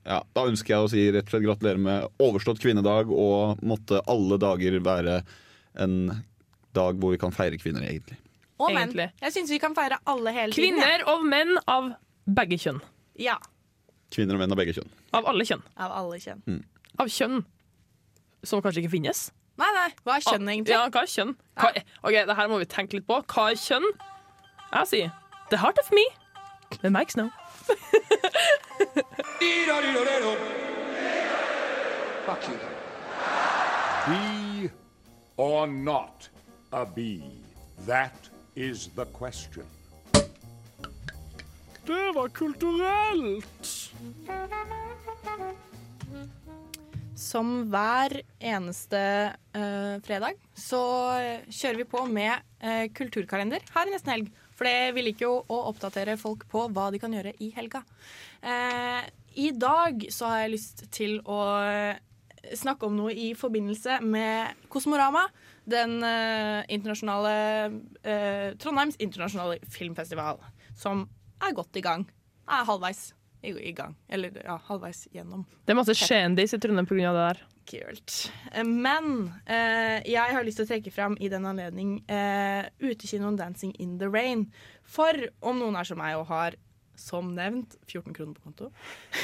ja, 0.05 0.21
da 0.35 0.45
ønsker 0.51 0.75
jeg 0.75 0.85
å 0.85 0.91
si 0.91 1.05
rett 1.15 1.29
og 1.31 1.33
slett 1.35 1.47
gratulerer 1.47 1.79
med 1.81 2.09
overstått 2.21 2.61
kvinnedag, 2.63 3.11
og 3.15 3.63
måtte 3.63 4.03
alle 4.11 4.37
dager 4.43 4.77
være 4.83 5.21
en 5.81 5.97
dag 6.75 6.99
hvor 7.01 7.15
vi 7.15 7.21
kan 7.23 7.33
feire 7.33 7.57
kvinner, 7.61 7.85
egentlig. 7.87 8.19
Og 8.63 8.69
menn. 8.71 8.91
Egentlig. 8.93 9.09
Jeg 9.23 9.33
syns 9.35 9.51
vi 9.51 9.59
kan 9.63 9.75
feire 9.75 9.99
alle 10.07 10.31
hele 10.35 10.53
tiden. 10.55 10.77
Kvinner 10.79 11.07
og 11.11 11.25
menn 11.27 11.57
av 11.67 11.93
begge 12.27 12.59
kjønn. 12.63 12.81
Ja. 13.19 13.39
Kvinner 14.13 14.37
og 14.37 14.43
menn 14.45 14.53
av 14.55 14.59
begge 14.61 14.75
kjønn. 14.77 14.91
Av 15.17 15.27
alle 15.31 15.47
kjønn. 15.49 15.63
Av 15.83 15.95
alle 16.03 16.19
kjønn. 16.23 16.63
Av 17.01 17.09
kjønn 17.11 17.41
som 18.45 18.63
kanskje 18.63 18.83
ikke 18.85 18.95
finnes. 18.97 19.31
Nei, 19.61 19.69
nei. 19.77 19.89
Hva 20.05 20.17
er 20.17 20.25
kjønn, 20.27 20.49
egentlig? 20.49 20.73
Ja, 20.75 20.87
hva 20.89 21.03
er 21.05 21.11
kjønn? 21.13 21.35
Hva 21.61 21.71
er, 21.77 21.85
ok, 22.03 22.17
det 22.31 22.37
her 22.39 22.49
må 22.51 22.59
vi 22.63 22.69
tenke 22.73 22.97
litt 22.99 23.07
på. 23.09 23.21
Hva 23.35 23.51
er 23.53 23.61
kjønn? 23.61 23.89
Jeg 24.73 24.89
sier 24.89 25.11
The 25.53 25.59
heart 25.61 25.79
of 25.79 25.91
me. 25.93 26.07
The 26.81 26.91
Mike 26.91 27.13
Snow. 27.13 27.29
Bee 34.07 34.71
or 35.37 35.67
not 35.67 36.29
a 36.73 36.85
bee? 36.87 37.23
That 37.87 38.29
is 38.57 38.89
the 38.97 39.05
question. 39.05 39.67
Det 41.87 42.15
var 42.15 42.29
kulturelt. 42.29 43.93
Som 47.23 47.51
hver 47.71 48.19
eneste 48.43 49.01
uh, 49.55 49.97
fredag 50.05 50.41
så 50.59 50.83
kjører 51.47 51.81
vi 51.83 51.89
på 51.89 52.05
med 52.11 52.43
uh, 52.65 52.87
kulturkalender 52.95 53.65
her 53.75 53.89
i 53.89 53.95
nesten 53.95 54.13
helg. 54.15 54.31
For 54.53 54.69
det 54.69 54.93
vi 54.97 55.05
liker 55.07 55.27
jo 55.27 55.37
å 55.51 55.61
oppdatere 55.71 56.19
folk 56.21 56.45
på 56.51 56.67
hva 56.75 56.91
de 56.93 57.01
kan 57.03 57.15
gjøre 57.15 57.35
i 57.43 57.53
helga. 57.57 57.85
Uh, 58.45 59.03
I 59.39 59.53
dag 59.57 60.05
så 60.13 60.33
har 60.33 60.45
jeg 60.45 60.55
lyst 60.57 60.85
til 60.93 61.21
å 61.25 61.39
snakke 62.59 62.89
om 62.89 62.99
noe 62.99 63.15
i 63.15 63.33
forbindelse 63.39 64.01
med 64.03 64.67
Kosmorama. 64.73 65.23
Den 65.63 66.01
internasjonale 66.03 67.35
Trondheims 68.59 68.99
internasjonale 68.99 69.61
filmfestival, 69.71 70.43
som 70.75 71.05
er 71.39 71.55
godt 71.55 71.79
i 71.79 71.85
gang. 71.87 72.03
Er 72.51 72.67
halvveis 72.67 73.13
i, 73.43 73.53
i 73.69 73.73
gang. 73.77 73.97
Eller 74.09 74.37
ja, 74.45 74.57
halvveis 74.69 75.05
gjennom. 75.13 75.45
Det 75.67 75.75
er 75.75 75.79
masse 75.79 75.97
kjendis 75.99 76.55
i 76.55 76.61
Trondheim 76.63 76.87
pga. 76.89 77.13
det 77.13 77.27
der. 77.27 77.41
Kult. 77.69 78.17
Eh, 78.53 78.65
Men 78.67 79.33
eh, 79.47 80.01
jeg 80.11 80.35
har 80.35 80.45
lyst 80.47 80.59
til 80.61 80.67
å 80.67 80.71
trekke 80.73 80.93
fram 80.95 81.17
i 81.21 81.29
den 81.33 81.47
anledning 81.47 81.97
eh, 82.11 82.67
utekinoen 82.83 83.37
'Dancing 83.39 83.75
in 83.79 83.99
the 83.99 84.07
Rain'. 84.11 84.49
For 84.83 85.15
om 85.43 85.59
noen 85.63 85.79
er 85.79 85.85
som 85.89 85.99
meg 85.99 86.17
og 86.19 86.27
har, 86.31 86.57
som 86.99 87.31
nevnt, 87.35 87.77
14 87.89 88.13
kroner 88.15 88.35
på 88.37 88.43
konto 88.45 88.67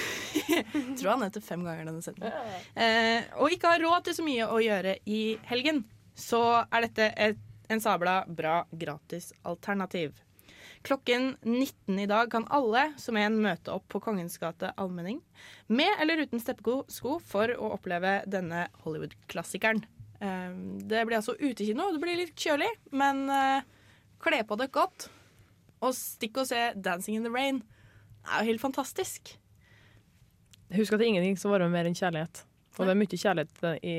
Tror 0.99 1.11
han 1.11 1.21
nevnte 1.21 1.43
fem 1.45 1.65
ganger 1.67 1.85
denne 1.91 2.03
setningen. 2.03 2.33
Eh, 2.75 3.27
og 3.39 3.53
ikke 3.55 3.75
har 3.75 3.83
råd 3.85 4.07
til 4.09 4.17
så 4.19 4.25
mye 4.27 4.47
å 4.49 4.59
gjøre 4.63 4.97
i 5.07 5.39
helgen, 5.51 5.85
så 6.19 6.65
er 6.73 6.87
dette 6.89 7.11
et, 7.17 7.39
en 7.69 7.81
sabla 7.85 8.23
bra 8.27 8.63
gratis 8.73 9.33
alternativ. 9.47 10.17
Klokken 10.87 11.37
19 11.43 11.99
i 11.99 12.07
dag 12.07 12.31
kan 12.31 12.47
alle 12.55 12.93
som 13.01 13.17
en 13.19 13.39
møte 13.43 13.73
opp 13.75 13.89
på 13.91 14.01
Kongens 14.01 14.39
gate 14.39 14.71
allmenning 14.79 15.21
med 15.67 15.91
eller 16.01 16.23
uten 16.23 16.41
steppesko 16.41 17.19
for 17.25 17.51
å 17.57 17.73
oppleve 17.75 18.21
denne 18.31 18.67
Hollywood-klassikeren. 18.85 19.83
Eh, 20.21 20.53
Det 20.89 21.05
blir 21.07 21.19
altså 21.19 21.35
utekino. 21.39 21.91
Det 21.93 22.01
blir 22.03 22.17
litt 22.17 22.35
kjølig, 22.39 22.71
men 22.93 23.29
eh, 23.31 23.63
kle 24.23 24.43
på 24.47 24.57
dere 24.59 24.73
godt. 24.75 25.09
Og 25.81 25.95
stikk 25.95 26.39
og 26.43 26.47
se 26.51 26.73
'Dancing 26.75 27.17
in 27.17 27.23
the 27.27 27.31
Rain'. 27.31 27.61
Det 28.25 28.33
er 28.35 28.41
jo 28.45 28.51
helt 28.53 28.61
fantastisk. 28.61 29.37
Husk 30.75 30.93
at 30.93 30.99
det 30.99 31.07
er 31.07 31.13
ingenting 31.15 31.39
som 31.39 31.51
varmer 31.51 31.71
mer 31.71 31.87
enn 31.87 31.95
kjærlighet. 31.95 32.45
Og 32.79 32.87
det 32.87 32.91
er 32.95 32.99
mye 32.99 33.19
kjærlighet 33.25 33.79
i 33.83 33.95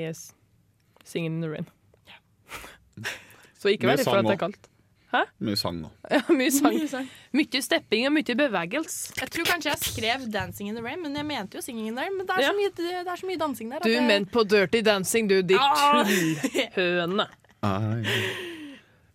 'Singing 1.04 1.36
in 1.36 1.42
the 1.42 1.48
Rain'. 1.50 1.70
Så 3.60 3.70
ikke 3.72 3.88
vær 3.88 3.98
redd 3.98 4.06
for 4.06 4.16
at 4.20 4.24
det 4.24 4.32
er 4.32 4.36
også. 4.36 4.46
kaldt. 4.46 4.70
Hæ? 5.14 5.24
Mye 5.42 5.56
sang 5.58 5.82
da 5.84 5.90
Ja, 6.16 6.22
mye 6.30 6.52
sang. 6.52 6.76
Mye 6.78 6.88
sang. 6.88 7.08
Mye 7.34 7.62
stepping 7.62 8.06
og 8.08 8.14
mye 8.14 8.36
bevegelse. 8.38 9.14
Jeg 9.22 9.30
tror 9.32 9.44
kanskje 9.46 9.70
jeg 9.72 9.80
skrev 9.82 10.28
'Dancing 10.32 10.70
in 10.70 10.76
the 10.76 10.84
Rain', 10.86 11.02
men 11.02 11.16
jeg 11.16 11.26
mente 11.26 11.56
jo 11.58 11.62
'Singing 11.62 11.88
in 11.88 11.96
the 11.96 12.04
Rain'. 12.06 12.18
Men 12.18 12.28
det 12.28 12.36
er, 12.38 12.42
Ja. 12.42 12.50
så, 12.52 12.56
mye, 12.58 12.72
det 12.78 13.08
er 13.08 13.16
så 13.16 13.26
mye 13.26 13.38
dansing 13.38 13.70
der. 13.72 13.78
at 13.78 13.84
Du 13.84 13.90
jeg- 13.90 14.08
mente 14.08 14.32
på 14.32 14.44
Dirty 14.44 14.82
Dancing, 14.86 15.30
du, 15.30 15.42
ditt 15.42 15.58
Ah. 15.60 16.06
tullhøne. 16.76 17.28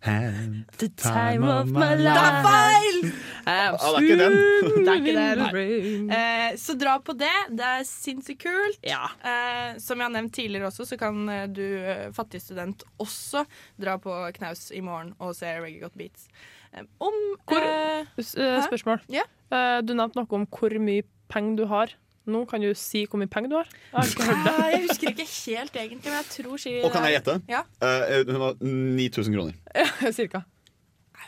Had 0.05 0.65
The 0.77 0.87
time 1.01 1.43
of 1.49 1.67
my 1.73 1.95
life. 1.97 2.13
Det 2.13 2.21
er 2.21 2.43
feil! 2.45 2.97
Ah, 3.45 3.73
det 3.73 3.81
er 3.89 4.01
ikke 4.01 4.17
den. 4.19 4.35
Det 4.85 4.91
er 4.91 4.99
ikke 4.99 5.15
den. 5.17 6.09
Eh, 6.13 6.55
så 6.61 6.75
dra 6.77 6.95
på 7.01 7.15
det. 7.17 7.31
Det 7.57 7.65
er 7.65 7.83
sinnssykt 7.89 8.43
kult. 8.45 8.79
Ja. 8.85 9.07
Eh, 9.25 9.77
som 9.81 9.97
jeg 10.01 10.05
har 10.07 10.13
nevnt 10.13 10.33
tidligere 10.37 10.69
også, 10.69 10.85
så 10.89 10.97
kan 11.01 11.23
eh, 11.29 11.45
du 11.49 11.63
eh, 11.81 12.05
fattig 12.15 12.41
student 12.43 12.85
også 13.01 13.45
dra 13.81 13.97
på 14.01 14.13
knaus 14.37 14.67
i 14.77 14.81
morgen 14.85 15.13
og 15.19 15.33
se 15.37 15.49
Reggae 15.59 15.81
Got 15.87 15.97
Beats. 15.97 16.27
Eh, 16.73 16.85
om 17.01 17.17
Hvor- 17.49 17.65
eh, 17.65 18.65
Spørsmål. 18.69 19.01
Yeah. 19.09 19.25
Eh, 19.51 19.81
Du 19.85 19.93
nevnte 19.97 20.21
noe 20.21 20.29
om 20.41 20.45
hvor 20.49 20.73
mye 20.81 21.05
penger 21.31 21.57
du 21.63 21.65
har. 21.71 21.93
Nå 22.25 22.41
kan 22.49 22.63
du 22.63 22.71
si 22.77 23.03
hvor 23.09 23.21
mye 23.21 23.29
penger 23.31 23.51
du 23.51 23.57
har. 23.59 23.69
Jeg 23.91 23.99
har 23.99 24.09
ikke 24.09 24.33
eh, 24.33 24.71
Jeg 24.73 24.81
husker 24.87 25.11
ikke 25.13 25.27
helt 25.29 25.79
egentlig, 25.83 26.09
men 26.09 26.17
jeg 26.17 26.29
tror 26.31 26.61
sier 26.61 26.87
Og 26.87 26.91
kan 26.95 27.05
jeg 27.05 27.19
gjette? 27.19 27.37
Ja. 27.51 27.61
Uh, 27.83 28.25
hun 28.31 28.41
har 28.41 28.59
9000 28.61 29.37
kroner. 29.37 29.57
Ja, 29.75 30.11
Cirka. 30.19 30.45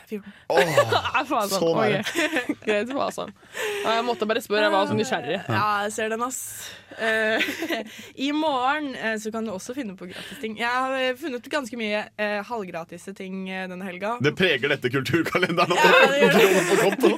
14. 0.08 0.34
Oh, 0.48 0.58
faen, 1.30 1.52
sånn. 1.52 1.62
Så 1.62 1.72
nære. 1.76 2.02
Okay. 2.02 2.58
Greit, 2.64 2.92
faen, 2.92 3.16
sånn. 3.20 3.32
Jeg 3.84 4.04
måtte 4.08 4.28
bare 4.30 4.44
spørre, 4.44 4.66
jeg 4.68 4.76
var 4.76 4.90
så 4.90 4.98
nysgjerrig. 4.98 5.40
Ja, 5.46 5.64
jeg 5.86 5.96
ser 5.96 6.14
den, 6.14 6.26
ass. 6.26 6.42
Eh, 6.98 7.42
I 8.14 8.32
morgen 8.32 8.94
eh, 8.94 9.18
så 9.18 9.30
kan 9.30 9.44
du 9.44 9.52
også 9.52 9.74
finne 9.76 9.94
på 9.96 10.08
gratis 10.10 10.40
ting. 10.40 10.56
Jeg 10.58 10.68
har 10.68 10.94
eh, 10.98 11.14
funnet 11.18 11.44
ganske 11.52 11.78
mye 11.78 12.00
uh, 12.18 12.40
halvgratise 12.48 13.12
ting 13.16 13.46
denne 13.48 13.84
helga. 13.86 14.16
Det 14.24 14.32
preger 14.38 14.72
dette 14.72 14.90
kulturkalenderen. 14.92 15.76
Ja, 15.78 15.92
det 15.92 16.08
det 16.08 16.18
gjør 16.22 16.32
14 16.38 16.38
kroner 16.38 16.68
på 16.68 16.78
konto. 16.82 17.10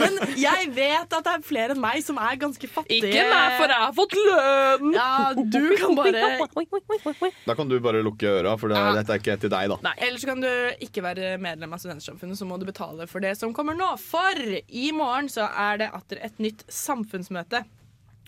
Men 0.00 0.18
jeg 0.40 0.70
vet 0.76 1.16
at 1.16 1.28
det 1.28 1.32
er 1.32 1.46
flere 1.46 1.76
enn 1.76 1.82
meg 1.82 2.02
som 2.04 2.20
er 2.20 2.36
ganske 2.40 2.68
fattige. 2.70 3.08
Ikke 3.08 3.24
meg, 3.30 3.56
for 3.58 3.74
jeg 3.74 3.84
har 3.84 3.96
fått 3.96 4.16
lønn! 4.18 4.92
Ja, 4.96 5.10
du 5.36 5.60
kan 5.80 5.96
bare 5.96 7.30
Da 7.46 7.56
kan 7.58 7.70
du 7.70 7.78
bare 7.82 8.02
lukke 8.04 8.36
øra, 8.40 8.56
for 8.60 8.72
det, 8.72 8.82
dette 8.98 9.16
er 9.16 9.22
ikke 9.22 9.38
til 9.46 9.52
deg, 9.52 9.72
da. 9.72 9.94
Eller 9.96 10.20
så 10.20 10.32
kan 10.32 10.44
du 10.44 10.50
ikke 10.84 11.04
være 11.04 11.36
medlem 11.42 11.72
av 11.72 11.82
Studentsamfunnet, 11.82 12.31
så 12.38 12.48
må 12.48 12.58
du 12.58 12.66
betale 12.68 13.06
for 13.10 13.24
det 13.24 13.34
som 13.38 13.54
kommer 13.56 13.76
nå. 13.78 13.92
For 14.00 14.42
i 14.66 14.88
morgen 14.96 15.30
så 15.32 15.48
er 15.48 15.82
det 15.82 15.92
atter 15.96 16.22
et 16.24 16.42
nytt 16.42 16.66
samfunnsmøte. 16.72 17.64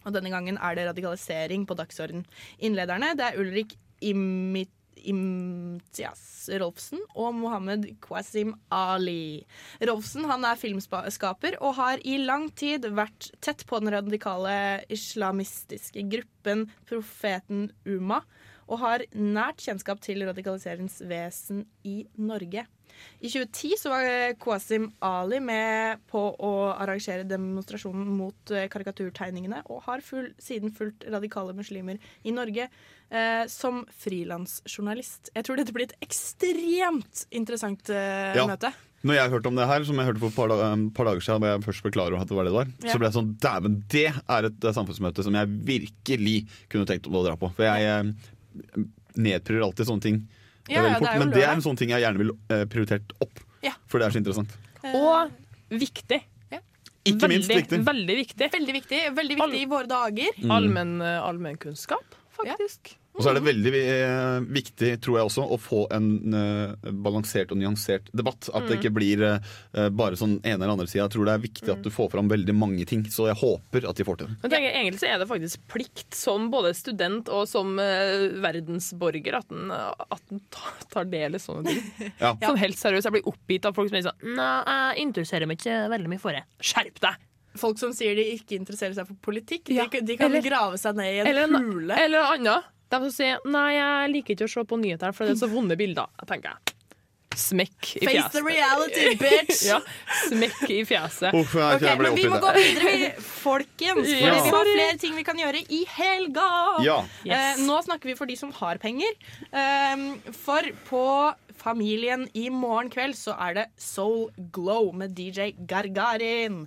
Og 0.04 0.14
denne 0.14 0.32
gangen 0.32 0.60
er 0.60 0.76
det 0.76 0.88
radikalisering 0.90 1.64
på 1.68 1.76
dagsorden. 1.78 2.24
Innlederne 2.60 3.14
det 3.18 3.30
er 3.30 3.40
Ulrik 3.40 3.76
Imit 4.04 4.72
Imtias 5.04 6.48
Rolfsen 6.60 7.02
og 7.12 7.34
Mohammed 7.36 7.86
Qasim 8.04 8.54
Ali. 8.72 9.44
Rolfsen 9.84 10.26
han 10.30 10.46
er 10.48 10.60
filmskaper 10.60 11.58
og 11.60 11.76
har 11.78 12.02
i 12.06 12.16
lang 12.22 12.48
tid 12.56 12.86
vært 12.96 13.30
tett 13.44 13.66
på 13.68 13.80
den 13.82 13.92
radikale 13.94 14.56
islamistiske 14.92 16.06
gruppen 16.12 16.68
Profeten 16.88 17.68
Uma 17.84 18.22
og 18.68 18.78
har 18.80 19.04
nært 19.14 19.60
kjennskap 19.64 20.00
til 20.04 20.24
radikaliseringsvesen 20.28 21.64
i 21.84 22.06
Norge. 22.16 22.66
I 23.20 23.26
2010 23.28 23.72
så 23.80 23.90
var 23.90 24.04
Qasim 24.38 24.84
Ali 25.02 25.40
med 25.42 25.98
på 26.08 26.20
å 26.38 26.50
arrangere 26.78 27.26
demonstrasjonen 27.26 28.06
mot 28.16 28.52
eh, 28.54 28.68
karikaturtegningene, 28.70 29.64
og 29.66 29.82
har 29.88 30.00
full, 30.06 30.30
siden 30.38 30.70
fulgt 30.72 31.02
radikale 31.10 31.52
muslimer 31.58 31.98
i 32.22 32.30
Norge 32.32 32.68
eh, 32.68 33.44
som 33.50 33.82
frilansjournalist. 33.98 35.32
Jeg 35.34 35.44
tror 35.48 35.58
dette 35.60 35.74
blir 35.74 35.88
et 35.90 35.96
ekstremt 36.06 37.26
interessant 37.34 37.90
eh, 37.90 38.34
Ja. 38.38 38.46
møte. 38.48 38.70
Når 39.04 39.18
jeg 39.18 39.30
hørte 39.34 39.48
om 39.50 39.56
det 39.58 39.66
her, 39.68 39.82
som 39.84 39.98
jeg 40.00 40.06
hørte 40.08 40.20
for 40.22 40.30
et 40.32 40.36
par, 40.38 40.48
da- 40.48 40.72
et 40.72 40.94
par 40.96 41.04
dager 41.04 41.20
siden, 41.20 41.42
da 41.44 41.50
jeg 41.58 41.64
først 41.66 41.82
ble 41.84 41.90
klar 41.92 42.08
over 42.14 42.22
at 42.22 42.28
det 42.30 42.36
var 42.38 42.44
det 42.46 42.52
det 42.54 42.56
var, 42.56 42.68
Ja. 42.86 42.92
så 42.94 42.98
ble 42.98 43.08
jeg 43.10 43.16
sånn 43.18 43.34
Dæven, 43.36 43.74
det 43.92 44.06
er 44.14 44.44
et 44.48 44.64
eh, 44.64 44.72
samfunnsmøte 44.72 45.22
som 45.26 45.34
jeg 45.34 45.46
virkelig 45.66 46.36
kunne 46.70 46.86
tenkt 46.88 47.10
å 47.10 47.24
dra 47.26 47.34
på. 47.36 47.50
For 47.52 47.64
jeg 47.66 47.84
eh, 47.84 48.12
nedprioriterer 49.14 49.64
alltid 49.68 49.86
sånne 49.90 50.02
ting. 50.02 50.20
eh, 50.68 50.74
Ja, 50.74 50.82
ja, 50.82 50.88
det 50.88 50.98
fort, 50.98 51.08
det 51.12 51.18
men 51.18 51.30
det 51.34 51.42
er 51.44 51.52
en 51.54 51.64
sånn 51.64 51.76
ting 51.78 51.90
jeg 51.90 52.02
gjerne 52.04 52.18
vil 52.18 52.30
eh, 52.50 52.64
prioritert 52.70 53.12
opp. 53.20 53.42
Ja. 53.62 53.72
For 53.86 53.98
det 53.98 54.08
er 54.08 54.16
så 54.16 54.22
interessant. 54.22 54.54
Og 54.94 55.30
viktig. 55.70 56.22
Ikke 57.04 57.28
minst 57.28 57.50
viktig. 57.52 57.82
Veldig 57.84 58.14
viktig. 58.16 58.46
Veldig 58.52 58.74
viktig, 58.78 58.98
veldig 59.12 59.36
viktig 59.36 59.58
i 59.60 59.66
våre 59.68 59.88
dager. 59.90 60.38
Mm. 60.40 61.00
Eh, 61.04 61.18
allmennkunnskap, 61.20 62.14
faktisk. 62.32 62.94
Og 63.14 63.22
så 63.22 63.30
er 63.30 63.36
det 63.38 63.44
veldig 63.46 63.70
eh, 63.78 64.40
viktig, 64.50 64.88
tror 65.04 65.18
jeg 65.20 65.26
også, 65.28 65.44
å 65.46 65.58
få 65.62 65.84
en 65.94 66.34
eh, 66.34 66.90
balansert 66.90 67.52
og 67.54 67.60
nyansert 67.60 68.08
debatt. 68.12 68.48
At 68.52 68.66
det 68.66 68.74
Mm. 68.74 68.80
ikke 68.80 68.92
blir 68.96 69.22
eh, 69.28 69.88
bare 69.94 70.16
sånn 70.18 70.40
ene 70.42 70.56
eller 70.64 70.72
andre 70.74 70.88
sida. 70.90 71.04
Jeg 71.04 71.12
tror 71.14 71.28
det 71.28 71.34
er 71.36 71.44
viktig 71.44 71.70
at 71.76 71.82
du 71.86 71.90
får 71.94 72.10
fram 72.10 72.28
veldig 72.32 72.54
mange 72.58 72.84
ting. 72.90 73.04
Så 73.06 73.28
jeg 73.30 73.38
håper 73.38 73.86
at 73.88 73.94
de 74.00 74.04
får 74.08 74.18
til 74.18 74.26
det. 74.32 74.36
Men 74.42 74.50
tenker, 74.50 74.74
Egentlig 74.74 75.00
så 75.04 75.10
er 75.14 75.18
det 75.22 75.28
faktisk 75.30 75.62
plikt 75.70 76.14
som 76.18 76.48
både 76.50 76.74
student 76.74 77.28
og 77.30 77.46
som 77.46 77.78
eh, 77.78 78.26
verdensborger 78.42 79.38
at 79.38 79.52
en, 79.54 79.70
at 79.70 80.34
en 80.34 80.42
tar, 80.90 81.04
del 81.06 81.38
i 81.38 81.42
sånne 81.42 81.70
ting. 81.70 81.84
Ja. 82.24 82.34
Sånn 82.42 82.58
helt 82.58 82.78
seriøst, 82.80 83.06
Jeg 83.06 83.14
blir 83.20 83.30
oppgitt 83.30 83.66
av 83.68 83.74
folk 83.78 83.90
som 83.90 83.98
er 84.00 84.04
sånn 84.08 84.34
Nei, 84.34 84.50
jeg 84.66 85.06
interesserer 85.06 85.46
meg 85.50 85.60
ikke 85.62 85.78
veldig 85.92 86.10
mye 86.10 86.22
for 86.22 86.34
det. 86.34 86.42
Skjerp 86.64 86.98
deg! 87.04 87.22
Folk 87.54 87.78
som 87.78 87.92
sier 87.94 88.16
de 88.18 88.24
ikke 88.34 88.56
interesserer 88.58 88.96
seg 88.96 89.06
for 89.06 89.14
politikk, 89.22 89.68
Ja. 89.70 89.84
de, 89.86 90.00
de 90.02 90.16
kan 90.18 90.32
Eller- 90.32 90.42
grave 90.42 90.78
seg 90.82 90.96
ned 90.98 91.06
i 91.12 91.18
en 91.22 91.28
Eller 91.30 91.44
en- 91.46 91.68
hule. 91.70 91.94
Eller 92.02 92.26
annet. 92.34 92.64
De 92.94 93.10
som 93.10 93.16
sier 93.16 93.42
nei, 93.50 93.68
jeg 93.74 94.14
liker 94.14 94.36
ikke 94.38 94.46
å 94.46 94.54
se 94.54 94.64
på 94.70 94.78
nyheter, 94.80 95.14
for 95.16 95.26
det 95.26 95.34
er 95.34 95.42
så 95.42 95.50
vonde 95.50 95.76
bilder. 95.78 96.10
Jeg 96.22 96.30
tenker 96.30 96.74
Smekk 97.34 97.88
i 97.98 98.06
Face 98.06 98.28
the 98.30 98.42
reality, 98.46 99.14
bitch! 99.22 99.64
ja, 99.66 99.80
smekk 100.28 100.60
i 100.70 100.80
fjeset. 100.86 101.34
Uff, 101.34 101.54
jeg, 101.58 101.80
okay, 101.80 101.88
jeg 101.88 101.98
ble 101.98 102.10
men 102.12 102.18
vi 102.18 102.26
må 102.30 102.38
gå 102.42 102.52
videre, 102.54 103.08
folkens. 103.18 104.06
For 104.06 104.20
Ja. 104.24 104.34
vi 104.36 104.52
har 104.54 104.68
flere 104.70 104.98
ting 105.02 105.16
vi 105.18 105.24
kan 105.26 105.40
gjøre 105.40 105.64
i 105.66 105.80
helga. 105.96 106.48
Ja. 106.86 106.98
Eh, 107.26 107.64
nå 107.66 107.80
snakker 107.86 108.12
vi 108.12 108.18
for 108.18 108.30
de 108.30 108.38
som 108.38 108.54
har 108.60 108.78
penger. 108.82 109.18
Um, 109.50 110.06
for 110.44 110.70
på 110.86 111.06
Familien 111.64 112.26
i 112.36 112.48
morgen 112.52 112.90
kveld 112.92 113.16
så 113.16 113.36
er 113.40 113.54
det 113.56 113.64
Soul 113.80 114.28
Glow 114.52 114.90
med 114.96 115.14
DJ 115.16 115.52
Gargarin. 115.70 116.64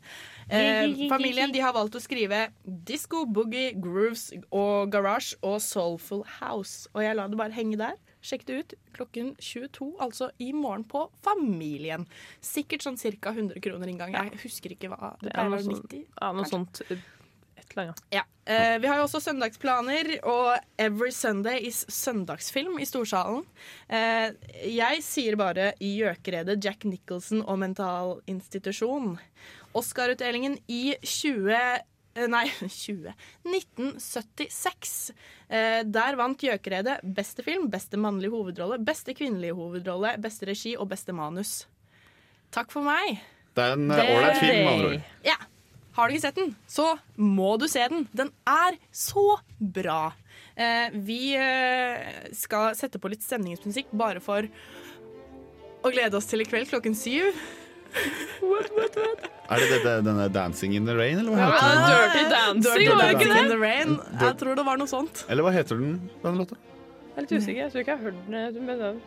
Eh, 0.49 1.07
familien 1.11 1.51
de 1.51 1.59
har 1.59 1.73
valgt 1.75 1.97
å 1.97 2.01
skrive 2.01 2.47
disco, 2.63 3.25
boogie, 3.25 3.73
grooves 3.75 4.29
og 4.47 4.91
garage 4.93 5.35
og 5.41 5.59
soulful 5.63 6.23
house. 6.39 6.87
Og 6.95 7.03
jeg 7.03 7.17
lar 7.19 7.31
det 7.31 7.39
bare 7.39 7.55
henge 7.55 7.79
der. 7.79 7.97
Sjekk 8.27 8.47
det 8.47 8.55
ut 8.55 8.73
klokken 8.97 9.35
22, 9.39 9.91
altså 10.03 10.31
i 10.43 10.49
morgen 10.55 10.83
på 10.89 11.05
Familien. 11.23 12.07
Sikkert 12.43 12.83
sånn 12.83 12.97
ca. 12.97 13.31
100 13.31 13.61
kroner 13.63 13.91
inngang. 13.91 14.15
Jeg 14.15 14.41
husker 14.41 14.73
ikke 14.73 14.89
hva. 14.91 15.13
Det 15.21 15.29
er 15.31 15.37
pleier 15.37 15.51
å 15.51 15.55
være 15.55 15.67
sånt, 15.67 15.93
90. 15.93 16.09
ja, 16.09 16.31
noe 16.35 16.49
sånt 16.49 16.81
eh, 16.87 17.05
Et. 17.57 18.01
Ja. 18.15 18.23
Eh, 18.47 18.77
vi 18.79 18.87
har 18.87 18.97
jo 18.97 19.05
også 19.05 19.19
søndagsplaner, 19.21 20.09
og 20.25 20.55
Every 20.81 21.11
Sunday 21.11 21.59
is 21.67 21.83
søndagsfilm 21.91 22.79
i 22.81 22.87
Storsalen. 22.87 23.43
Eh, 23.91 24.31
jeg 24.71 25.03
sier 25.05 25.37
bare 25.39 25.73
i 25.83 25.91
gjøkeredet 25.99 26.57
Jack 26.63 26.87
Nicholson 26.87 27.43
og 27.43 27.59
Mental 27.61 28.17
Institusjon. 28.31 29.17
Oscar-utdelingen 29.77 30.57
i 30.71 30.95
20... 31.03 31.53
eh, 31.53 32.27
Nei, 32.31 32.45
20 32.65 33.13
1976. 33.45 34.93
Eh, 35.49 35.81
der 35.85 36.17
vant 36.19 36.41
Gjøkeredet 36.43 36.99
beste 37.17 37.45
film, 37.45 37.67
beste 37.73 37.99
mannlige 38.01 38.33
hovedrolle, 38.33 38.79
beste 38.83 39.13
kvinnelige 39.17 39.55
hovedrolle, 39.57 40.15
beste 40.23 40.49
regi 40.49 40.75
og 40.77 40.89
beste 40.93 41.13
manus. 41.15 41.59
Takk 42.55 42.71
for 42.73 42.85
meg. 42.87 43.19
Det 43.57 43.63
er 43.65 43.77
en 43.77 43.91
eh, 43.91 44.09
ålreit 44.15 44.41
film, 44.41 44.57
med 44.63 44.73
andre 44.73 44.89
ord. 44.95 45.13
Ja. 45.27 45.37
Har 45.97 46.05
du 46.05 46.13
ikke 46.13 46.27
sett 46.27 46.37
den, 46.37 46.51
så 46.69 46.91
må 47.17 47.55
du 47.57 47.63
se 47.65 47.81
den. 47.89 48.03
Den 48.13 48.29
er 48.45 48.75
så 48.93 49.39
bra. 49.57 50.11
Eh, 50.53 50.93
vi 50.93 51.31
eh, 51.33 52.27
skal 52.37 52.75
sette 52.77 53.01
på 53.01 53.09
litt 53.09 53.25
stemningsmusikk 53.25 53.89
bare 53.97 54.21
for 54.21 54.45
å 55.81 55.89
glede 55.93 56.19
oss 56.19 56.29
til 56.29 56.43
i 56.43 56.45
kveld 56.45 56.69
klokken 56.69 56.93
syv. 56.97 57.33
Er 59.47 59.61
det 59.63 59.67
det 59.83 59.93
denne 60.05 60.27
'Dancing 60.29 60.73
in 60.75 60.85
the 60.85 60.93
Rain', 60.93 61.19
eller 61.19 61.31
hva 61.31 61.37
Ja, 61.39 61.51
heter 61.51 61.67
den? 61.73 61.81
Dirty 61.87 62.23
Dancing, 62.29 62.63
Dirty 62.63 62.87
var 62.89 62.97
det 63.01 63.09
ikke 63.15 63.27
Dancing 63.27 63.37
in 63.37 63.43
det? 63.43 63.51
the 63.51 63.61
Rain. 63.61 63.99
Jeg 64.21 64.37
tror 64.41 64.55
det 64.55 64.65
var 64.65 64.77
noe 64.77 64.87
sånt. 64.91 65.25
Eller 65.29 65.43
hva 65.43 65.51
heter 65.55 65.75
den, 65.79 65.93
den 66.23 66.37
låta? 66.41 66.55
Jeg 66.57 67.17
er 67.17 67.21
litt 67.21 67.31
usikker. 67.31 67.61
Jeg 67.63 67.71
tror 67.71 67.79
ikke 67.81 67.91
jeg 67.91 67.97
har 67.97 68.05
hørt 68.11 68.19
den. 68.27 68.65
men 68.65 69.01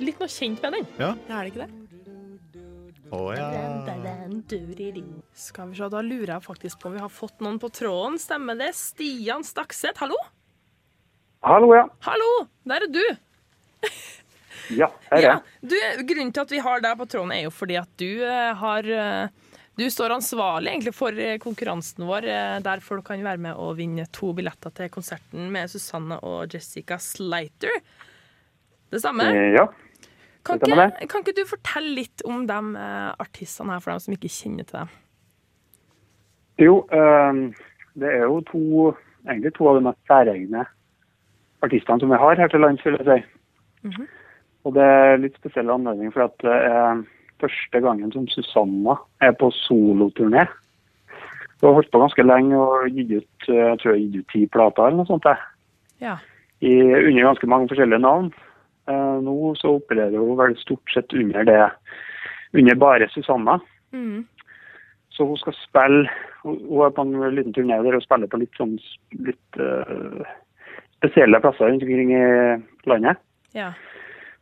Litt 0.00 0.18
noe 0.20 0.28
kjent 0.28 0.62
med 0.62 0.72
den. 0.72 0.86
Ja. 0.98 1.10
Ja, 1.28 1.34
er 1.40 1.42
det 1.44 1.52
ikke 1.52 1.66
det? 1.66 1.72
Å 3.14 3.18
ja. 3.36 3.46
Skal 5.34 5.68
vi 5.70 5.76
se, 5.76 5.88
Da 5.92 6.00
lurer 6.02 6.32
jeg 6.34 6.42
faktisk 6.42 6.80
på 6.80 6.88
om 6.88 6.94
vi 6.96 7.02
har 7.02 7.12
fått 7.12 7.40
noen 7.44 7.58
på 7.62 7.68
tråden. 7.70 8.18
Stemmer 8.18 8.58
det? 8.58 8.72
Stian 8.74 9.44
Stakset, 9.46 9.96
hallo? 9.98 10.16
Hallo, 11.44 11.74
ja. 11.76 11.84
Hallo! 12.06 12.46
Der 12.66 12.86
er 12.86 12.90
du. 12.90 13.04
Ja, 14.72 14.88
her 15.10 15.18
er 15.18 15.24
Ja, 15.24 15.34
du, 15.60 15.76
grunnen 16.08 16.32
til 16.32 16.44
at 16.44 16.54
vi 16.54 16.62
har 16.64 16.84
deg 16.84 16.96
på 17.00 17.08
tråden, 17.10 17.34
er 17.34 17.44
jo 17.46 17.52
fordi 17.54 17.76
at 17.80 17.90
du 18.00 18.24
eh, 18.24 18.54
har 18.60 18.88
eh, 18.88 19.28
Du 19.74 19.84
står 19.90 20.14
ansvarlig 20.14 20.70
egentlig 20.70 20.94
for 20.94 21.18
eh, 21.18 21.38
konkurransen 21.42 22.06
vår, 22.06 22.28
der 22.62 22.82
folk 22.84 23.08
kan 23.08 23.24
være 23.24 23.42
med 23.42 23.58
og 23.58 23.76
vinne 23.80 24.06
to 24.14 24.32
billetter 24.32 24.70
til 24.70 24.90
konserten 24.94 25.48
med 25.50 25.72
Susanne 25.72 26.20
og 26.22 26.46
Jessica 26.54 27.00
Slater. 27.02 27.80
Det 28.90 29.00
stemmer? 29.02 29.34
Ja. 29.50 29.66
Kan 30.46 30.60
ikke, 30.60 31.08
kan 31.08 31.24
ikke 31.24 31.34
du 31.40 31.46
fortelle 31.48 31.96
litt 31.96 32.22
om 32.28 32.44
de 32.46 32.60
artistene 33.18 33.74
her, 33.74 33.82
for 33.82 33.90
dem 33.90 34.04
som 34.04 34.14
ikke 34.14 34.30
kjenner 34.30 34.68
til 34.68 34.84
dem? 34.84 34.92
Jo, 36.62 36.86
eh, 36.92 37.32
det 37.98 38.10
er 38.10 38.26
jo 38.28 38.40
to, 38.46 38.94
egentlig 39.26 39.54
to 39.56 39.68
av 39.68 39.78
de 39.78 39.86
mest 39.88 40.00
særegne 40.10 40.66
artistene 41.64 42.00
som 42.00 42.12
vi 42.12 42.20
har 42.20 42.38
her 42.38 42.52
til 42.52 42.62
lands, 42.62 42.84
vil 42.84 42.98
jeg 43.00 43.06
si. 43.08 43.88
Mhm. 43.88 44.06
Og 44.64 44.74
det 44.76 44.84
er 44.84 45.20
litt 45.20 45.36
spesiell 45.36 45.70
anledning, 45.72 46.12
for 46.14 46.26
at 46.26 46.36
det 46.44 46.54
er 46.54 47.02
første 47.42 47.80
gangen 47.84 48.12
som 48.14 48.28
Susanna 48.32 48.96
er 49.24 49.34
på 49.36 49.50
soloturné. 49.64 50.46
Hun 51.60 51.68
har 51.68 51.76
holdt 51.78 51.92
på 51.92 52.00
ganske 52.00 52.24
lenge 52.24 52.56
og 52.60 52.88
gitt 52.92 53.12
ut, 53.18 53.48
eh, 53.48 53.60
jeg 53.60 53.80
tror 53.80 53.94
jeg 53.94 54.06
gitt 54.06 54.16
ut 54.20 54.32
ti 54.32 54.46
plater 54.52 54.86
eller 54.86 55.02
noe 55.02 55.10
sånt. 55.10 55.28
Ja. 56.02 56.18
i, 56.60 56.72
under 56.80 57.28
ganske 57.28 57.46
mange 57.46 57.68
forskjellige 57.68 58.02
navn. 58.02 58.32
Eh, 58.88 59.16
nå 59.24 59.54
så 59.60 59.76
opererer 59.78 60.16
hun 60.20 60.36
vel 60.38 60.56
stort 60.60 60.92
sett 60.92 61.12
under 61.16 61.44
det, 61.48 61.60
under 62.52 62.78
bare 62.80 63.08
Susanna. 63.12 63.58
Mm. 63.92 64.24
Så 65.14 65.26
hun 65.28 65.36
skal 65.38 65.54
spille 65.54 66.08
Hun 66.42 66.80
er 66.84 66.90
på 66.90 67.02
en 67.02 67.34
liten 67.34 67.54
turné 67.54 67.76
der 67.80 67.94
hun 67.96 68.02
spiller 68.04 68.28
på 68.28 68.40
litt 68.42 68.58
sånn 68.58 68.74
litt 69.24 69.56
uh, 69.56 70.26
spesielle 70.98 71.38
plasser 71.40 71.70
rundt 71.70 71.84
omkring 71.86 72.10
i 72.12 72.24
landet. 72.90 73.22
Ja. 73.56 73.70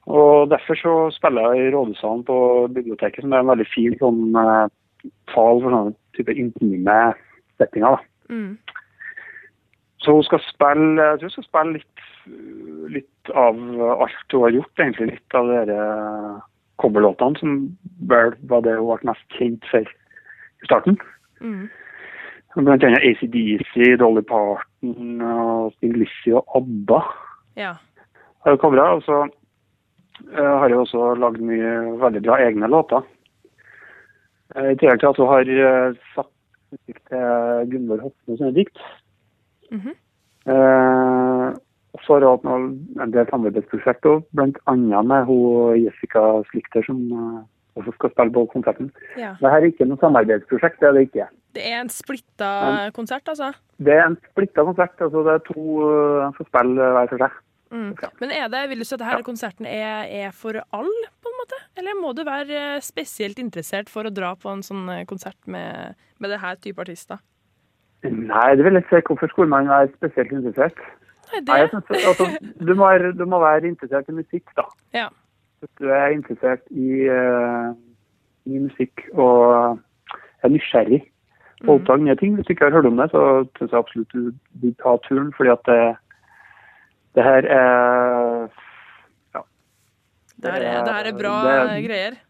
Og 0.07 0.51
derfor 0.51 0.75
så 0.75 0.95
spiller 1.15 1.53
jeg 1.53 1.67
i 1.67 1.75
Rådhussalen 1.75 2.25
på 2.27 2.37
biblioteket, 2.75 3.23
som 3.23 3.33
er 3.33 3.45
en 3.45 3.51
veldig 3.53 3.69
fin 3.71 3.95
sånn 4.01 4.23
sal 4.35 5.61
for 5.63 5.69
sånne 5.71 5.95
type 6.17 6.35
intime 6.35 6.97
settinger. 7.61 7.97
da. 7.97 8.35
Mm. 8.35 8.59
Så 10.03 10.17
hun 10.17 10.25
skal 10.27 10.43
spille 10.49 11.03
jeg 11.03 11.19
tror 11.21 11.31
hun 11.31 11.37
skal 11.37 11.47
spille 11.47 11.77
litt, 11.77 12.07
litt 12.97 13.35
av 13.35 13.61
alt 14.03 14.35
hun 14.35 14.43
har 14.43 14.57
gjort, 14.57 14.75
egentlig. 14.79 15.13
Litt 15.13 15.39
av 15.39 15.53
de 15.71 15.79
kobberlåtene, 16.83 17.39
som 17.39 17.53
vel 18.11 18.35
var 18.51 18.65
det 18.67 18.75
hun 18.79 18.91
ble 18.91 19.13
mest 19.13 19.39
kjent 19.39 19.71
for 19.71 19.87
i 19.87 20.67
starten. 20.67 20.99
Mm. 21.41 21.69
Blant 22.57 22.85
annet 22.85 23.07
ACDC, 23.07 23.95
Dolly 24.03 24.25
Parton, 24.27 25.23
og 25.23 25.73
Sting 25.79 25.95
Lizzie 25.97 26.35
og 26.37 26.59
ABBA 26.59 26.99
ja. 27.57 27.73
har 28.45 28.57
jo 28.57 28.61
covra. 28.61 28.91
Og 28.99 29.07
så 29.07 29.23
eh, 30.33 30.55
har 30.63 30.73
jo 30.73 30.83
også 30.85 31.15
lagd 31.21 31.43
mye 31.45 31.75
veldig 32.03 32.23
bra 32.27 32.39
egne 32.45 32.71
låter. 32.71 33.05
Eh, 34.57 34.73
I 34.73 34.79
tillegg 34.81 35.01
til 35.01 35.11
at 35.13 35.21
hun 35.21 35.31
har 35.33 35.53
uh, 35.53 36.01
satt 36.17 36.33
musikk 36.73 36.99
til 37.09 37.71
Gunvor 37.73 38.07
Hofne 38.09 38.39
sine 38.39 38.55
dikt. 38.57 38.83
Eh, 39.73 41.49
og 41.93 42.01
så 42.05 42.17
har 42.17 42.25
hun 42.25 42.49
hatt 42.49 43.05
en 43.05 43.13
del 43.15 43.29
samarbeidsprosjekter, 43.31 44.23
annet 44.67 45.09
med 45.09 45.29
hun 45.29 45.77
Jessica 45.79 46.25
Slikter, 46.51 46.85
som 46.87 47.03
eh, 47.13 47.43
også 47.79 47.95
skal 47.97 48.13
spille 48.15 48.35
på 48.35 48.47
konserten. 48.53 48.91
Ja. 49.21 49.35
Dette 49.41 49.53
er 49.59 49.69
ikke 49.69 49.89
noe 49.89 50.01
samarbeidsprosjekt, 50.01 50.81
det 50.81 50.89
er 50.89 50.97
det 50.97 51.07
ikke. 51.09 51.29
Det 51.53 51.65
er 51.69 51.81
en 51.83 51.93
splitta 51.93 52.51
konsert, 52.97 53.29
altså? 53.29 53.53
Det 53.77 53.93
er 53.93 54.07
en 54.07 54.19
splitta 54.33 54.65
konsert. 54.65 54.97
altså 55.05 55.25
Det 55.27 55.35
er 55.37 55.47
to 55.51 55.65
som 56.39 56.49
spiller 56.49 56.97
hver 56.97 57.11
for 57.13 57.25
seg. 57.27 57.41
Mm. 57.73 57.93
Men 58.21 58.33
er 58.37 58.49
det, 58.53 58.63
vil 58.69 58.83
du 58.83 58.85
si 58.85 58.95
at 58.99 59.01
denne 59.01 59.25
konserten 59.25 59.67
er, 59.69 60.05
er 60.05 60.33
for 60.37 60.59
all, 60.77 60.91
på 61.25 61.31
en 61.31 61.39
måte? 61.41 61.59
Eller 61.81 61.97
må 61.97 62.13
du 62.13 62.21
være 62.29 62.59
eh, 62.77 62.83
spesielt 62.85 63.41
interessert 63.41 63.89
for 63.93 64.05
å 64.05 64.13
dra 64.13 64.35
på 64.37 64.51
en 64.53 64.65
sånn 64.67 64.85
eh, 64.93 65.07
konsert 65.09 65.39
med, 65.49 65.97
med 66.21 66.35
det 66.35 66.43
her 66.43 66.59
type 66.61 66.85
artister? 66.85 67.23
Nei, 68.03 68.49
det 68.59 68.67
vil 68.67 68.77
jeg 68.77 68.89
si. 68.91 69.01
Hvorfor 69.07 69.31
skulle 69.31 69.53
man 69.53 69.71
være 69.71 69.93
spesielt 69.95 70.35
interessert? 70.35 70.85
Nei, 71.33 71.41
Nei, 71.47 71.59
jeg 71.63 71.71
synes, 71.73 71.89
altså, 72.11 72.27
du, 72.61 72.75
må 72.75 72.91
være, 72.91 73.13
du 73.17 73.25
må 73.25 73.41
være 73.41 73.71
interessert 73.71 74.11
i 74.11 74.17
musikk, 74.19 74.45
da. 74.59 74.67
Ja. 74.93 75.07
Hvis 75.63 75.73
du 75.81 75.89
er 75.95 76.13
interessert 76.13 76.67
i, 76.75 77.07
uh, 77.09 77.71
i 78.51 78.59
musikk 78.59 79.05
og 79.15 79.79
er 80.43 80.53
nysgjerrig 80.53 81.01
på 81.63 81.71
å 81.71 81.79
oppdage 81.79 82.05
nye 82.05 82.19
ting, 82.19 82.35
hvis 82.35 82.49
du 82.49 82.53
ikke 82.53 82.67
har 82.69 82.77
hørt 82.77 82.91
om 82.91 82.99
det, 82.99 83.07
så 83.15 83.23
syns 83.57 83.71
jeg 83.71 83.79
absolutt 83.79 84.17
du 84.17 84.33
bør 84.61 84.75
ta 84.83 84.97
turen. 85.07 85.31
fordi 85.37 85.53
at 85.55 85.63
det, 85.71 85.79
det 87.17 87.25
her 87.27 87.49
er 87.49 88.51
ja. 89.35 89.43
Det 90.37 90.53
er, 90.53 90.61
det 90.85 90.95
her 90.99 91.11
er 91.13 91.19
bra 91.19 91.35
det 91.45 91.57
er- 91.57 91.83
greier. 91.89 92.21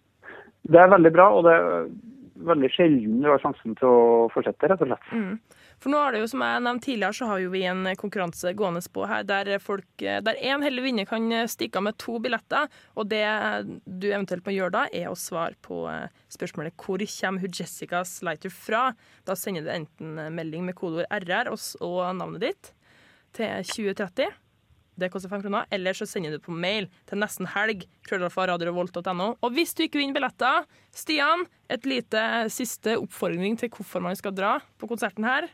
Det 0.63 0.79
er 0.79 0.89
veldig 0.93 1.11
bra, 1.15 1.27
og 1.35 1.45
det 1.47 1.53
er 1.59 1.91
veldig 2.47 2.71
sjelden 2.75 3.23
du 3.23 3.29
har 3.31 3.41
sjansen 3.43 3.75
til 3.79 3.89
å 3.89 4.29
fortsette, 4.33 4.69
rett 4.71 4.83
og 4.85 4.91
slett. 4.91 5.09
Mm. 5.11 5.41
For 5.83 5.91
nå 5.91 5.99
er 5.99 6.15
det 6.15 6.21
jo, 6.23 6.29
som 6.31 6.43
jeg 6.47 6.63
nevnte 6.63 6.87
tidligere, 6.87 7.17
så 7.19 7.27
har 7.27 7.41
jo 7.43 7.51
vi 7.51 7.63
en 7.67 7.83
konkurranse 7.99 8.53
gående 8.55 8.83
på 8.95 9.07
her 9.11 9.25
der 9.27 9.51
folk, 9.63 9.87
der 9.99 10.39
en 10.39 10.63
heldig 10.63 10.85
vinner 10.85 11.09
kan 11.11 11.27
stikke 11.51 11.81
av 11.81 11.87
med 11.89 11.99
to 11.99 12.21
billetter. 12.23 12.69
Og 12.95 13.09
det 13.11 13.25
du 13.87 14.07
eventuelt 14.13 14.47
må 14.47 14.55
gjøre 14.55 14.75
da, 14.77 14.85
er 14.95 15.11
å 15.11 15.19
svare 15.19 15.59
på 15.67 15.83
eh, 15.91 16.07
spørsmålet 16.31 16.77
hvor 16.79 17.03
kommer 17.03 17.43
hun 17.43 17.59
Jessica 17.59 18.05
Slighter 18.07 18.55
fra? 18.55 18.85
Da 19.27 19.35
sender 19.39 19.67
du 19.67 19.73
enten 19.75 20.23
melding 20.37 20.69
med 20.69 20.79
kodeord 20.79 21.11
RR 21.11 21.51
og 21.51 21.99
navnet 22.15 22.47
ditt 22.47 22.73
til 23.35 23.67
2030. 23.67 24.31
Det 24.99 25.09
koster 25.13 25.31
fem 25.33 25.43
kroner. 25.43 25.65
Eller 25.73 25.97
så 25.97 26.07
sender 26.09 26.35
du 26.37 26.43
på 26.43 26.53
mail 26.53 26.89
til 27.09 27.19
nesten 27.23 27.49
helg. 27.55 27.87
.no. 28.11 29.29
Og 29.41 29.55
hvis 29.57 29.75
du 29.75 29.85
ikke 29.87 30.01
vinner 30.03 30.19
billetter, 30.19 30.67
Stian, 30.93 31.47
et 31.73 31.87
lite 31.89 32.23
siste 32.53 32.99
oppfordring 33.01 33.57
til 33.59 33.73
hvorfor 33.73 34.05
man 34.05 34.17
skal 34.19 34.35
dra 34.37 34.59
på 34.79 34.89
konserten 34.91 35.25
her. 35.25 35.49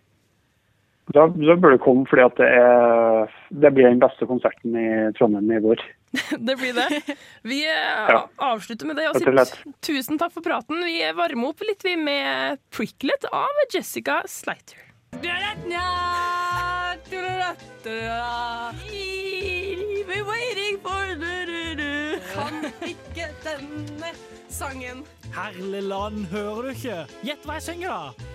Da, 1.14 1.24
da 1.24 1.54
bør 1.56 1.72
du 1.72 1.78
komme, 1.80 2.04
fordi 2.10 2.24
at 2.26 2.34
det, 2.36 2.48
er, 2.52 3.30
det 3.62 3.70
blir 3.72 3.86
den 3.88 4.02
beste 4.02 4.26
konserten 4.28 4.74
i 4.76 4.88
Trondheim 5.16 5.54
i 5.56 5.62
vår. 5.64 5.80
Det 6.48 6.54
blir 6.56 6.72
det. 6.76 7.16
Vi 7.44 7.62
eh, 7.68 8.10
Ja. 8.12 8.22
avslutter 8.50 8.88
med 8.88 8.96
det 8.96 9.08
og 9.10 9.16
sier 9.20 9.36
tusen 9.84 10.20
takk 10.20 10.32
for 10.32 10.44
praten. 10.44 10.80
Vi 10.84 11.00
varmer 11.16 11.50
opp 11.52 11.64
litt 11.64 11.84
vi 11.84 11.96
med 12.00 12.60
Pricklet 12.72 13.28
av 13.32 13.64
Jessica 13.72 14.22
Slater. 14.28 14.84
Ikke 22.86 23.28
denne 23.44 24.12
sangen. 24.52 25.04
Herlig 25.34 25.84
land, 25.88 26.26
hører 26.32 26.68
du 26.68 26.74
ikke? 26.74 26.98
Gjett 27.26 27.46
hva 27.46 27.58
jeg 27.58 27.66
synger, 27.70 27.94
da! 27.94 28.34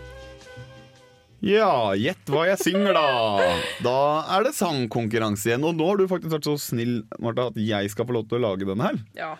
Ja, 1.44 1.92
gjett 2.00 2.30
hva 2.32 2.46
jeg 2.48 2.62
synger, 2.62 2.96
da! 2.96 3.48
Da 3.84 3.98
er 4.38 4.46
det 4.48 4.54
sangkonkurranse 4.56 5.50
igjen. 5.50 5.66
Og 5.68 5.76
nå 5.76 5.90
har 5.90 6.00
du 6.00 6.06
faktisk 6.08 6.32
vært 6.38 6.48
så 6.48 6.54
snill, 6.70 7.02
Martha, 7.20 7.50
at 7.52 7.60
jeg 7.60 7.92
skal 7.92 8.08
få 8.08 8.16
lov 8.16 8.30
til 8.30 8.40
å 8.40 8.46
lage 8.46 8.70
denne 8.70 8.88
her. 8.88 9.02
Ja. 9.18 9.34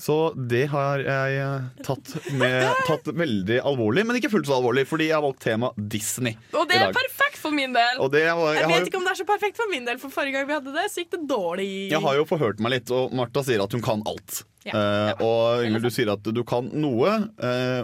Så 0.00 0.14
det 0.48 0.62
har 0.72 1.02
jeg 1.04 1.34
eh, 1.44 1.64
tatt, 1.84 2.12
med, 2.40 2.64
tatt 2.88 3.10
veldig 3.12 3.58
alvorlig, 3.68 4.06
men 4.08 4.16
ikke 4.20 4.30
fullt 4.32 4.48
så 4.48 4.56
alvorlig, 4.56 4.86
fordi 4.88 5.10
jeg 5.10 5.18
har 5.18 5.24
valgt 5.26 5.42
tema 5.44 5.70
Disney 5.76 6.38
Og 6.56 6.64
det 6.70 6.78
er 6.80 6.94
perfekt 6.96 7.36
for 7.42 7.52
min 7.52 7.74
del. 7.76 8.00
Det 8.12 8.22
jeg, 8.24 8.32
jeg, 8.32 8.56
Jeg 8.56 8.64
har 8.64 8.72
vet 8.72 8.80
jo, 8.86 8.90
ikke 8.92 9.00
om 9.02 9.08
det 9.08 9.12
er 9.12 9.20
så 9.20 9.28
perfekt 9.28 9.60
for 9.60 9.72
min 9.72 9.84
del, 9.88 10.00
for 10.00 10.14
forrige 10.14 10.38
gang 10.38 10.48
vi 10.48 10.56
hadde 10.56 10.72
det, 10.76 10.86
så 10.92 11.04
gikk 11.04 11.12
det 11.18 11.22
dårlig. 11.30 11.68
jeg 11.92 12.00
har 12.06 12.16
jo 12.16 12.24
forhørt 12.28 12.62
meg 12.64 12.78
litt, 12.78 12.92
og 12.96 13.12
Martha 13.16 13.44
sier 13.46 13.62
at 13.64 13.76
hun 13.76 13.84
kan 13.84 14.02
alt. 14.08 14.42
Ja. 14.66 14.74
Eh, 14.76 15.22
og 15.24 15.64
Yngvild, 15.64 15.86
du 15.88 15.94
sier 15.94 16.10
at 16.16 16.24
du 16.36 16.42
kan 16.48 16.68
noe. 16.80 17.14
eh, 17.40 17.82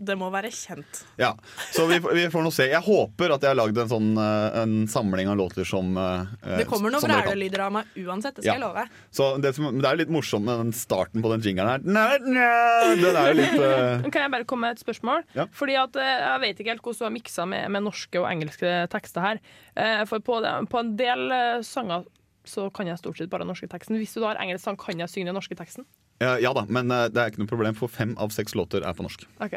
Det 0.00 0.14
må 0.16 0.30
være 0.32 0.48
kjent. 0.48 1.02
ja, 1.20 1.34
Så 1.74 1.84
vi, 1.90 1.98
vi 2.00 2.22
får 2.32 2.44
nå 2.46 2.50
se. 2.56 2.64
Jeg 2.70 2.80
håper 2.86 3.34
at 3.34 3.42
jeg 3.44 3.50
har 3.52 3.58
lagd 3.58 3.76
en 3.82 3.90
sånn 3.90 4.06
eh, 4.16 4.58
En 4.62 4.74
samling 4.88 5.28
av 5.28 5.36
låter 5.36 5.66
som 5.68 5.90
eh, 6.00 6.30
Det 6.62 6.64
kommer 6.70 6.94
noen 6.94 7.04
vrælelyder 7.04 7.64
av 7.66 7.74
meg 7.74 7.90
uansett, 8.00 8.38
det 8.38 8.46
Ja. 8.46 8.54
skal 8.54 8.60
jeg 8.60 8.64
love. 8.64 8.84
Så 9.12 9.26
det, 9.44 9.52
som, 9.58 9.68
det 9.76 9.90
er 9.90 9.98
litt 10.00 10.12
morsomt 10.14 10.46
med 10.48 10.62
den 10.64 10.72
starten 10.72 11.20
på 11.20 11.32
den 11.34 11.44
jingeren 11.44 11.68
her. 11.74 11.84
Næ, 11.84 12.06
næ, 12.24 12.48
den 13.02 13.18
er 13.20 13.28
jo 13.28 13.36
litt 13.42 13.58
uh... 13.60 14.08
Kan 14.08 14.22
jeg 14.24 14.32
bare 14.38 14.48
komme 14.48 14.70
med 14.70 14.78
et 14.78 14.84
spørsmål? 14.86 15.26
Ja. 15.36 15.44
Fordi 15.52 15.76
at 15.82 16.00
eh, 16.00 16.14
Jeg 16.24 16.40
vet 16.46 16.62
ikke 16.64 16.72
helt 16.74 16.82
hvordan 16.88 16.98
du 17.02 17.04
har 17.10 17.14
miksa 17.18 17.46
med, 17.52 17.68
med 17.76 17.84
norske 17.90 18.22
og 18.22 18.30
engelske 18.32 18.72
tekster 18.96 19.20
her. 19.28 19.42
Eh, 19.76 20.02
For 20.08 20.24
på, 20.24 20.40
på 20.72 20.80
en 20.80 20.94
del 20.96 21.26
eh, 21.36 21.60
sanger 21.66 22.08
så 22.48 22.70
kan 22.72 22.88
jeg 22.88 22.96
stort 22.98 23.18
sett 23.20 23.28
bare 23.30 23.44
norske 23.44 23.68
teksten. 23.68 23.98
Hvis 24.00 24.14
du 24.16 24.22
da 24.24 24.30
har 24.32 24.40
engelsk 24.40 24.64
sang, 24.64 24.78
kan 24.80 24.98
jeg 24.98 25.12
synge 25.12 25.28
den 25.28 25.36
norske 25.36 25.54
teksten? 25.58 25.84
Ja, 26.20 26.34
ja 26.42 26.52
da, 26.56 26.66
men 26.68 26.90
eh, 26.92 27.06
det 27.08 27.22
er 27.22 27.32
ikke 27.32 27.40
noe 27.42 27.50
problem, 27.50 27.76
for 27.78 27.92
fem 27.92 28.12
av 28.20 28.32
seks 28.34 28.52
låter 28.58 28.84
er 28.84 28.96
på 28.96 29.06
norsk. 29.06 29.24
Ok. 29.40 29.56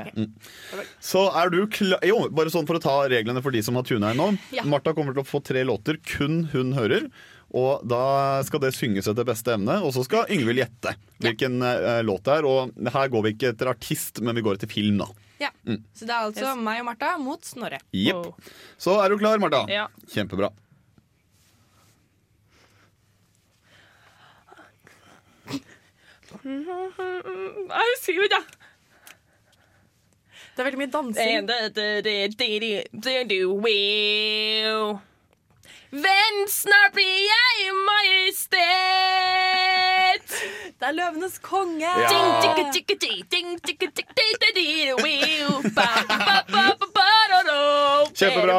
Så 1.04 1.26
er 1.36 1.52
du 1.52 1.60
klar 1.72 2.00
Jo, 2.08 2.22
bare 2.32 2.54
sånn 2.54 2.68
for 2.70 2.80
å 2.80 2.84
ta 2.84 2.96
reglene 3.12 3.44
for 3.44 3.56
de 3.56 3.62
som 3.66 3.76
har 3.80 3.88
tuna 3.88 4.14
inn 4.14 4.22
nå. 4.22 4.30
Ja. 4.56 4.64
Martha 4.70 4.96
kommer 4.96 5.16
til 5.16 5.26
å 5.26 5.28
få 5.28 5.44
tre 5.44 5.66
låter 5.68 6.00
kun 6.08 6.46
hun 6.54 6.72
hører. 6.78 7.10
Og 7.54 7.84
da 7.86 8.42
skal 8.48 8.64
det 8.64 8.72
synges 8.74 9.06
etter 9.12 9.28
beste 9.28 9.52
evne, 9.54 9.76
og 9.86 9.92
så 9.94 10.02
skal 10.08 10.32
Yngvild 10.34 10.64
gjette 10.64 10.96
hvilken 11.22 11.60
eh, 11.68 12.00
låt 12.08 12.24
det 12.26 12.40
er. 12.40 12.48
Og 12.50 12.90
her 12.96 13.12
går 13.14 13.28
vi 13.28 13.36
ikke 13.36 13.52
etter 13.54 13.70
artist, 13.76 14.24
men 14.26 14.40
vi 14.40 14.46
går 14.46 14.58
etter 14.58 14.72
film, 14.72 15.04
da. 15.04 15.12
Ja. 15.44 15.52
Så 15.94 16.08
det 16.08 16.14
er 16.16 16.30
altså 16.30 16.56
meg 16.58 16.82
og 16.82 16.88
Martha 16.88 17.14
mot 17.22 17.46
Snorre. 17.46 17.82
Jepp. 17.94 18.32
Så 18.82 18.96
er 19.04 19.12
du 19.12 19.20
klar, 19.22 19.42
Martha? 19.44 19.66
Ja. 19.70 19.90
Kjempebra. 20.16 20.50
Jeg 26.44 27.84
husker 27.90 28.12
ikke, 28.14 28.36
jeg. 28.36 28.44
Det 30.54 30.60
er 30.62 30.66
veldig 30.68 30.80
mye 30.84 30.92
dansing. 30.94 31.48
Vent, 35.94 36.50
snart 36.50 36.94
blir 36.96 37.16
jeg 37.30 37.74
majestet. 37.88 38.60
Det 40.80 40.86
er 40.90 40.94
Løvenes 40.98 41.38
konge! 41.46 41.86
Kjempebra. 48.14 48.58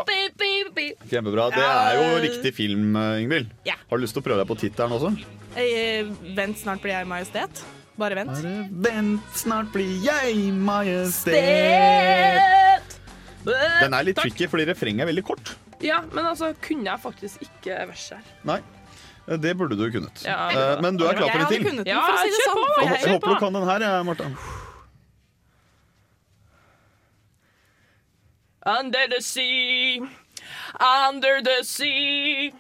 Kjempebra. 1.11 1.49
Det 1.55 1.64
er 1.64 1.93
jo 2.01 2.07
riktig 2.24 2.53
film, 2.57 2.95
Ingvild. 3.20 3.49
Ja. 3.68 3.74
Har 3.91 3.97
du 3.99 4.03
lyst 4.05 4.14
til 4.16 4.22
å 4.22 4.26
prøve 4.26 4.41
deg 4.43 4.49
på 4.51 4.57
tittelen 4.61 4.93
også? 4.97 5.11
Eh, 5.57 6.05
vent, 6.37 6.57
snart 6.61 6.80
blir 6.82 6.93
jeg 6.97 7.07
majestet. 7.11 7.62
Bare 7.97 8.16
vent. 8.18 8.35
Vent, 8.85 9.22
snart 9.39 9.68
blir 9.74 9.93
jeg 10.03 10.49
majestet. 10.57 11.37
Den 13.45 13.95
er 13.95 14.03
litt 14.09 14.16
tricky, 14.18 14.49
fordi 14.51 14.64
refrenget 14.72 15.05
er 15.05 15.11
veldig 15.12 15.24
kort. 15.28 15.53
Ja, 15.85 16.01
men 16.14 16.24
altså 16.26 16.53
kunne 16.64 16.89
jeg 16.89 16.99
faktisk 17.03 17.43
ikke 17.45 17.76
verset 17.91 18.16
her. 18.16 18.24
Nei, 18.49 18.59
eh, 19.28 19.37
det 19.37 19.53
burde 19.61 19.76
du 19.78 19.85
kunnet. 19.93 20.24
Ja, 20.24 20.49
Eh, 20.51 20.80
Men 20.80 20.97
du 20.97 21.05
er 21.07 21.14
klar 21.18 21.28
for 21.30 21.39
en 21.45 21.53
Jeg 21.53 21.61
til? 21.62 21.76
den, 21.76 21.87
Ja, 21.87 22.01
for 22.07 22.12
å 22.14 22.22
si 22.24 22.30
det 22.30 22.41
kjør 22.41 22.51
sånn. 22.51 22.62
på. 22.64 22.68
Jeg, 22.82 22.89
jeg, 22.91 23.01
jeg 23.05 23.12
håper 23.14 23.28
du 23.28 23.37
kan 23.45 23.53
den 23.53 23.66
her, 23.68 23.80
ja, 23.80 24.03
Martha. 24.03 24.30
Under 28.66 29.07
the 29.09 29.20
sea, 29.20 30.01
under 30.81 31.41
the 31.41 31.62
sea. 31.62 32.53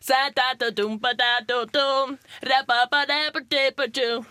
Sa-da-da-dum-ba-da-da-dum. 0.00 2.18
Ra-ba-ba-da-ba-da-ba-dum. 2.46 4.26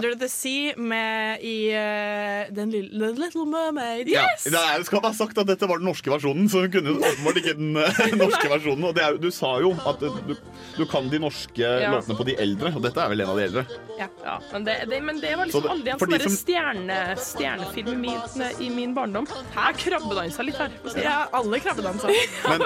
Med 0.76 1.42
i 1.44 1.56
uh, 1.74 2.54
den 2.54 2.70
lille 2.72 3.12
Little 3.18 3.46
Mermaid. 3.48 4.08
Ja, 4.10 4.26
det 4.78 4.86
skal 4.88 5.02
ha 5.04 5.12
sagt 5.16 5.38
at 5.38 5.48
dette 5.48 5.68
var 5.70 5.80
den 5.82 5.88
norske 5.88 6.10
versjonen, 6.12 6.48
så 6.50 6.64
hun 6.64 6.72
kunne 6.74 6.96
åpenbart 6.98 7.40
ikke 7.40 7.54
den 7.58 7.72
norske 8.20 8.50
versjonen. 8.50 8.84
Og 8.90 8.98
er, 9.00 9.18
du 9.20 9.30
sa 9.34 9.54
jo 9.62 9.72
at 9.86 10.02
du, 10.02 10.34
du 10.78 10.84
kan 10.90 11.08
de 11.12 11.20
norske 11.22 11.70
låtene 11.94 12.18
på 12.18 12.26
de 12.28 12.36
eldre, 12.40 12.72
og 12.76 12.82
dette 12.84 13.00
er 13.04 13.12
vel 13.12 13.24
en 13.24 13.32
av 13.34 13.40
de 13.40 13.46
eldre. 13.48 13.64
Ja, 14.24 14.38
men, 14.52 14.64
det, 14.66 14.76
det, 14.90 15.00
men 15.04 15.20
det 15.22 15.34
var 15.38 15.46
liksom 15.48 15.68
aldri 15.70 15.92
en 15.94 16.00
sånn 16.00 16.14
som- 16.24 16.38
stjerne, 16.44 16.98
stjernefilm 17.20 17.92
i 17.94 17.96
min, 18.08 18.44
i 18.66 18.70
min 18.74 18.94
barndom. 18.96 19.28
Her 19.54 19.76
krabbedansa 19.78 20.44
litt 20.46 20.58
her. 20.60 20.72
Ja, 21.00 21.16
alle 21.36 21.60
krabbedansa. 21.62 22.10
Men 22.50 22.64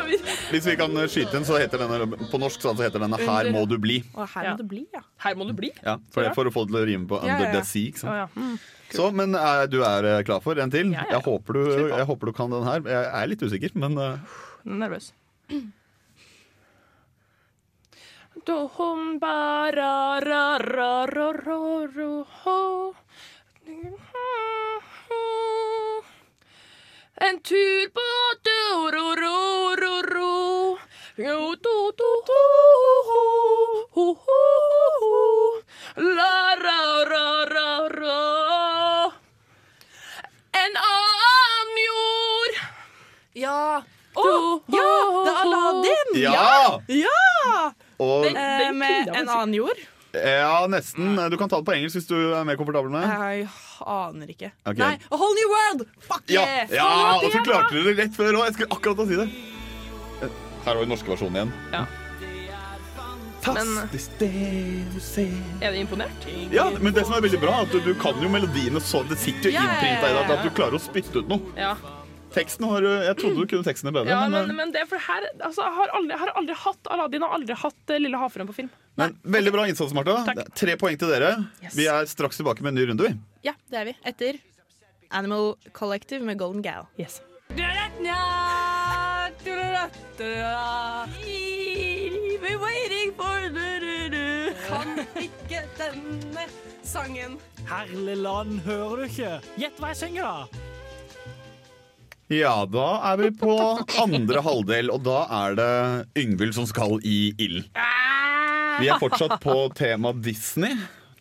hvis 0.53 0.67
vi 0.67 0.75
kan 0.81 0.97
eh, 0.97 1.09
skyte 1.11 1.35
den 1.35 1.47
så 1.49 1.59
heter 1.61 1.85
denne 1.85 2.19
på 2.31 2.41
norsk 2.41 2.63
så 2.65 2.75
heter 2.79 3.05
denne 3.05 3.21
'Her 3.21 3.51
må 3.55 3.65
du 3.69 3.77
bli'. 3.81 4.01
Og 4.15 4.27
her 4.35 4.51
må 4.51 4.57
du 4.59 4.67
bli, 4.73 4.83
ja. 4.95 5.03
Her 5.25 5.39
må 5.39 5.47
du 5.49 5.55
bli. 5.57 5.71
Ja, 5.85 5.99
for, 6.15 6.29
for 6.37 6.51
å 6.51 6.55
få 6.55 6.67
det 6.67 6.75
til 6.75 6.81
å 6.81 6.85
rime 6.91 7.09
på 7.11 7.21
'Under 7.21 7.47
ja, 7.47 7.53
ja. 7.53 7.55
the 7.59 7.63
Sea'. 7.67 7.93
Ikke 7.93 8.03
Å, 8.03 8.05
sant? 8.05 8.19
ja. 8.23 8.29
mm. 8.35 8.59
Så, 8.89 9.11
men 9.13 9.35
er, 9.37 9.67
du 9.69 9.83
er 9.85 10.07
eh, 10.09 10.23
klar 10.25 10.41
for 10.45 10.59
en 10.59 10.71
til? 10.73 10.95
Ja, 10.95 11.05
ja, 11.05 11.09
ja. 11.11 11.19
Jeg, 11.19 11.27
håper 11.29 11.59
du, 11.59 11.65
jeg 11.93 12.07
håper 12.09 12.31
du 12.31 12.37
kan 12.37 12.55
den 12.55 12.65
her. 12.69 12.81
Jeg 12.89 13.11
er 13.21 13.33
litt 13.35 13.43
usikker, 13.45 13.75
men 13.77 13.99
uh... 14.01 14.39
Nervøs. 14.65 15.13
Da 18.47 18.69
hun 18.77 19.19
bare 19.19 19.75
ra, 19.75 20.21
ra, 20.23 20.95
ra, 21.05 21.33
ra, 21.35 21.59
ra, 21.91 22.25
ho. 22.45 22.95
En 27.21 27.41
tur 27.43 27.89
på 27.91 28.09
do-ro-ro-ro-ro. 28.47 30.35
La-ra-ra-ra-ra. 36.99 38.21
En 40.63 40.73
annen 40.85 41.75
jord. 41.89 42.55
Ja. 43.35 43.83
Å, 44.19 44.27
ja! 44.73 44.87
Det 45.27 45.33
er 45.33 45.43
Aladdin! 45.43 46.09
Ja! 46.23 46.81
Ja! 46.87 47.73
Og, 47.99 48.27
Eh, 48.31 48.73
med 48.73 49.11
en 49.11 49.29
annen 49.29 49.55
jord 49.59 49.79
nesten. 50.73 51.19
Du 51.33 51.37
kan 51.41 51.51
ta 51.51 51.61
det 51.61 51.69
på 51.69 51.77
engelsk 51.77 52.01
hvis 52.01 52.09
du 52.11 52.17
er 52.19 52.49
mer 52.49 52.59
komfortabel 52.61 52.93
med 52.93 53.05
det. 53.05 53.13
Jeg 53.13 53.47
aner 53.95 54.35
ikke. 54.35 54.51
Okay. 54.65 54.81
Nei, 54.83 54.95
A 55.09 55.21
Whole 55.21 55.39
New 55.39 55.55
World! 55.55 55.87
Fuck 56.09 56.35
Ja, 56.35 56.43
yeah! 56.43 56.75
ja 56.81 56.91
og 57.19 57.31
så 57.33 57.45
klarte 57.47 57.73
du 57.77 57.87
det 57.87 57.97
rett 58.03 58.17
før 58.17 58.41
òg! 58.41 58.49
Jeg 58.49 58.59
skulle 58.59 58.77
akkurat 58.79 59.05
å 59.05 59.09
si 59.09 59.23
det. 59.23 59.31
Her 60.65 60.75
var 60.75 60.85
den 60.85 60.93
norske 60.93 61.11
versjonen 61.13 61.41
igjen. 61.41 61.57
Ja. 61.73 61.87
Fantastisk 63.39 64.17
det 64.19 64.31
du 64.93 64.99
ser 65.01 65.31
Er 65.63 65.73
du 65.73 65.79
imponert? 65.79 66.27
Ja, 66.53 66.67
men 66.81 66.93
det 66.93 67.05
som 67.07 67.15
er 67.17 67.23
veldig 67.25 67.39
bra, 67.41 67.61
er 67.61 67.69
at 67.69 67.73
du, 67.73 67.79
du 67.85 67.95
kan 68.01 68.19
jo 68.21 68.31
melodiene 68.33 68.83
så 68.83 69.05
Det 69.09 69.19
sitter 69.21 69.53
jo 69.53 69.55
ja, 69.55 69.63
innprinta 69.63 70.11
i 70.11 70.17
deg 70.17 70.33
at 70.35 70.43
du 70.45 70.51
klarer 70.57 70.77
å 70.77 70.83
spytte 70.83 71.23
ut 71.23 71.31
noe. 71.31 71.55
Ja. 71.57 71.77
Teksten 72.35 72.67
har 72.69 72.85
du 72.85 72.91
Jeg 72.91 73.15
trodde 73.21 73.39
du 73.39 73.49
kunne 73.55 73.67
tekstene 73.67 73.95
bedre, 73.95 74.11
Ja, 74.13 74.27
men, 74.27 74.51
men, 74.51 74.59
men 74.59 74.75
det 74.75 74.83
er 74.85 74.91
for 74.91 75.01
her 75.01 75.25
altså, 75.39 75.63
jeg, 75.63 75.77
har 75.79 75.95
aldri, 75.97 76.13
jeg 76.13 76.23
har 76.25 76.35
aldri 76.43 76.59
hatt 76.67 76.93
Aladdin 76.97 77.25
og 77.25 77.39
aldri 77.39 77.57
hatt 77.63 77.95
eh, 77.95 78.03
Lille 78.03 78.21
havfruen 78.21 78.51
på 78.51 78.59
film. 78.59 78.71
Men 78.99 79.15
veldig 79.23 79.53
bra 79.55 79.65
innsats, 79.71 79.95
Martha. 79.97 80.19
Takk. 80.27 80.41
Det 80.41 80.45
er 80.49 80.55
Tre 80.63 80.77
poeng 80.81 80.99
til 81.01 81.13
dere. 81.13 81.31
Yes. 81.63 81.77
Vi 81.79 81.87
er 81.91 82.09
straks 82.11 82.41
tilbake 82.41 82.65
med 82.67 82.75
en 82.75 82.81
ny 82.81 82.87
runde, 82.91 83.09
vi. 83.09 83.15
Ja, 83.47 83.55
det 83.71 83.81
er 83.81 83.89
vi. 83.93 83.97
Etter 84.11 84.41
Animal 85.15 85.55
Collective 85.73 86.25
med 86.27 86.39
Golden 86.39 86.63
Gal. 86.63 86.89
Yes. 87.01 87.21
We're 92.39 92.61
waiting 92.63 93.13
for 93.17 93.49
du-du-du. 93.55 94.55
Kan 94.69 94.99
ikke 95.21 95.63
denne 95.79 96.45
sangen. 96.87 97.39
Herlig 97.69 98.17
land, 98.17 98.61
hører 98.67 98.97
du 98.97 99.05
ikke? 99.09 99.33
Gjett 99.61 99.79
hva 99.81 99.93
jeg 99.93 100.01
synger, 100.03 100.25
da! 100.25 100.65
Ja, 102.29 102.55
da 102.69 102.87
er 103.09 103.17
vi 103.23 103.31
på 103.41 103.55
andre 104.03 104.43
halvdel, 104.45 104.91
og 104.93 105.01
da 105.07 105.23
er 105.47 105.55
det 105.57 105.71
Yngvild 106.21 106.53
som 106.57 106.67
skal 106.69 106.99
i 107.01 107.33
ild. 107.41 107.63
Vi 108.79 108.89
er 108.89 109.01
fortsatt 109.01 109.39
på 109.43 109.57
tema 109.77 110.13
Disney. 110.15 110.77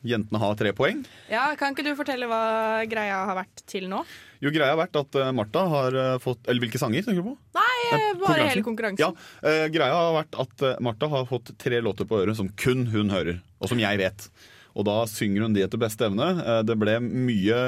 Jentene 0.07 0.39
har 0.39 0.55
tre 0.55 0.71
poeng. 0.77 1.01
Ja, 1.31 1.49
Kan 1.59 1.73
ikke 1.73 1.83
du 1.87 1.91
fortelle 1.97 2.27
hva 2.29 2.85
greia 2.89 3.23
har 3.27 3.37
vært 3.39 3.63
til 3.69 3.87
nå? 3.91 4.03
Jo, 4.43 4.51
greia 4.53 4.69
har 4.75 4.79
vært 4.79 4.99
at 4.99 5.17
eh, 5.17 5.31
Martha 5.33 5.63
har 5.71 5.95
eh, 5.97 6.11
fått 6.21 6.45
Eller 6.45 6.61
hvilke 6.61 6.77
sanger 6.77 7.01
tenker 7.07 7.23
du 7.25 7.31
på? 7.31 7.33
Nei, 7.57 7.79
eh, 7.95 8.11
bare 8.21 8.45
hele 8.51 8.65
konkurransen. 8.65 9.01
Ja, 9.01 9.55
Greia 9.73 9.95
har 9.97 10.13
vært 10.19 10.37
at 10.43 10.67
Martha 10.85 11.09
har 11.09 11.25
fått 11.29 11.55
tre 11.59 11.81
låter 11.81 12.05
på 12.09 12.21
øret 12.21 12.37
som 12.37 12.51
kun 12.61 12.85
hun 12.93 13.09
hører, 13.13 13.41
og 13.57 13.71
som 13.71 13.81
jeg 13.81 13.99
vet. 14.03 14.29
Og 14.77 14.85
da 14.85 14.97
synger 15.09 15.47
hun 15.47 15.55
de 15.55 15.63
etter 15.65 15.79
beste 15.81 16.05
evne. 16.05 16.27
Eh, 16.37 16.61
Det 16.67 16.75
ble 16.77 16.99
mye 17.01 17.61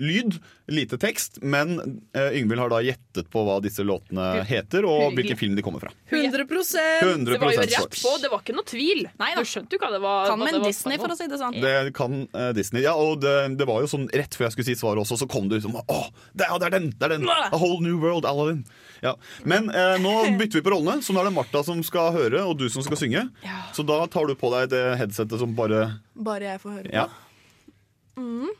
lyd, 0.00 0.36
lite 0.68 0.98
tekst, 1.00 1.38
men 1.44 1.76
eh, 2.16 2.36
Yngvild 2.40 2.60
har 2.60 2.72
da 2.72 2.80
gjettet 2.84 3.30
på 3.32 3.44
hva 3.46 3.58
disse 3.64 3.84
låtene 3.86 4.42
heter, 4.48 4.84
og 4.88 5.16
hvilken 5.16 5.38
film 5.40 5.56
de 5.56 5.64
kommer 5.64 5.84
fra. 5.84 5.92
100 6.10 6.44
Det 6.44 7.40
var 7.40 7.54
jo 7.54 7.64
rett 7.64 7.98
på, 8.02 8.14
det 8.22 8.32
var 8.32 8.42
ikke 8.44 8.56
noe 8.56 8.68
tvil. 8.68 9.04
Du 9.06 9.44
skjønte 9.48 9.76
jo 9.76 9.82
hva 9.82 9.92
det 9.94 10.02
var. 10.04 10.32
Kan 10.32 10.44
med 10.44 10.60
Disney, 10.64 11.00
for 11.00 11.12
å 11.12 11.18
si 11.18 11.28
det 11.30 11.40
sånn. 11.40 11.56
Det 11.62 11.76
kan 11.96 12.18
uh, 12.34 12.50
Disney. 12.56 12.84
Ja, 12.84 12.96
og 12.96 13.22
det, 13.24 13.36
det 13.60 13.68
var 13.68 13.84
jo 13.84 13.90
sånn 13.90 14.08
rett 14.12 14.36
før 14.36 14.48
jeg 14.48 14.56
skulle 14.56 14.70
si 14.70 14.76
svaret 14.80 15.04
også, 15.04 15.20
så 15.22 15.30
kom 15.30 15.48
det 15.50 15.60
liksom 15.60 15.76
Å, 15.80 16.00
det, 16.36 16.48
ja, 16.48 16.60
det 16.60 16.68
er 16.68 16.76
den! 16.78 16.90
Det 16.96 17.08
er 17.08 17.16
den! 17.16 17.28
A 17.28 17.56
whole 17.56 17.80
new 17.84 17.96
world, 18.02 18.28
Aladdin. 18.28 18.64
Ja. 19.04 19.14
Men 19.44 19.68
eh, 19.70 19.96
nå 20.02 20.12
bytter 20.38 20.60
vi 20.60 20.64
på 20.64 20.72
rollene, 20.74 21.02
så 21.04 21.14
nå 21.14 21.22
er 21.22 21.28
det 21.30 21.36
Martha 21.36 21.62
som 21.66 21.82
skal 21.86 22.12
høre, 22.16 22.44
og 22.46 22.56
du 22.60 22.66
som 22.72 22.84
skal 22.86 23.00
synge. 23.00 23.26
Så 23.76 23.84
da 23.86 23.98
tar 24.12 24.30
du 24.30 24.36
på 24.38 24.50
deg 24.54 24.70
det 24.72 24.84
headsetet 25.00 25.42
som 25.42 25.54
bare 25.56 25.86
Bare 26.14 26.52
jeg 26.54 26.62
får 26.62 26.78
høre 26.78 26.88
på. 26.88 26.96
Ja. 26.96 27.06
Mm. 28.16 28.50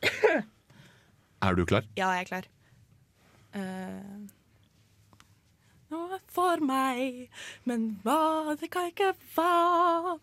Er 1.40 1.56
du 1.56 1.64
klar? 1.64 1.86
Ja, 1.96 2.10
jeg 2.18 2.26
er 2.26 2.28
klar. 2.28 2.48
Uh, 3.56 4.28
Nå 5.90 6.02
er 6.14 6.20
for 6.30 6.60
meg, 6.62 7.30
men 7.66 7.86
hva, 8.04 8.52
det 8.60 8.68
kan 8.70 8.90
ikke 8.92 9.14
hva. 9.34 10.18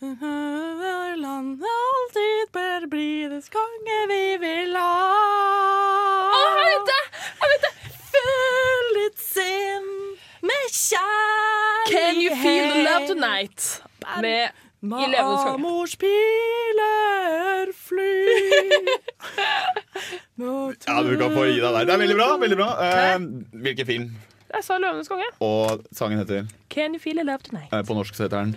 Landet 0.00 1.68
alltid 1.70 2.50
bør 2.52 2.86
bli 2.90 3.28
dets 3.30 3.46
konge 3.52 4.00
vi 4.10 4.24
vil 4.42 4.74
ha. 4.76 4.96
Å, 6.26 6.40
jeg 6.42 6.66
vet 6.72 6.90
det! 6.90 6.98
Jeg 7.38 7.52
vet 7.52 7.68
det! 7.68 7.75
Fyll 8.26 8.92
ditt 8.98 9.18
sinn 9.22 9.88
med 10.46 10.68
kjærlighet. 10.74 11.90
Can 11.92 12.20
you 12.20 12.34
feel 12.42 12.70
the 12.72 12.82
love 12.84 13.06
tonight? 13.10 13.66
Med. 14.22 14.48
Amors 14.86 15.96
piler 15.96 17.72
fly. 17.74 18.12
Ja, 20.36 21.02
du 21.02 21.14
kan 21.16 21.32
få 21.32 21.46
gi 21.48 21.56
deg 21.62 21.72
der. 21.72 21.84
Det 21.88 21.94
er 21.94 21.98
veldig 22.02 22.16
bra. 22.18 22.26
veldig 22.38 22.56
bra 22.58 22.66
eh, 22.84 23.14
Hvilken 23.64 23.86
film? 23.88 24.04
Jeg 24.52 24.64
sa 24.66 24.76
Løvenes 24.78 25.08
konge. 25.10 25.24
Og 25.42 25.80
sangen 25.96 26.20
heter 26.20 26.44
Can 26.70 26.94
you 26.94 27.00
feel 27.02 27.16
the 27.16 27.24
love 27.24 27.40
tonight? 27.46 27.72
eh, 27.72 27.82
På 27.88 27.96
norsk 27.96 28.14
så 28.14 28.26
heter 28.26 28.44
den 28.44 28.52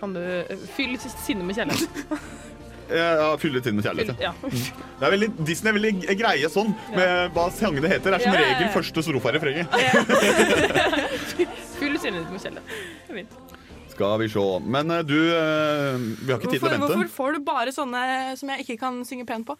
Kan 0.00 0.12
du 0.14 0.20
eh, 0.20 0.52
fylle 0.76 0.98
sinnet 1.00 1.24
sinne 1.24 1.44
med 1.48 1.56
kjærlighet? 1.56 1.88
ja, 2.90 3.36
Fylle 3.40 3.54
litt 3.58 3.66
inn 3.70 3.76
med 3.78 3.84
kjærlighet. 3.86 4.18
Ja. 4.22 4.32
Det 4.42 5.04
er 5.08 5.12
veldig, 5.16 5.28
Disney 5.46 5.68
er 5.72 5.76
veldig 5.78 5.92
greie 6.20 6.48
sånn 6.52 6.70
med 6.94 7.10
hva 7.36 7.44
sangene 7.54 7.88
heter. 7.92 8.08
Det 8.12 8.16
er 8.20 8.24
som 8.26 8.34
Ja, 8.34 8.38
ja, 8.40 8.46
ja. 8.46 8.48
regel 8.58 8.68
første 8.74 8.98
strofarefrenget. 9.06 9.66
Fyll 11.78 11.94
ditt 11.98 12.30
med 12.30 12.40
kjærlighet. 12.40 12.66
Er. 13.10 13.26
Skal 13.94 14.16
vi 14.18 14.26
se. 14.32 14.44
Men 14.74 14.90
eh, 14.90 15.02
du, 15.06 15.14
eh, 15.30 15.96
vi 16.24 16.32
har 16.32 16.38
ikke 16.40 16.50
tid 16.50 16.60
til 16.60 16.66
å 16.66 16.70
vente. 16.72 16.86
hvorfor 16.88 17.08
får 17.14 17.30
du 17.36 17.40
bare 17.46 17.70
sånne 17.74 18.00
som 18.40 18.48
jeg 18.50 18.58
ikke 18.66 18.78
kan 18.80 18.94
synge 19.06 19.26
pent 19.28 19.46
på? 19.46 19.54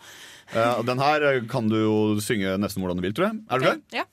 Eh, 0.55 0.81
den 0.89 0.99
her 1.03 1.19
eh, 1.31 1.41
kan 1.51 1.69
du 1.71 1.77
jo 1.79 1.95
synge 2.25 2.57
nesten 2.59 2.83
hvordan 2.83 2.99
du 2.99 3.03
vil, 3.07 3.15
tror 3.15 3.27
jeg. 3.31 3.37
Er 3.47 3.57
du 3.63 3.65
klar? 3.69 3.79
Ja. 3.95 4.05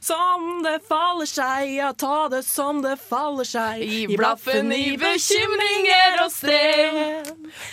Som 0.00 0.62
det 0.62 0.82
faller 0.84 1.24
seg, 1.24 1.70
ja, 1.78 1.92
ta 1.96 2.28
det 2.28 2.42
som 2.44 2.82
det 2.84 2.98
faller 3.00 3.46
seg. 3.48 3.80
I 3.80 4.16
blaffen 4.18 4.68
i 4.76 4.98
bekymringer 5.00 6.18
og 6.26 6.32
strev. 6.34 7.30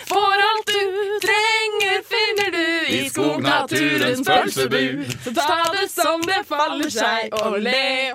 For 0.08 0.44
alt 0.46 0.72
du 0.72 1.02
trenger, 1.26 2.00
finner 2.08 2.56
du 2.56 2.94
i 2.96 3.02
skognaturens 3.12 4.24
pølsebu. 4.24 5.04
Så 5.26 5.34
ta 5.36 5.58
det 5.76 5.90
som 5.92 6.24
det 6.24 6.40
faller 6.48 6.88
seg, 6.94 7.36
og 7.36 7.60
le. 7.60 8.14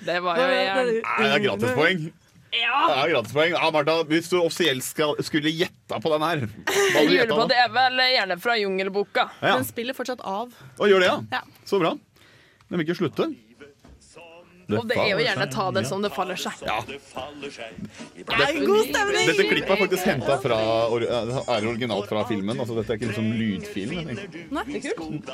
Det 0.00 0.18
var 0.24 0.40
jo 0.40 0.50
gjerne 0.50 0.84
Nei, 0.90 1.14
det 1.20 1.30
er 1.30 1.46
gratispoeng. 1.46 2.04
Ja. 2.50 2.76
Det 2.90 2.98
er 2.98 3.14
gratispoeng. 3.14 3.54
Ja, 3.54 3.70
Martha, 3.70 3.96
hvis 4.10 4.30
du 4.32 4.40
offisielt 4.40 4.82
skal, 4.82 5.14
skulle 5.22 5.54
gjetta 5.54 6.02
på 6.02 6.10
den 6.16 6.24
her 6.26 6.46
hva 6.50 7.06
du 7.06 7.14
Jeg 7.14 7.30
på, 7.30 7.42
det 7.52 7.58
er 7.68 7.70
vel 7.70 8.02
gjerne 8.16 8.42
fra 8.42 8.58
Jungelboka. 8.58 9.30
Ja. 9.44 9.60
Den 9.60 9.68
spiller 9.68 9.94
fortsatt 9.94 10.24
av. 10.26 10.50
Å, 10.80 10.88
gjør 10.90 11.04
det, 11.04 11.12
ja? 11.12 11.18
Ja. 11.38 11.66
Så 11.68 11.78
bra. 11.78 11.94
Den 12.70 12.78
vil 12.78 12.86
ikke 12.86 13.00
slutte. 13.02 13.30
Og 14.78 14.86
det 14.88 14.96
er 14.98 15.08
jo 15.10 15.18
gjerne 15.22 15.46
ta 15.50 15.64
det 15.74 15.82
som 15.88 16.02
det 16.04 16.10
faller 16.14 16.38
seg. 16.38 16.60
Ja. 16.66 16.78
god 16.86 18.84
stemning! 18.86 19.30
Dette 19.30 19.46
klippet 19.48 19.72
er 19.74 19.80
faktisk 19.80 20.10
henta 20.10 20.36
fra 20.42 20.58
er 20.60 21.66
originalt 21.70 22.10
fra 22.10 22.24
filmen. 22.28 22.60
Altså, 22.60 22.76
dette 22.78 22.94
er 22.94 23.00
ikke 23.00 23.10
liksom 23.10 23.32
lydfilm. 23.40 23.98
Nei, 24.54 24.64
det 24.68 24.84
er 24.92 24.96
kult. 24.98 25.26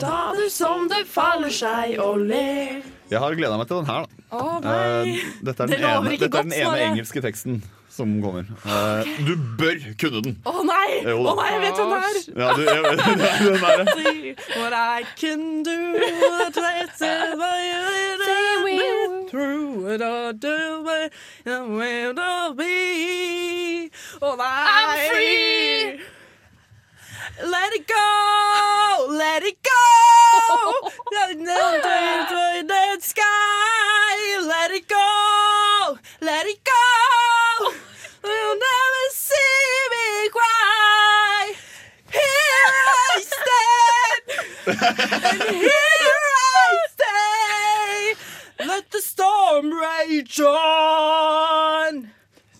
Ta 0.00 0.18
det 0.40 0.50
som 0.54 0.88
det 0.90 1.04
faller 1.10 1.54
seg, 1.54 1.98
og 2.02 2.26
le. 2.26 2.82
Jeg 3.12 3.20
har 3.20 3.38
gleda 3.38 3.60
meg 3.60 3.70
til 3.70 3.82
den 3.82 3.88
her. 3.92 4.10
da. 4.34 4.74
Eh, 4.74 5.24
dette 5.44 5.62
er 5.62 5.68
den, 5.68 5.74
det 5.74 5.80
ene, 5.86 6.10
dette 6.10 6.26
er 6.26 6.32
godt, 6.32 6.48
den 6.48 6.56
ene 6.58 6.86
engelske 6.88 7.22
teksten 7.22 7.62
som 7.94 8.16
kommer. 8.24 8.48
Okay. 8.64 9.12
du 9.28 9.36
bør 9.58 9.76
kunne 10.00 10.22
den! 10.24 10.38
Å. 11.02 11.14
Å 11.14 11.34
nei, 11.38 11.48
jeg 11.52 11.60
vet 11.64 11.76
hvem 11.80 11.90
det 11.90 11.98
er. 12.04 12.16
Ja, 12.40 12.48
du, 12.54 12.62
jeg 12.68 12.80
vet, 12.84 12.98
det 13.04 13.28
er 13.30 13.76
den. 13.82 13.88
What 14.60 14.72
I 14.72 15.04
can 15.16 15.62
do 15.62 15.78
to 15.98 16.60
let 16.60 16.84
it 16.84 16.90
through 19.30 19.90
it 19.90 20.00
all 20.02 20.32
do 20.32 20.86
it 20.88 21.12
and 21.44 21.76
where 21.76 22.14
to 22.14 22.54
be. 22.56 23.90
Oh, 24.22 24.36
I'm 24.38 25.10
free. 25.10 26.00
Let 27.42 27.72
it 27.72 27.86
go, 27.88 29.06
let 29.10 29.42
it 29.42 29.56
go. 29.62 30.90
Let 34.46 34.70
it 34.70 34.88
go, 34.88 35.03
and 44.66 45.42
here 45.42 46.24
I 46.60 46.76
stay. 46.94 48.66
Let 48.66 48.90
the 48.90 49.00
storm 49.00 49.70
rage 49.72 50.40
on. 50.40 52.10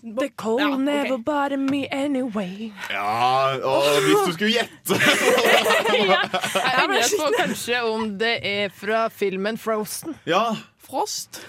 The 0.03 0.29
cold 0.37 0.59
Ja, 0.59 0.67
okay. 0.67 0.83
never 0.83 1.17
bothered 1.17 1.59
me 1.59 1.87
anyway. 1.91 2.71
Ja, 2.91 3.57
og 3.57 3.83
hvis 4.03 4.17
du 4.27 4.33
skulle 4.33 4.51
gjette 4.53 4.93
ja. 6.11 6.19
Jeg 6.53 6.85
lurer 6.87 7.09
på 7.19 7.31
kanskje 7.39 7.79
om 7.83 8.11
det 8.19 8.35
er 8.45 8.69
fra 8.69 9.07
filmen 9.09 9.57
Frozen. 9.57 10.15
Ja. 10.29 10.43
Frost. 10.89 11.41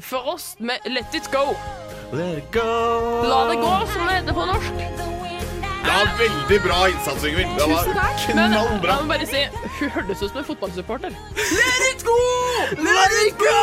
Frost 0.00 0.60
med 0.60 0.86
Let 0.86 1.14
It 1.18 1.26
Go. 1.32 1.56
Let 2.12 2.38
it 2.38 2.50
go. 2.52 2.62
La 3.26 3.42
det 3.50 3.58
gå, 3.58 3.74
som 3.92 4.06
det 4.06 4.20
heter 4.20 4.32
på 4.38 4.46
norsk. 4.54 5.15
Ja, 5.86 5.98
veldig 6.18 6.58
bra 6.64 6.78
innsats, 6.90 7.24
Yngvild. 7.24 7.48
Det 7.58 7.66
var 7.70 7.84
Men 8.34 8.52
jeg 8.56 8.80
må 8.82 9.06
bare 9.10 9.26
si, 9.28 9.42
hun 9.80 9.90
hørtes 9.94 10.22
ut 10.22 10.30
som 10.32 10.38
en 10.42 10.48
fotballsupporter. 10.48 11.10
Let 11.36 11.86
it 11.92 12.04
go! 12.06 12.18
Let 12.82 13.12
it 13.26 13.34
go! 13.40 13.56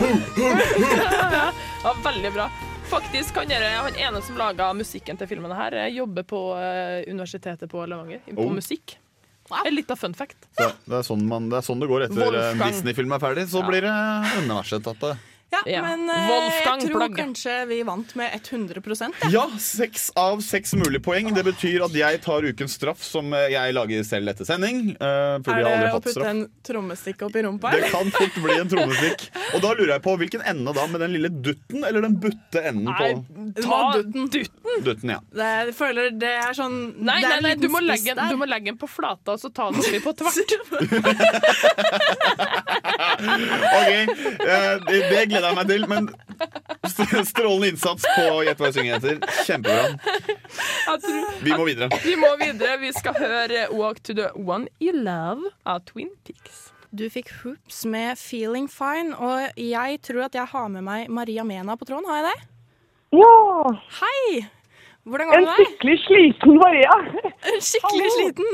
Ja, 1.80 1.94
veldig 2.04 2.32
bra. 2.34 2.50
Faktisk 2.90 3.34
kan 3.34 3.48
dere, 3.48 3.68
Han 3.80 3.94
ene 3.96 4.20
som 4.22 4.36
laga 4.36 4.72
musikken 4.76 5.16
til 5.20 5.28
filmene 5.30 5.54
her 5.56 5.72
eh, 5.78 5.92
jobber 5.94 6.26
på 6.28 6.40
eh, 6.58 7.04
universitetet 7.08 7.70
på 7.70 7.84
Levanger. 7.88 8.20
På 8.34 8.48
Oh. 8.48 8.52
musikk. 8.52 8.98
En 9.66 9.74
liten 9.74 9.96
fun 9.96 10.12
fact. 10.14 10.36
Det, 10.58 10.66
det, 10.86 10.96
er 11.00 11.02
sånn 11.06 11.24
man, 11.26 11.48
det 11.50 11.56
er 11.58 11.64
sånn 11.66 11.80
det 11.82 11.88
går 11.90 12.04
etter 12.06 12.36
en 12.38 12.60
Disney-film 12.60 13.10
er 13.16 13.22
ferdig. 13.22 13.46
Så 13.50 13.62
Ja. 13.62 13.66
blir 13.70 13.82
det 13.86 13.94
universitetet. 14.44 15.00
det. 15.00 15.16
Ja, 15.50 15.58
Ja. 15.66 15.82
men 15.82 16.06
eh, 16.08 16.28
Wolfgang 16.30 16.78
jeg 16.80 16.86
tror 16.90 16.98
Plagge. 17.00 17.16
kanskje 17.18 17.54
vi 17.66 17.80
vant 17.82 18.12
med 18.14 18.30
100 18.38 18.78
ja. 19.24 19.30
Ja, 19.34 19.42
seks 19.58 20.12
av 20.16 20.38
seks 20.46 20.74
mulige 20.78 21.02
poeng. 21.02 21.32
Det 21.34 21.42
betyr 21.44 21.82
at 21.88 21.92
jeg 21.98 22.20
tar 22.22 22.42
ukens 22.46 22.72
straff, 22.78 23.02
som 23.02 23.32
eh, 23.34 23.48
jeg 23.50 23.74
lager 23.74 24.04
selv 24.06 24.28
etter 24.30 24.44
sending. 24.46 24.94
eh, 24.94 25.02
Er 25.02 25.42
har 25.42 25.44
aldri 25.58 25.80
det 25.80 25.90
å 25.90 25.92
hatt 25.96 26.04
putte 26.06 26.12
straff. 26.14 26.26
en 26.30 26.46
trommestikk 26.62 27.22
opp 27.26 27.34
i 27.34 27.42
rumpa? 27.42 27.70
Det 27.74 27.90
kan 27.90 28.06
fort 28.14 28.30
bli 28.44 28.54
en 28.60 28.68
trommestikk. 28.70 29.26
Og 29.54 29.60
da 29.66 29.74
lurer 29.74 29.92
jeg 29.96 30.02
på 30.06 30.14
hvilken 30.22 30.42
ende 30.46 30.70
da? 30.76 30.86
Med 30.86 31.00
den 31.00 31.12
lille 31.18 31.28
dutten 31.42 31.82
eller 31.84 32.00
den 32.06 32.14
butte 32.22 32.62
enden 32.70 32.94
på? 32.94 33.10
Nei, 33.10 33.50
ta 33.60 33.92
dutten. 33.98 34.30
dutten. 34.30 34.84
dutten? 34.86 35.10
ja 35.10 35.18
Det, 35.34 35.50
jeg 35.66 35.74
føler 35.74 36.10
det 36.14 36.30
er 36.46 36.52
sånn 36.54 36.94
Nei, 37.02 37.18
er 37.24 37.28
nei, 37.28 37.40
nei 37.48 37.54
du, 37.58 37.66
må 37.68 37.80
legge, 37.82 38.14
den- 38.14 38.30
du 38.30 38.36
må 38.38 38.46
legge 38.46 38.66
den 38.70 38.78
på 38.78 38.86
flata 38.88 39.32
og 39.34 39.40
så 39.42 39.50
ta 39.52 39.66
den 39.72 39.80
oppi 39.82 39.98
på 39.98 40.14
tvert. 40.14 40.54
OK, 43.20 43.90
eh, 43.90 44.74
det, 44.86 45.28
gleder 45.28 45.46
jeg 45.50 45.56
meg 45.58 45.68
til. 45.70 45.86
Men 45.90 46.08
strålende 47.28 47.68
innsats 47.74 48.06
på 48.16 48.26
Gjett 48.46 48.60
hva 48.62 48.70
jeg 48.70 48.76
synger 48.78 48.98
etter. 48.98 49.16
Kjempebra. 49.46 49.84
Vi 51.44 51.54
må 51.54 51.64
videre. 51.68 51.90
Vi 52.04 52.16
må 52.20 52.32
videre. 52.40 52.78
Vi 52.82 52.92
skal 52.96 53.16
høre 53.20 53.66
Walk 53.76 54.02
to 54.06 54.16
the 54.16 54.30
One 54.34 54.68
You 54.82 54.94
Love 54.96 55.52
av 55.68 55.82
Twin 55.90 56.10
Peaks. 56.26 56.68
Du 56.90 57.04
fikk 57.10 57.28
Hoops 57.44 57.84
med 57.86 58.16
'Feeling 58.18 58.66
Fine', 58.66 59.14
og 59.14 59.52
jeg 59.56 60.00
tror 60.02 60.24
at 60.24 60.34
jeg 60.34 60.46
har 60.50 60.68
med 60.68 60.82
meg 60.82 61.10
Maria 61.10 61.44
Mena 61.46 61.76
på 61.78 61.84
tråden. 61.86 62.08
Har 62.10 62.16
jeg 62.18 62.32
det? 62.32 62.38
Ja! 63.14 63.70
Hei! 64.00 64.46
Hvordan 65.06 65.30
går 65.30 65.36
En 65.38 65.44
det 65.44 65.46
med 65.46 65.56
deg? 65.56 65.66
skikkelig 65.68 65.98
sliten 66.06 66.58
Maria. 66.58 66.96
En 67.52 67.60
skikkelig 67.62 68.08
Hallo. 68.10 68.16
sliten. 68.18 68.50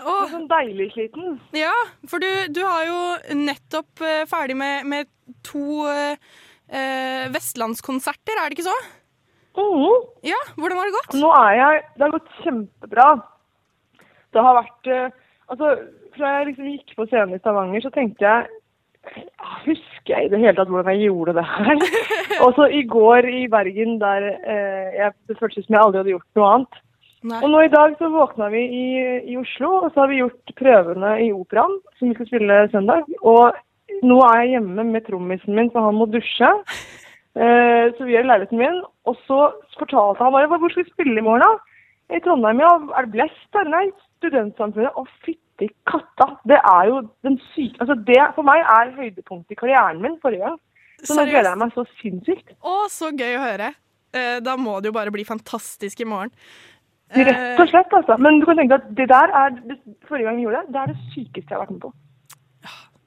Åh. 0.00 0.24
Sånn 0.32 0.48
deilig 0.48 0.88
sliten. 0.94 1.36
Ja, 1.56 1.74
for 2.08 2.22
du, 2.22 2.28
du 2.54 2.62
har 2.64 2.86
jo 2.88 3.00
nettopp 3.36 4.00
uh, 4.00 4.22
ferdig 4.30 4.56
med, 4.58 4.86
med 4.88 5.10
to 5.44 5.84
uh, 5.84 6.16
vestlandskonserter, 7.34 8.38
er 8.38 8.48
det 8.48 8.58
ikke 8.58 8.70
så? 8.70 8.78
Mhm. 9.58 10.06
Ja, 10.24 10.38
hvordan 10.56 10.78
har 10.80 10.88
det 10.88 10.96
gått? 10.96 11.14
Nå 11.20 11.28
er 11.36 11.54
jeg 11.58 11.80
Det 11.92 12.06
har 12.06 12.12
gått 12.14 12.30
kjempebra. 12.40 13.08
Det 14.32 14.44
har 14.46 14.56
vært 14.56 14.88
Altså, 15.52 15.74
fra 16.14 16.30
jeg 16.38 16.46
liksom 16.48 16.70
gikk 16.70 16.94
på 16.96 17.04
scenen 17.10 17.34
i 17.36 17.40
Stavanger, 17.42 17.82
så 17.84 17.90
tenkte 17.92 18.24
jeg 18.24 18.46
ah, 19.36 19.58
Husker 19.66 20.14
jeg 20.14 20.30
i 20.30 20.30
det 20.32 20.40
hele 20.40 20.54
tatt 20.56 20.72
hvordan 20.72 20.94
jeg 20.94 21.10
gjorde 21.10 21.34
det 21.36 21.44
her? 21.44 21.84
og 22.46 22.56
så 22.56 22.70
i 22.72 22.80
går 22.88 23.28
i 23.28 23.42
Bergen, 23.52 23.98
der 24.00 24.30
jeg, 24.96 25.12
det 25.28 25.36
føltes 25.36 25.66
som 25.66 25.76
jeg 25.76 25.84
aldri 25.84 26.00
hadde 26.00 26.14
gjort 26.14 26.40
noe 26.40 26.48
annet. 26.54 26.80
Og 27.42 27.50
nå 27.50 27.60
i 27.62 27.70
dag 27.72 27.94
så 27.98 28.10
våkna 28.10 28.48
vi 28.52 28.62
i, 28.66 28.86
i 29.30 29.36
Oslo, 29.38 29.70
og 29.84 29.92
så 29.92 30.02
har 30.02 30.10
vi 30.10 30.22
gjort 30.22 30.54
prøvene 30.58 31.12
i 31.22 31.28
Operaen, 31.34 31.76
som 31.98 32.10
vi 32.10 32.16
skal 32.16 32.28
spille 32.30 32.58
søndag. 32.72 33.06
Og 33.22 33.54
nå 34.02 34.18
er 34.26 34.40
jeg 34.42 34.56
hjemme 34.56 34.86
med 34.90 35.06
trommisen 35.06 35.54
min, 35.58 35.70
for 35.74 35.86
han 35.86 35.98
må 36.00 36.08
dusje. 36.10 36.50
Eh, 37.32 37.86
så 37.96 38.04
vi 38.04 38.16
er 38.18 38.26
i 38.26 38.28
leiligheten 38.28 38.58
min. 38.60 38.80
Og 39.08 39.14
så 39.28 39.52
fortalte 39.78 40.24
han 40.24 40.34
bare 40.34 40.50
hvor 40.50 40.72
skal 40.72 40.84
vi 40.84 40.90
spille 40.94 41.20
i 41.20 41.24
morgen, 41.24 41.44
da? 41.46 41.52
I 42.12 42.20
Trondheim, 42.20 42.60
ja. 42.60 42.72
Er 42.98 43.06
det 43.06 43.14
blest 43.14 43.46
der? 43.56 43.70
Nei, 43.72 43.86
Studentsamfunnet. 44.20 44.98
Å, 44.98 45.06
fytti 45.24 45.70
katta. 45.88 46.28
Det 46.48 46.58
er 46.58 46.90
jo 46.90 46.98
den 47.26 47.38
syke 47.52 47.80
Altså, 47.80 47.96
det 48.08 48.18
for 48.36 48.46
meg 48.46 48.60
er 48.60 48.92
høydepunktet 48.98 49.56
i 49.56 49.60
karrieren 49.62 50.02
min 50.02 50.18
forrige 50.22 50.44
gang. 50.44 50.58
Så 51.02 51.16
nå 51.16 51.24
gleder 51.26 51.50
jeg 51.50 51.62
meg 51.62 51.72
så 51.74 51.86
sinnssykt. 52.02 52.52
Å, 52.60 52.74
så 52.92 53.10
gøy 53.16 53.38
å 53.38 53.46
høre. 53.46 53.72
Eh, 54.12 54.36
da 54.44 54.58
må 54.60 54.76
det 54.80 54.92
jo 54.92 54.98
bare 54.98 55.14
bli 55.14 55.24
fantastisk 55.26 56.04
i 56.04 56.08
morgen. 56.08 56.34
Rett 57.12 57.60
og 57.60 57.68
slett, 57.68 57.92
altså. 57.92 58.16
Men 58.18 58.40
du 58.40 58.46
kan 58.48 58.56
tenke 58.56 58.72
deg 58.78 58.80
at 58.86 58.94
det 58.96 59.08
der 59.10 59.32
er 59.42 59.58
Forrige 60.08 60.24
gang 60.28 60.36
vi 60.40 60.46
gjorde 60.46 60.62
det, 60.62 60.72
det 60.72 60.80
er 60.82 60.86
det 60.92 60.98
sykeste 61.12 61.48
jeg 61.50 61.56
har 61.58 61.64
vært 61.66 61.74
med 61.76 61.82
på. 61.84 61.92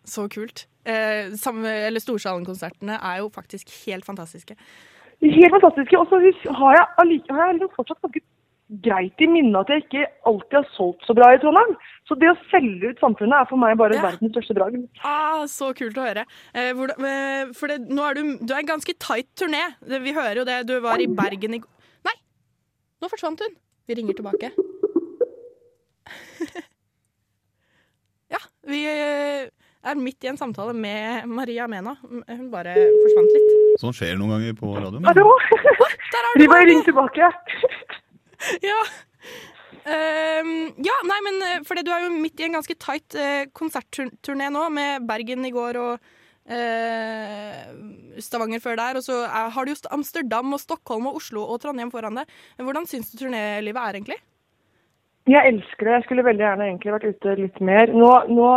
Så 0.06 0.28
kult. 0.30 0.66
Eh, 0.86 1.34
Storsalen-konsertene 1.34 3.00
er 3.02 3.18
jo 3.24 3.30
faktisk 3.34 3.72
helt 3.88 4.06
fantastiske. 4.06 4.54
Helt 5.24 5.52
fantastiske. 5.56 5.98
Og 5.98 6.08
så 6.12 6.20
har 6.60 6.74
jeg 6.78 6.86
allike- 7.02 7.34
har 7.34 7.48
jeg 7.48 7.56
liksom 7.60 7.76
fortsatt 7.76 8.02
ganske 8.04 8.22
greit 8.86 9.22
i 9.22 9.28
minne 9.30 9.60
at 9.60 9.68
jeg 9.70 9.84
ikke 9.86 10.06
alltid 10.26 10.54
har 10.58 10.68
solgt 10.78 11.06
så 11.06 11.14
bra 11.18 11.32
i 11.34 11.38
Trondheim. 11.42 11.76
Så 12.08 12.18
det 12.20 12.30
å 12.30 12.38
selge 12.52 12.90
ut 12.94 13.00
samfunnet 13.02 13.34
er 13.42 13.46
for 13.50 13.58
meg 13.58 13.78
bare 13.78 13.98
verdens 14.02 14.32
største 14.34 14.54
bragd. 14.58 14.88
Ah, 15.04 15.46
så 15.50 15.74
kult 15.74 15.98
å 15.98 16.06
høre. 16.06 16.26
Eh, 16.54 16.72
hvordan, 16.74 17.06
eh, 17.06 17.54
for 17.54 17.68
det, 17.68 17.80
nå 17.90 18.02
er 18.10 18.14
du, 18.14 18.38
du 18.46 18.54
er 18.54 18.60
en 18.60 18.72
ganske 18.74 18.94
tight 19.00 19.28
turné. 19.36 19.64
Vi 19.82 20.14
hører 20.14 20.36
jo 20.38 20.46
det. 20.46 20.68
Du 20.68 20.80
var 20.82 20.98
i 21.02 21.08
Bergen 21.08 21.54
i 21.56 21.62
Nei! 22.06 22.16
Nå 23.02 23.10
forsvant 23.10 23.40
hun. 23.42 23.56
Vi 23.86 23.96
ringer 23.96 24.14
tilbake. 24.14 24.50
ja, 28.34 28.38
vi 28.62 28.86
eh, 28.86 29.50
er 29.86 29.96
midt 29.96 30.24
i 30.26 30.28
en 30.32 30.38
samtale 30.38 30.74
med 30.74 31.28
Maria 31.30 31.68
Mena. 31.70 31.96
Hun 32.02 32.52
bare 32.54 32.74
forsvant 32.74 33.32
litt. 33.36 33.52
Sånn 33.82 33.94
skjer 33.94 34.18
noen 34.18 34.32
ganger 34.36 34.54
på 34.58 34.68
radioen. 34.74 35.06
Hallo! 35.06 35.38
Vi 36.40 36.48
bare 36.50 36.66
ringer 36.66 36.86
tilbake. 36.90 37.24
ja. 38.72 38.82
Um, 39.86 40.50
ja, 40.82 40.96
nei, 41.06 41.20
men 41.28 41.36
for 41.46 41.70
fordi 41.70 41.86
du 41.86 41.94
er 41.94 42.02
jo 42.08 42.18
midt 42.18 42.42
i 42.42 42.48
en 42.48 42.58
ganske 42.58 42.76
tight 42.82 43.10
uh, 43.22 43.46
konsertturné 43.54 44.50
nå, 44.50 44.66
med 44.74 45.06
Bergen 45.06 45.46
i 45.46 45.54
går 45.54 45.78
og 45.78 46.02
eh, 46.50 47.66
Stavanger 48.22 48.62
før 48.64 48.80
der. 48.80 49.00
Og 49.00 49.04
så 49.06 49.24
er, 49.26 49.50
har 49.56 49.66
du 49.66 49.74
jo 49.74 49.82
Amsterdam 49.96 50.54
og 50.54 50.62
Stockholm 50.64 51.10
og 51.10 51.20
Oslo 51.22 51.44
og 51.44 51.60
Trondheim 51.64 51.92
foran 51.94 52.22
deg. 52.22 52.32
Hvordan 52.62 52.88
syns 52.90 53.12
du 53.12 53.20
turnélivet 53.24 53.82
er, 53.82 54.00
egentlig? 54.00 54.22
Jeg 55.26 55.42
elsker 55.50 55.88
det. 55.88 55.94
Jeg 55.94 56.04
skulle 56.06 56.26
veldig 56.28 56.44
gjerne 56.46 56.66
egentlig 56.68 56.94
vært 56.94 57.08
ute 57.10 57.36
litt 57.40 57.62
mer. 57.66 57.90
Nå, 57.90 58.10
nå 58.30 58.50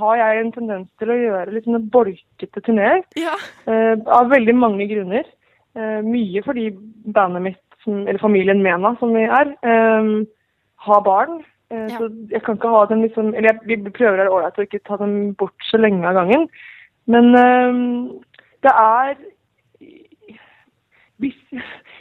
har 0.00 0.18
jeg 0.20 0.40
en 0.42 0.50
tendens 0.52 0.90
til 1.00 1.12
å 1.14 1.16
gjøre 1.16 1.54
litt 1.54 1.64
sånne 1.64 1.80
bolkete 1.94 2.60
turneer. 2.66 3.00
eh, 3.64 3.94
av 4.04 4.28
veldig 4.28 4.54
mange 4.58 4.88
grunner. 4.90 5.24
Eh, 5.78 6.00
mye 6.04 6.42
fordi 6.44 6.66
bandet 7.16 7.46
mitt, 7.46 7.62
som, 7.84 8.02
eller 8.04 8.20
familien 8.20 8.60
Mena, 8.60 8.92
som 9.00 9.14
vi 9.16 9.24
er, 9.24 9.54
eh, 9.64 10.10
har 10.84 11.00
barn. 11.08 11.40
Eh, 11.70 11.88
Så 11.96 12.10
jeg 12.28 12.42
kan 12.42 12.56
ikke 12.58 12.68
ha 12.68 12.84
dem 12.90 13.02
liksom 13.02 13.34
Eller 13.34 13.52
jeg, 13.52 13.60
vi 13.64 13.90
prøver 13.90 14.18
å 14.18 14.20
være 14.24 14.34
ålreit 14.34 14.58
å 14.58 14.66
ikke 14.66 14.84
ta 14.84 14.96
dem 14.96 15.34
bort 15.38 15.54
så 15.70 15.78
lenge 15.78 16.04
av 16.04 16.14
gangen. 16.18 16.48
Men 17.06 17.34
eh, 17.34 17.78
det 18.62 18.72
er 18.74 19.14
hvis, 21.20 21.36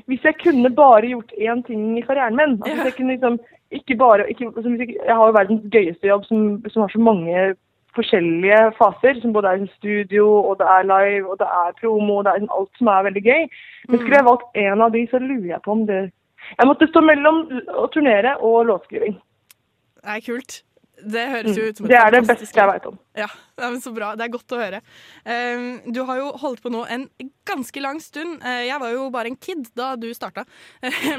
hvis 0.08 0.24
jeg 0.24 0.36
kunne 0.43 0.76
bare 0.76 1.08
gjort 1.08 1.32
én 1.38 1.64
ting 1.68 1.97
i 1.97 2.02
karrieren 2.02 2.36
min 2.36 2.56
altså 2.56 2.76
hvis 2.76 2.86
jeg 2.86 2.97
kunne 2.97 3.16
liksom 3.16 3.39
ikke 3.72 3.95
bare, 3.95 4.30
ikke, 4.30 4.45
altså 4.56 4.70
jeg, 4.80 4.95
jeg 5.06 5.16
har 5.16 5.26
jo 5.26 5.32
verdens 5.32 5.66
gøyeste 5.72 6.08
jobb 6.08 6.24
som, 6.26 6.64
som 6.70 6.82
har 6.82 6.89
så 6.89 7.00
mange 7.00 7.56
forskjellige 7.95 8.62
faser. 8.80 9.22
Som 9.22 9.34
både 9.34 9.47
er 9.47 9.60
en 9.60 9.74
studio, 9.78 10.26
og 10.47 10.58
det 10.60 10.68
er 10.76 10.88
live, 10.93 11.30
og 11.32 11.38
det 11.41 11.50
er 11.62 11.78
promo, 11.82 12.14
og 12.20 12.26
det 12.26 12.32
er 12.32 12.47
alt 12.58 12.72
som 12.78 12.88
er 12.88 13.06
veldig 13.08 13.24
gøy. 13.30 13.43
Men 13.89 14.00
skulle 14.00 14.18
jeg 14.18 14.30
valgt 14.30 14.58
én 14.64 14.86
av 14.86 14.95
de, 14.95 15.06
så 15.12 15.20
lurer 15.20 15.52
jeg 15.54 15.62
på 15.66 15.76
om 15.78 15.86
det 15.91 16.02
Jeg 16.58 16.68
måtte 16.68 16.88
stå 16.88 17.02
mellom 17.04 17.41
å 17.78 17.86
turnere 17.93 18.38
og 18.47 18.70
låtskriving. 18.70 19.18
Det 20.00 20.14
er 20.16 20.22
kult. 20.26 20.62
Det 21.04 21.26
høres 21.32 21.58
jo 21.58 21.68
ut 21.70 21.78
som 21.78 21.86
et 21.86 21.91
Det 21.93 22.00
er 22.00 22.12
det 22.16 22.22
beste 22.28 22.47
jeg 22.60 22.70
veit 22.70 22.88
om. 22.89 22.97
Ja, 23.18 23.28
det 23.58 23.66
er 23.68 23.78
Så 23.84 23.93
bra. 23.95 24.12
Det 24.16 24.26
er 24.26 24.34
godt 24.34 24.56
å 24.56 24.60
høre. 24.60 24.82
Ehm, 25.26 25.68
du 25.93 26.02
har 26.08 26.20
jo 26.20 26.32
holdt 26.41 26.62
på 26.64 26.72
nå 26.74 26.86
en 26.91 27.08
ganske 27.47 27.84
lang 27.84 28.00
stund. 28.04 28.39
Eh, 28.43 28.66
jeg 28.68 28.80
var 28.82 28.93
jo 28.93 29.10
bare 29.14 29.32
en 29.32 29.39
kid 29.39 29.70
da 29.78 29.93
du 30.00 30.10
starta. 30.14 30.45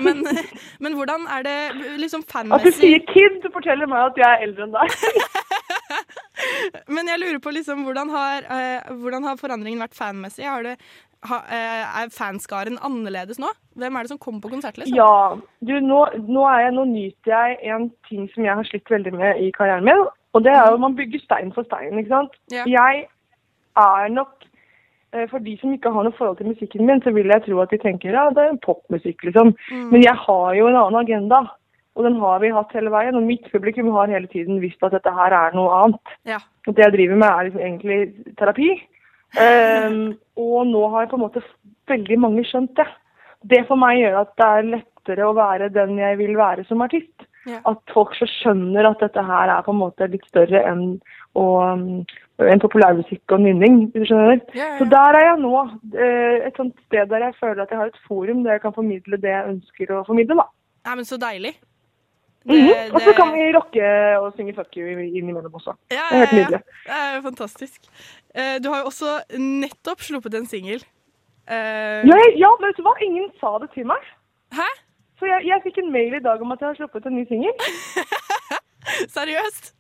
men, 0.05 0.25
men 0.83 0.99
hvordan 0.99 1.27
er 1.39 1.47
det 1.47 1.59
liksom 2.03 2.25
fanmessig 2.29 2.73
At 2.73 2.81
du 2.81 2.81
sier 2.83 3.05
kid, 3.11 3.41
forteller 3.53 3.91
meg 3.91 4.11
at 4.11 4.21
jeg 4.21 4.29
er 4.29 4.47
eldre 4.49 4.69
enn 4.69 4.77
deg. 4.77 4.97
Men 6.89 7.09
jeg 7.11 7.21
lurer 7.21 7.39
på 7.43 7.53
liksom, 7.53 7.83
hvordan 7.85 8.11
har, 8.15 8.47
eh, 8.49 8.91
hvordan 9.03 9.27
har 9.29 9.41
forandringen 9.41 9.83
vært 9.83 9.97
fanmessig? 9.99 10.47
Har 10.49 10.65
det, 10.65 10.77
eh, 10.79 11.10
er 11.23 12.13
fanskaren 12.15 12.79
annerledes 12.81 13.39
nå? 13.43 13.51
Hvem 13.77 13.97
er 13.97 14.07
det 14.07 14.13
som 14.13 14.19
kommer 14.19 14.41
på 14.41 14.53
konsert? 14.55 14.79
Liksom? 14.79 14.97
Ja. 14.97 15.37
Du, 15.61 15.75
nå, 15.85 16.01
nå, 16.17 16.47
er 16.49 16.67
jeg, 16.67 16.75
nå 16.77 16.85
nyter 16.89 17.35
jeg 17.35 17.59
en 17.75 17.91
ting 18.09 18.29
som 18.33 18.45
jeg 18.47 18.57
har 18.57 18.69
slitt 18.69 18.91
veldig 18.91 19.13
med 19.19 19.43
i 19.45 19.51
karrieren 19.57 19.85
min. 19.85 20.07
Og 20.33 20.45
det 20.45 20.53
er 20.53 20.69
jo 20.69 20.79
at 20.79 20.85
man 20.85 20.97
bygger 20.97 21.21
stein 21.25 21.53
for 21.53 21.67
stein. 21.69 21.99
ikke 21.99 22.13
sant? 22.15 22.37
Ja. 22.53 22.65
Jeg 22.69 23.07
er 23.77 24.13
nok 24.15 24.45
eh, 25.15 25.27
For 25.31 25.43
de 25.43 25.57
som 25.61 25.73
ikke 25.75 25.93
har 25.93 26.07
noe 26.07 26.17
forhold 26.17 26.39
til 26.39 26.51
musikken 26.53 26.87
min, 26.87 27.03
så 27.03 27.13
vil 27.15 27.31
jeg 27.33 27.45
tro 27.47 27.61
at 27.63 27.73
de 27.75 27.81
tenker 27.83 28.15
ja, 28.15 28.29
det 28.35 28.47
er 28.47 28.61
popmusikk, 28.65 29.25
liksom. 29.27 29.55
Mm. 29.71 29.89
Men 29.93 30.05
jeg 30.07 30.15
har 30.27 30.55
jo 30.59 30.69
en 30.71 30.79
annen 30.85 31.03
agenda. 31.03 31.43
Og 31.99 32.07
den 32.07 32.21
har 32.23 32.39
vi 32.41 32.53
hatt 32.55 32.73
hele 32.77 32.93
veien. 32.95 33.19
Og 33.19 33.27
mitt 33.27 33.51
publikum 33.53 33.91
har 33.97 34.13
hele 34.13 34.31
tiden 34.31 34.63
visst 34.63 34.83
at 34.87 34.95
dette 34.95 35.13
her 35.13 35.35
er 35.37 35.57
noe 35.59 35.75
annet. 35.83 36.15
Ja. 36.29 36.39
Og 36.69 36.77
det 36.77 36.87
jeg 36.87 36.95
driver 36.95 37.19
med, 37.19 37.29
er 37.29 37.49
liksom 37.49 37.65
egentlig 37.67 38.37
terapi. 38.39 38.71
Ehm, 39.39 40.15
og 40.41 40.67
nå 40.67 40.83
har 40.95 41.07
på 41.11 41.19
en 41.19 41.25
måte 41.27 41.43
veldig 41.91 42.19
mange 42.19 42.45
skjønt 42.49 42.75
det. 42.79 42.87
Det 43.51 43.65
for 43.69 43.79
meg 43.81 44.01
gjør 44.01 44.21
at 44.25 44.33
det 44.37 44.47
er 44.47 44.71
lettere 44.75 45.27
å 45.29 45.37
være 45.37 45.71
den 45.75 45.99
jeg 45.99 46.19
vil 46.19 46.37
være 46.39 46.65
som 46.69 46.83
artist. 46.85 47.27
Ja. 47.49 47.63
At 47.71 47.79
folk 47.95 48.13
så 48.19 48.27
skjønner 48.29 48.91
at 48.91 49.01
dette 49.01 49.23
her 49.25 49.49
er 49.49 49.63
på 49.65 49.73
en 49.73 49.81
måte 49.81 50.09
litt 50.13 50.27
større 50.29 50.61
enn 50.69 50.99
um, 51.39 52.03
en 52.41 52.61
populærmusikk 52.61 53.33
og 53.33 53.41
nynning. 53.41 53.79
du 53.95 54.03
skjønner. 54.05 54.43
Ja, 54.53 54.61
ja, 54.61 54.67
ja. 54.67 54.77
Så 54.79 54.89
der 54.93 55.17
er 55.17 55.25
jeg 55.25 55.39
nå. 55.41 55.55
eh, 55.95 56.47
Et 56.51 56.57
sånt 56.61 56.77
sted 56.87 57.09
der 57.09 57.25
jeg 57.25 57.39
føler 57.41 57.63
at 57.63 57.73
jeg 57.73 57.79
har 57.81 57.89
et 57.89 58.03
forum 58.07 58.45
der 58.45 58.59
jeg 58.59 58.65
kan 58.67 58.77
formidle 58.77 59.17
det 59.17 59.33
jeg 59.33 59.49
ønsker 59.55 59.95
å 59.97 60.05
formidle. 60.07 60.37
da. 60.43 60.47
Nei, 60.89 60.97
men 61.01 61.09
så 61.09 61.17
deilig. 61.21 61.55
Mhm. 62.45 62.95
Og 62.95 63.01
så 63.05 63.13
kan 63.17 63.33
vi 63.35 63.53
rocke 63.53 63.89
og 64.21 64.33
synge 64.37 64.55
fuck 64.57 64.73
you 64.77 64.87
innimellom 64.89 65.53
også. 65.55 65.75
Ja, 65.93 66.07
Det 66.11 66.23
er 66.23 66.27
helt 66.27 66.33
ja, 66.33 66.37
ja. 66.39 66.45
nydelig. 66.45 66.61
Det 66.87 66.97
er 67.17 67.23
fantastisk. 67.23 67.81
Eh, 68.35 68.57
Du 68.65 68.69
har 68.71 68.79
jo 68.81 68.87
også 68.93 69.21
nettopp 69.39 70.01
sluppet 70.01 70.35
en 70.35 70.47
singel. 70.47 70.81
Eh, 71.51 72.01
Ja, 72.09 72.17
ja, 72.45 72.51
vet 72.65 72.77
du 72.79 72.83
hva? 72.83 72.95
Ingen 73.03 73.29
sa 73.41 73.59
det 73.61 73.71
til 73.75 73.85
meg. 73.87 74.01
Hæ? 74.53 74.69
Så 75.19 75.27
jeg, 75.29 75.41
jeg 75.51 75.61
fikk 75.65 75.79
en 75.85 75.93
mail 75.93 76.15
i 76.15 76.23
dag 76.25 76.41
om 76.41 76.53
at 76.53 76.61
jeg 76.61 76.69
har 76.69 76.75
sluppet 76.81 77.07
en 77.07 77.17
ny 77.17 77.27
singel. 77.29 77.53
Seriøst? 79.17 79.75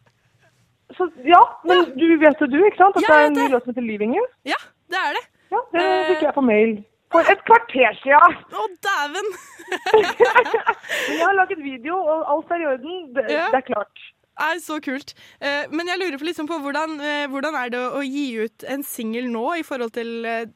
Så 0.98 1.06
ja, 1.24 1.40
men 1.64 1.84
du 1.96 2.06
vet 2.20 2.40
jo 2.42 2.46
du, 2.50 2.58
ikke 2.66 2.76
sant? 2.82 2.96
At 2.98 3.02
det 3.06 3.16
er 3.16 3.26
en 3.30 3.36
ny 3.38 3.46
låt 3.52 3.64
som 3.64 3.72
heter 3.72 3.82
'Leaving 3.86 4.12
You'? 4.18 4.26
Ja, 4.44 4.58
det 4.90 4.98
er 5.06 5.12
det. 5.16 5.24
Ja, 5.54 5.60
det 5.72 5.80
Eh. 5.86 6.06
fikk 6.10 6.22
jeg 6.26 6.34
på 6.34 6.40
mail. 6.44 6.84
For 7.10 7.26
et 7.32 7.40
kvarter 7.48 7.96
siden! 8.04 8.36
Å, 8.54 8.64
dæven! 8.86 9.28
Men 9.90 10.06
jeg 11.18 11.24
har 11.24 11.36
laget 11.38 11.62
video, 11.64 11.96
og 11.98 12.28
alt 12.34 12.52
er 12.54 12.62
i 12.62 12.68
orden. 12.70 12.98
Det, 13.16 13.24
Ja. 13.32 13.48
det 13.50 13.58
er 13.64 13.66
klart. 13.66 14.04
er 14.40 14.60
så 14.62 14.78
kult. 14.80 15.12
Eh, 15.42 15.66
men 15.74 15.90
jeg 15.90 15.98
lurer 16.00 16.18
på 16.20 16.28
liksom 16.28 16.46
på 16.48 16.60
hvordan, 16.62 16.94
eh, 17.02 17.26
hvordan 17.32 17.58
er 17.60 17.72
det 17.74 17.80
å 17.98 18.00
gi 18.06 18.26
ut 18.46 18.64
en 18.72 18.82
singel 18.86 19.26
nå 19.32 19.42
i 19.58 19.64
forhold 19.66 19.92
til 19.98 20.24
eh, 20.24 20.46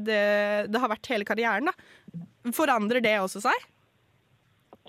det 0.00 0.22
det 0.72 0.80
har 0.80 0.90
vært 0.90 1.12
hele 1.12 1.28
karrieren? 1.28 1.68
da? 1.70 1.76
Forandrer 2.56 3.04
det 3.04 3.14
også 3.20 3.44
seg? 3.44 3.68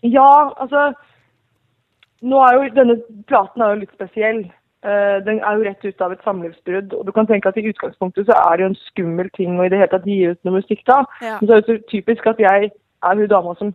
Ja, 0.03 0.51
altså 0.59 0.93
Nå 2.25 2.39
er 2.41 2.55
jo 2.55 2.69
denne 2.73 2.95
platen 3.29 3.61
er 3.61 3.75
jo 3.75 3.81
litt 3.83 3.93
spesiell. 3.93 4.39
Eh, 4.85 5.17
den 5.25 5.39
er 5.41 5.57
jo 5.57 5.65
rett 5.65 5.85
ut 5.85 6.01
av 6.05 6.13
et 6.13 6.21
samlivsbrudd. 6.27 6.93
Og 6.93 7.05
du 7.07 7.11
kan 7.15 7.25
tenke 7.25 7.49
at 7.49 7.57
i 7.57 7.65
utgangspunktet 7.71 8.27
så 8.27 8.37
er 8.37 8.57
det 8.57 8.65
jo 8.65 8.71
en 8.73 8.81
skummel 8.83 9.31
ting 9.33 9.57
å 9.57 9.65
i 9.65 9.71
det 9.73 9.79
hele 9.81 9.93
tatt 9.93 10.05
gi 10.05 10.19
ut 10.29 10.41
noe 10.45 10.59
musikk 10.59 10.83
da. 10.85 11.01
Ja. 11.25 11.39
Men 11.39 11.49
så 11.49 11.55
er 11.55 11.63
det 11.63 11.69
så 11.71 11.77
typisk 11.89 12.27
at 12.29 12.41
jeg 12.43 12.69
er 12.69 13.21
hun 13.21 13.31
dama 13.31 13.55
som 13.57 13.73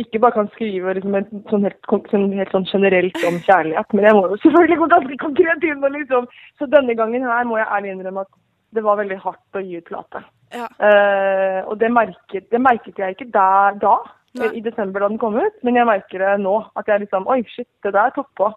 ikke 0.00 0.22
bare 0.22 0.34
kan 0.38 0.48
skrive 0.54 0.94
liksom 0.96 1.14
sånn 1.50 1.66
helt, 1.66 1.90
sånn, 2.10 2.30
helt 2.32 2.54
sånn 2.54 2.68
generelt 2.70 3.18
om 3.28 3.36
kjærlighet, 3.44 3.90
men 3.92 4.06
jeg 4.08 4.16
må 4.16 4.22
jo 4.30 4.38
selvfølgelig 4.40 4.78
gå 4.80 4.86
ganske 4.88 5.18
konkret 5.20 5.66
inn 5.68 5.84
og 5.84 5.92
liksom 5.92 6.28
Så 6.56 6.68
denne 6.72 6.96
gangen 6.96 7.26
her 7.28 7.44
må 7.44 7.58
jeg 7.58 7.68
ærlig 7.68 7.92
innrømme 7.92 8.24
at 8.24 8.32
det 8.72 8.84
var 8.86 8.96
veldig 9.02 9.18
hardt 9.20 9.58
å 9.58 9.60
gi 9.60 9.82
ut 9.82 9.84
plate. 9.84 10.22
Ja. 10.56 10.64
Uh, 10.80 11.60
og 11.68 11.76
det 11.80 11.92
merket, 11.92 12.48
det 12.48 12.60
merket 12.60 12.98
jeg 12.98 13.16
ikke 13.18 13.28
der 13.34 13.76
da, 13.82 13.98
Nei. 14.40 14.48
i 14.56 14.64
desember 14.64 15.04
da 15.04 15.10
den 15.12 15.20
kom 15.20 15.36
ut, 15.36 15.58
men 15.60 15.76
jeg 15.76 15.84
merker 15.84 16.24
det 16.24 16.38
nå. 16.40 16.54
At 16.80 16.88
jeg 16.88 17.04
liksom 17.04 17.28
Oi, 17.28 17.42
shit, 17.52 17.68
det 17.84 17.92
der 17.92 18.14
tok 18.16 18.30
på. 18.40 18.48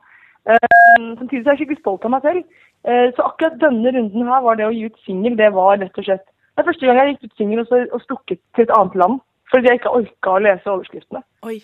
Eh, 0.46 0.58
samtidig 1.18 1.44
så 1.44 1.50
er 1.50 1.56
jeg 1.56 1.62
skikkelig 1.64 1.80
stolt 1.82 2.06
av 2.06 2.12
meg 2.14 2.22
selv. 2.26 2.44
Eh, 2.86 3.08
så 3.18 3.24
akkurat 3.26 3.56
denne 3.62 3.92
runden 3.96 4.28
her 4.30 4.42
var 4.46 4.56
det 4.60 4.68
å 4.68 4.74
gi 4.76 4.86
ut 4.90 5.00
singel, 5.06 5.36
det 5.40 5.52
var 5.56 5.78
rett 5.82 5.98
og 5.98 6.06
slett 6.06 6.26
Det 6.56 6.62
er 6.64 6.68
første 6.70 6.86
gang 6.88 6.98
jeg 7.02 7.16
gikk 7.16 7.24
ut 7.26 7.38
singel 7.38 7.60
og, 7.60 7.68
så- 7.68 7.88
og 7.94 8.02
stukket 8.06 8.40
til 8.56 8.64
et 8.64 8.70
annet 8.78 8.94
land. 8.96 9.18
Fordi 9.52 9.68
jeg 9.68 9.80
ikke 9.82 9.92
orka 9.98 10.30
å 10.36 10.44
lese 10.44 10.70
overskriftene. 10.72 11.22
Oi. 11.44 11.58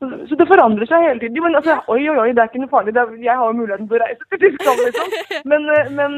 Så, 0.00 0.06
så 0.30 0.36
det 0.38 0.46
forandrer 0.48 0.86
seg 0.86 1.02
hele 1.02 1.18
tiden. 1.20 1.42
Men 1.42 1.56
altså, 1.58 1.74
oi, 1.88 1.98
oi, 2.08 2.16
oi, 2.16 2.28
det 2.32 2.38
er 2.44 2.48
ikke 2.48 2.60
noe 2.62 2.70
farlig. 2.70 2.94
Er, 2.96 3.10
jeg 3.20 3.36
har 3.36 3.46
jo 3.50 3.58
muligheten 3.58 3.88
til 3.90 3.98
å 3.98 4.04
reise 4.04 4.28
til 4.30 4.38
Tyskland, 4.44 4.84
liksom. 4.86 5.10
Men, 5.50 5.66
eh, 5.74 5.90
men, 5.98 6.14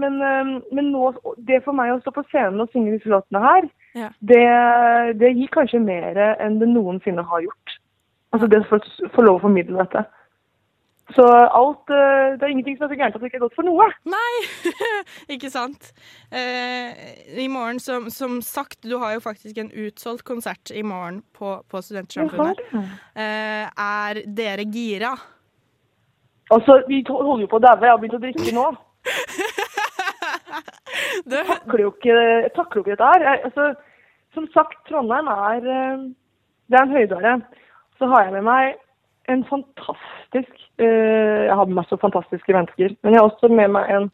men, 0.00 0.16
men 0.72 0.88
nå, 0.94 1.12
det 1.46 1.60
for 1.66 1.76
meg 1.76 1.92
å 1.92 2.00
stå 2.00 2.10
på 2.16 2.24
scenen 2.30 2.60
og 2.64 2.70
synge 2.72 2.96
disse 2.96 3.12
låtene 3.12 3.42
her, 3.44 3.68
Ja. 3.94 4.08
det, 4.24 4.40
det 5.20 5.34
gir 5.36 5.50
kanskje 5.52 5.82
mer 5.84 6.16
enn 6.40 6.56
det 6.62 6.68
noensinne 6.72 7.20
har 7.28 7.42
gjort. 7.44 7.74
Altså 8.32 8.48
det 8.48 8.62
å 8.64 8.80
få 9.12 9.22
lov 9.26 9.36
å 9.36 9.42
formidle 9.44 9.84
dette. 9.84 10.06
Så 11.16 11.24
alt 11.28 11.90
eh, 11.92 12.34
Det 12.38 12.46
er 12.46 12.52
ingenting 12.52 12.76
som 12.78 12.86
er 12.86 12.92
så 12.92 12.98
gærent 13.00 13.16
at 13.16 13.22
det 13.22 13.28
ikke 13.30 13.38
er 13.40 13.44
godt 13.44 13.56
for 13.58 13.66
noe. 13.66 13.88
Nei, 14.08 14.32
ikke 15.34 15.50
sant. 15.52 15.90
Eh, 16.32 17.42
I 17.44 17.48
morgen, 17.52 17.80
som, 17.82 18.08
som 18.10 18.40
sagt, 18.44 18.80
du 18.86 18.96
har 19.02 19.16
jo 19.16 19.24
faktisk 19.24 19.58
en 19.60 19.72
utsolgt 19.84 20.24
konsert 20.28 20.72
i 20.74 20.82
morgen 20.86 21.22
på, 21.36 21.58
på 21.68 21.82
Studentsamfunnet. 21.84 22.62
Eh, 22.72 23.66
er 23.66 24.22
dere 24.26 24.66
gira? 24.72 25.12
Altså, 26.52 26.82
vi 26.88 27.02
holder 27.08 27.46
jo 27.46 27.50
på 27.52 27.60
å 27.60 27.64
daue. 27.64 27.82
Jeg 27.84 27.94
har 27.94 28.00
begynt 28.00 28.18
å 28.18 28.22
drikke 28.22 28.56
nå. 28.56 28.66
Jeg 31.32 31.46
takler 31.46 31.80
jo 31.84 31.90
ikke, 31.92 32.14
jeg 32.14 32.50
takler 32.56 32.78
jo 32.78 32.82
ikke 32.82 32.92
dette 32.92 33.08
her. 33.12 33.22
Jeg, 33.24 33.40
altså, 33.48 33.66
som 34.34 34.46
sagt, 34.52 34.78
Trondheim 34.88 35.28
er 35.32 35.68
eh, 35.74 36.04
Det 36.70 36.78
er 36.78 36.86
en 36.86 36.96
høydare. 36.96 37.32
Så 37.98 38.08
har 38.10 38.26
jeg 38.26 38.34
med 38.36 38.46
meg 38.48 38.74
en 39.30 39.44
fantastisk 39.46 40.54
eh, 40.82 41.46
Jeg 41.46 41.54
har 41.54 41.66
med 41.66 41.78
meg 41.80 41.88
så 41.90 41.98
fantastiske 42.00 42.52
mennesker. 42.52 42.96
Men 43.02 43.14
jeg 43.14 43.20
har 43.20 43.30
også 43.30 43.50
med 43.52 43.74
meg 43.76 43.90
en 43.94 44.10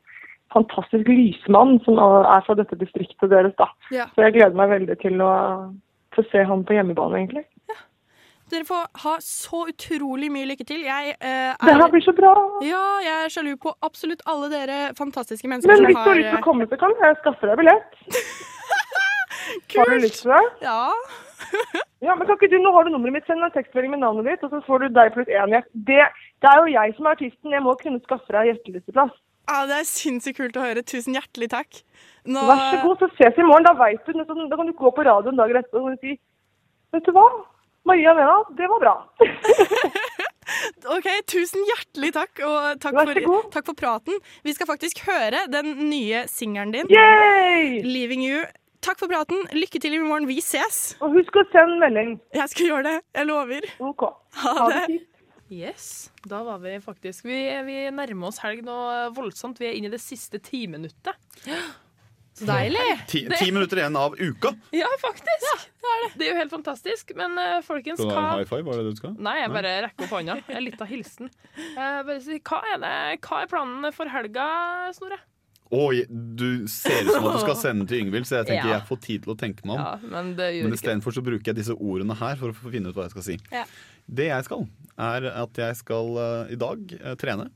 fantastisk 0.52 1.08
lysmann 1.08 1.78
som 1.84 2.00
er 2.00 2.44
fra 2.46 2.56
dette 2.56 2.76
distriktet 2.80 3.30
deres. 3.30 3.54
da. 3.58 3.68
Ja. 3.92 4.08
Så 4.14 4.24
jeg 4.24 4.38
gleder 4.38 4.56
meg 4.56 4.72
veldig 4.72 4.98
til 5.02 5.20
å 5.20 5.32
få 6.16 6.24
se 6.32 6.44
han 6.44 6.64
på 6.64 6.76
hjemmebane, 6.76 7.20
egentlig. 7.20 7.44
Dere 8.48 8.64
får 8.64 8.84
ha 9.02 9.14
så 9.20 9.66
utrolig 9.68 10.30
mye 10.32 10.48
lykke 10.48 10.64
til. 10.64 10.80
Jeg, 10.86 11.16
eh, 11.20 11.52
Det 11.60 11.74
her 11.76 11.90
blir 11.92 12.00
så 12.00 12.14
bra! 12.16 12.32
Ja, 12.64 12.84
jeg 13.04 13.24
er 13.24 13.28
sjalu 13.28 13.56
på 13.60 13.74
absolutt 13.84 14.22
alle 14.24 14.48
dere 14.48 14.78
fantastiske 14.96 15.48
mennesker 15.48 15.68
Men 15.68 15.76
som 15.76 15.84
hvis 15.84 15.98
du 16.00 16.08
har 16.08 16.16
lyst 16.16 16.30
til 16.32 16.40
å 16.40 16.46
komme, 16.46 16.68
så 16.70 16.78
kan 16.80 16.96
jeg 17.02 17.18
skaffe 17.20 17.50
deg 17.50 17.60
billett. 17.60 17.98
Har 19.76 19.92
du 19.92 19.98
lyst 20.00 20.22
til 20.22 20.32
det? 20.32 20.44
Ja. 20.64 20.80
Ja, 22.06 22.14
men 22.14 22.28
kan 22.28 22.36
ikke 22.38 22.46
du, 22.52 22.60
Nå 22.62 22.70
har 22.76 22.86
du 22.86 22.92
nummeret 22.94 23.16
mitt, 23.16 23.24
send 23.26 23.40
meg 23.42 23.50
en 23.50 23.56
tekstmelding 23.56 23.90
med 23.90 24.04
navnet 24.04 24.28
ditt, 24.28 24.44
og 24.46 24.52
så 24.52 24.60
får 24.68 24.84
du 24.84 24.92
deg 24.94 25.08
pluss 25.16 25.30
én. 25.32 25.50
gjest. 25.50 25.66
Det, 25.88 25.96
det 26.44 26.50
er 26.50 26.60
jo 26.62 26.68
jeg 26.70 26.94
som 26.94 27.08
er 27.08 27.16
artisten, 27.16 27.56
jeg 27.56 27.64
må 27.64 27.74
kunne 27.80 27.98
skaffe 28.04 28.36
deg 28.36 28.52
gjestelisteplass. 28.52 29.16
Ja, 29.48 29.64
det 29.66 29.80
er 29.80 29.88
sinnssykt 29.88 30.38
kult 30.38 30.58
å 30.60 30.62
høre. 30.62 30.84
Tusen 30.86 31.16
hjertelig 31.16 31.48
takk. 31.56 31.80
Nå... 32.28 32.44
Vær 32.46 32.62
så 32.68 32.80
god, 32.84 33.02
så 33.02 33.08
ses 33.16 33.34
vi 33.34 33.42
i 33.42 33.48
morgen. 33.48 33.66
Da 33.66 33.74
veit 33.80 34.06
du, 34.06 34.12
da 34.14 34.60
kan 34.60 34.68
du 34.70 34.74
gå 34.76 34.92
på 34.94 35.06
radioen 35.08 35.40
dagen 35.40 35.60
etter 35.62 35.80
og 35.80 35.96
si 36.04 36.18
Vet 36.94 37.04
du 37.04 37.12
hva? 37.12 37.26
Maria 37.88 38.14
Mena, 38.16 38.36
det 38.56 38.68
var 38.70 38.84
bra. 38.84 38.94
Ok, 40.88 41.04
Tusen 41.28 41.60
hjertelig 41.68 42.12
takk, 42.16 42.40
og 42.46 42.78
takk 42.80 42.96
for, 42.96 43.42
takk 43.52 43.66
for 43.66 43.76
praten. 43.76 44.16
Vi 44.46 44.54
skal 44.56 44.68
faktisk 44.70 45.02
høre 45.04 45.42
den 45.52 45.74
nye 45.90 46.22
singelen 46.30 46.72
din. 46.72 46.88
Yay! 46.88 47.82
'Leaving 47.84 48.24
You'. 48.24 48.46
Takk 48.84 49.00
for 49.00 49.10
praten. 49.10 49.44
Lykke 49.56 49.80
til 49.82 49.96
i 49.96 50.00
morgen. 50.02 50.28
Vi 50.30 50.38
ses. 50.44 50.96
Og 51.02 51.16
husk 51.16 51.38
å 51.40 51.44
sende 51.52 51.78
melding. 51.82 52.16
Jeg 52.36 52.52
skal 52.52 52.70
gjøre 52.70 52.84
det. 52.86 52.96
Jeg 53.18 53.28
lover. 53.28 53.70
Ok. 53.90 54.04
Ha 54.42 54.54
Ha 54.58 54.68
det 54.72 54.82
det. 54.92 54.98
Yes, 55.48 56.10
da 56.28 56.42
var 56.44 56.58
vi 56.60 56.74
faktisk 56.84 57.24
Vi, 57.24 57.36
vi 57.64 57.76
nærmer 57.88 58.28
oss 58.28 58.42
helg 58.42 58.60
nå 58.66 58.76
voldsomt. 59.16 59.60
Vi 59.60 59.70
er 59.70 59.78
inne 59.78 59.88
i 59.88 59.94
det 59.94 60.02
siste 60.02 60.40
timinuttet. 60.44 61.16
Så 62.38 62.46
deilig. 62.46 62.82
Ti, 63.10 63.24
ti 63.32 63.48
minutter 63.50 63.80
igjen 63.80 63.96
av 63.98 64.14
uka. 64.14 64.52
Ja, 64.76 64.90
faktisk. 65.00 65.64
det, 65.80 65.94
er 65.94 66.04
det. 66.04 66.10
det 66.20 66.26
er 66.26 66.30
jo 66.30 66.36
helt 66.38 66.52
fantastisk. 66.52 67.14
Men 67.18 67.34
uh, 67.40 67.56
folkens, 67.66 67.98
Skal 67.98 68.12
du 68.12 68.14
ha 68.14 68.20
hva 68.20 68.36
en 68.36 68.42
high 68.42 68.50
five? 68.52 68.66
Var 68.68 68.78
det 68.78 68.84
det 68.84 68.92
du 68.92 69.00
skal? 69.00 69.16
Nei, 69.26 69.34
jeg 69.40 69.54
bare 69.56 69.72
rekker 69.88 70.06
opp 70.06 70.14
hånda. 70.18 70.36
En 70.52 70.62
liten 70.68 70.90
hilsen. 70.92 71.32
Uh, 71.72 71.80
bare 71.80 72.20
si, 72.22 72.38
hva, 72.38 72.60
er 72.74 72.84
det, 72.84 72.94
hva 73.24 73.42
er 73.42 73.50
planen 73.50 73.90
for 73.96 74.12
helga, 74.12 74.46
Snorre? 74.94 75.18
Oi, 75.74 76.06
du 76.08 76.64
ser 76.70 77.02
ut 77.04 77.10
som 77.12 77.26
at 77.28 77.34
du 77.36 77.42
skal 77.42 77.56
sende 77.60 77.84
til 77.90 78.00
Yngvild, 78.00 78.24
så 78.24 78.38
jeg 78.38 78.46
tenker 78.48 78.70
Ja. 78.70 78.78
jeg 78.78 78.86
får 78.88 79.00
tid 79.04 79.22
til 79.26 79.34
å 79.34 79.36
tenke 79.36 79.66
meg 79.68 79.76
om. 79.76 79.84
Ja, 79.84 79.98
men 80.14 80.30
det 80.38 80.62
Men 80.64 80.72
istedenfor 80.72 81.12
så 81.12 81.20
bruker 81.22 81.44
jeg 81.52 81.56
disse 81.58 81.74
ordene 81.76 82.16
her 82.16 82.36
for 82.40 82.48
å 82.56 82.72
finne 82.72 82.88
ut 82.88 82.96
hva 82.96 83.04
jeg 83.04 83.12
skal 83.12 83.26
si. 83.26 83.36
Ja. 83.52 83.64
Det 84.08 84.30
jeg 84.30 84.44
skal, 84.46 84.64
er 84.96 85.26
at 85.28 85.60
jeg 85.60 85.76
skal 85.76 86.16
uh, 86.16 86.48
i 86.48 86.56
dag 86.56 86.94
uh, 87.04 87.14
trene. 87.20 87.50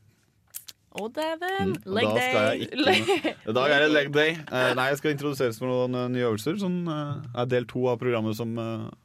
Å, 0.92 1.06
dæven. 1.08 1.70
Mm, 1.72 1.94
Leg 1.96 2.04
da 2.04 2.14
day. 2.20 2.66
ikke 2.66 3.32
I 3.48 3.54
dag 3.56 3.70
er 3.72 3.80
det 3.80 3.90
leg 3.94 4.10
day. 4.12 4.34
Uh, 4.52 4.74
nei, 4.76 4.90
jeg 4.90 4.98
skal 5.00 5.14
introduseres 5.14 5.56
for 5.62 5.72
noen 5.72 6.12
nye 6.12 6.26
øvelser, 6.28 6.58
som 6.60 6.82
er 6.92 7.48
del 7.48 7.64
to 7.64 7.86
av 7.88 7.96
programmet 8.02 8.36
som 8.36 8.52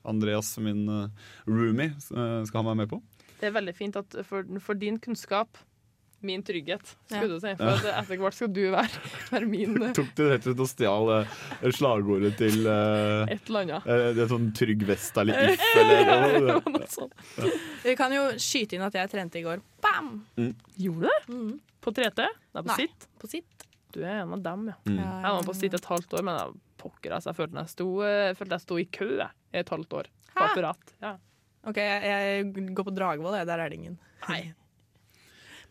Andreas, 0.03 0.51
min 0.59 0.83
uh, 0.91 1.07
roomie, 1.47 1.93
skal 2.03 2.59
ha 2.59 2.65
meg 2.73 2.81
med 2.83 2.91
på. 2.91 2.99
Det 3.39 3.47
er 3.47 3.55
veldig 3.55 3.75
fint 3.77 3.95
at 3.95 4.19
for, 4.27 4.43
for 4.59 4.75
din 4.75 4.99
kunnskap, 4.99 5.55
min 6.25 6.43
trygghet, 6.43 6.95
Ja. 7.09 7.17
skulle 7.19 7.35
du 7.35 7.39
si. 7.39 7.51
For 7.59 7.85
ja. 7.85 7.93
etter 8.01 8.19
hvert 8.21 8.37
skal 8.37 8.49
du 8.53 8.61
være, 8.73 9.01
være 9.33 9.49
min 9.49 9.75
Tok 9.97 10.09
du 10.17 10.23
rett 10.29 10.47
og 10.47 10.49
slett 10.49 10.63
og 10.63 10.69
stjal 10.71 11.11
uh, 11.13 11.35
slagordet 11.77 12.33
til 12.39 12.65
uh, 12.65 13.27
et 13.29 13.51
eller 13.51 13.65
annet. 13.65 13.85
Uh, 13.85 14.07
det 14.17 14.23
er 14.25 14.31
sånn 14.31 14.49
Trygg 14.57 14.85
vest 14.89 15.19
eller 15.21 15.51
if 15.53 15.67
eller 15.77 16.39
noe, 16.41 16.57
noe 16.73 16.89
sånt. 16.91 17.13
Vi 17.83 17.95
kan 17.99 18.15
jo 18.15 18.25
skyte 18.41 18.77
inn 18.77 18.85
at 18.87 18.97
jeg 18.97 19.13
trente 19.13 19.41
i 19.41 19.45
går. 19.45 19.61
Bam! 19.83 20.11
Gjorde 20.77 21.05
du 21.05 21.07
det? 21.07 21.47
På 21.85 21.93
3T? 21.95 22.25
Nei, 22.25 22.61
på 22.63 22.67
Nei, 22.71 22.79
sitt? 22.81 23.09
På 23.21 23.29
sitt. 23.31 23.67
Du 23.93 24.01
er 24.03 24.23
en 24.23 24.33
av 24.35 24.41
dem, 24.43 24.67
ja. 24.73 24.77
Mm. 24.89 24.97
Jeg 24.99 25.35
var 25.37 25.45
på 25.47 25.55
sitt 25.57 25.77
et 25.77 25.91
halvt 25.93 26.17
år, 26.17 26.25
men 26.27 26.41
jeg, 26.41 26.59
pokker, 26.81 27.13
altså, 27.15 27.31
jeg 27.31 27.39
følte 27.39 27.63
jeg 27.63 27.73
sto, 27.73 27.87
jeg 28.05 28.35
følte 28.37 28.57
jeg 28.57 28.65
sto 28.65 28.77
i 28.81 28.85
kø 28.97 29.07
jeg, 29.13 29.31
i 29.53 29.61
et 29.61 29.71
halvt 29.73 29.95
år. 30.01 30.09
På 30.33 30.45
apparat. 30.45 30.93
Ja. 31.01 31.15
OK, 31.67 31.79
jeg, 31.81 32.03
jeg 32.11 32.67
går 32.77 32.87
på 32.87 32.93
Dragvoll. 32.95 33.37
Der 33.47 33.59
er 33.63 33.69
det 33.71 33.79
ingen. 33.79 33.97
Nei. 34.27 34.41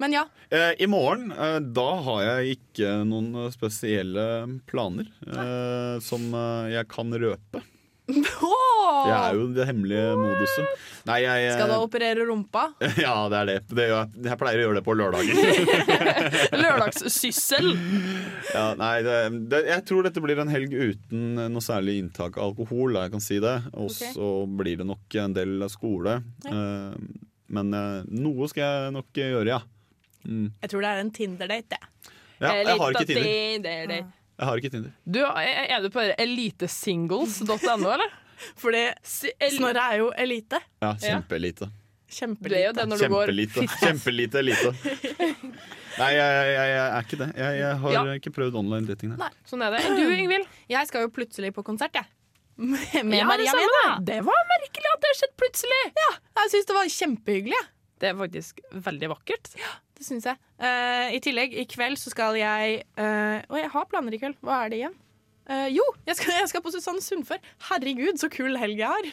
Men 0.02 0.12
ja. 0.12 0.26
Eh, 0.50 0.72
I 0.82 0.88
morgen 0.90 1.32
eh, 1.32 1.60
da 1.60 1.88
har 2.08 2.24
jeg 2.26 2.58
ikke 2.58 2.98
noen 3.08 3.32
eh, 3.46 3.52
spesielle 3.54 4.26
planer 4.68 5.08
eh, 5.24 5.96
som 6.04 6.28
jeg 6.70 6.88
kan 6.92 7.16
røpe. 7.16 7.64
Oh! 8.06 9.06
Jeg 9.08 9.16
er 9.16 9.34
jo 9.34 9.46
det 9.50 9.64
hemmelige 9.66 10.10
moduset. 10.14 10.82
Nei, 11.08 11.16
jeg 11.24 11.56
Skal 11.56 11.72
du 11.72 11.74
operere 11.80 12.26
rumpa? 12.28 12.68
Ja, 13.02 13.14
det 13.32 13.40
er 13.40 13.48
det. 13.50 13.56
det 13.72 13.86
er, 13.88 14.12
jeg, 14.28 14.38
pleier 14.38 14.60
å 14.60 14.66
gjøre 14.66 14.78
det 14.78 14.84
på 14.86 14.94
lørdager. 14.94 15.40
Lørdagssyssel! 16.62 17.72
ja, 18.52 18.66
nei, 18.78 18.94
det, 19.06 19.18
det, 19.50 19.62
jeg 19.72 19.86
tror 19.90 20.06
dette 20.06 20.22
blir 20.22 20.38
en 20.42 20.52
helg 20.52 20.76
uten 20.76 21.40
noe 21.50 21.64
særlig 21.64 21.98
inntak 22.04 22.38
av 22.38 22.52
alkohol. 22.52 22.94
Da, 22.94 23.08
jeg 23.08 23.16
kan 23.16 23.26
si 23.26 23.40
det. 23.42 23.56
Og 23.74 23.90
så 23.94 24.12
så 24.14 24.32
blir 24.60 24.78
det 24.82 24.86
nok 24.86 25.18
en 25.24 25.34
del 25.34 25.66
skole. 25.72 26.20
Ja. 26.46 26.92
men 27.56 27.74
noe 28.06 28.46
skal 28.52 28.62
jeg 28.62 28.94
nok 29.00 29.18
gjøre, 29.18 29.50
ja. 29.50 29.64
Mm. 30.26 30.46
Jeg 30.62 30.70
tror 30.72 30.84
det 30.86 30.90
er 30.92 31.00
en 31.04 31.10
Tinder-date, 31.14 31.68
det. 31.70 31.80
ja. 32.42 32.52
Jeg 32.60 32.76
har 32.82 32.92
ikke 32.96 33.06
Tinder. 33.06 33.26
Tinder. 33.30 33.96
Jeg 34.36 34.46
har 34.50 34.60
ikke 34.60 34.70
Tinder. 34.74 34.92
Du, 35.06 35.20
er 35.24 35.80
du 35.86 35.88
på 35.94 36.02
elitesingles.no, 36.18 37.90
eller? 37.94 38.14
Fordi 38.62 38.82
Snorre 39.56 39.84
er 39.94 40.00
jo 40.02 40.10
elite. 40.20 40.60
Ja, 40.84 40.92
kjempeelite. 41.00 41.70
Kjempelite. 42.12 42.60
jo 42.68 42.72
det 42.76 42.84
når 42.86 43.00
du 43.00 43.08
går 43.10 43.30
Kjempelite. 43.32 43.64
Kjempelite 43.80 44.38
elite. 44.42 44.70
Nei, 46.00 46.10
jeg, 46.12 46.34
jeg, 46.52 46.66
jeg 46.68 46.82
er 46.84 47.06
ikke 47.06 47.18
det. 47.22 47.28
Jeg, 47.40 47.56
jeg 47.62 47.78
har 47.82 47.94
Ja. 47.96 48.02
ikke 48.20 48.32
prøvd 48.36 48.58
online 48.60 48.86
dating. 48.86 49.14
Nei. 49.16 49.30
Sånn 49.48 49.64
er 49.64 49.72
det. 49.74 49.80
Du, 49.96 50.02
Ingvild? 50.20 50.44
Jeg 50.70 50.90
skal 50.90 51.06
jo 51.06 51.10
plutselig 51.16 51.54
på 51.56 51.64
konsert, 51.66 51.96
jeg. 51.96 52.04
Med, 52.56 53.16
Ja, 53.16 53.24
Maria 53.28 53.50
samme 53.52 53.64
Mena. 53.64 53.96
det. 53.96 54.12
Det 54.12 54.20
var 54.28 54.44
merkelig 54.52 54.92
at 54.92 55.02
det 55.06 55.14
skjedde 55.18 55.36
plutselig. 55.40 55.80
Ja, 55.98 56.10
jeg 56.42 56.52
syns 56.54 56.68
det 56.70 56.76
var 56.76 56.92
kjempehyggelig. 56.98 57.62
Det 57.96 58.10
er 58.12 58.16
faktisk 58.20 58.60
veldig 58.86 59.10
vakkert. 59.16 59.50
Det 59.96 60.04
syns 60.04 60.26
jeg. 60.28 60.36
Uh, 60.60 61.08
I 61.16 61.20
tillegg, 61.24 61.54
i 61.56 61.64
kveld 61.68 61.96
så 62.00 62.10
skal 62.12 62.36
jeg 62.36 62.82
uh, 63.00 63.40
Og 63.48 63.56
jeg 63.62 63.70
har 63.72 63.88
planer 63.90 64.12
i 64.16 64.20
kveld. 64.20 64.36
Hva 64.44 64.62
er 64.66 64.72
det 64.74 64.82
igjen? 64.82 64.96
Uh, 65.48 65.68
jo, 65.72 65.84
jeg 66.08 66.16
skal, 66.18 66.34
jeg 66.42 66.48
skal 66.52 66.62
på 66.64 66.72
Susanne 66.74 67.00
Sundfør. 67.04 67.38
Herregud, 67.70 68.16
så 68.20 68.28
kul 68.32 68.56
helg 68.60 68.80
jeg 68.84 68.88
har. 68.92 69.12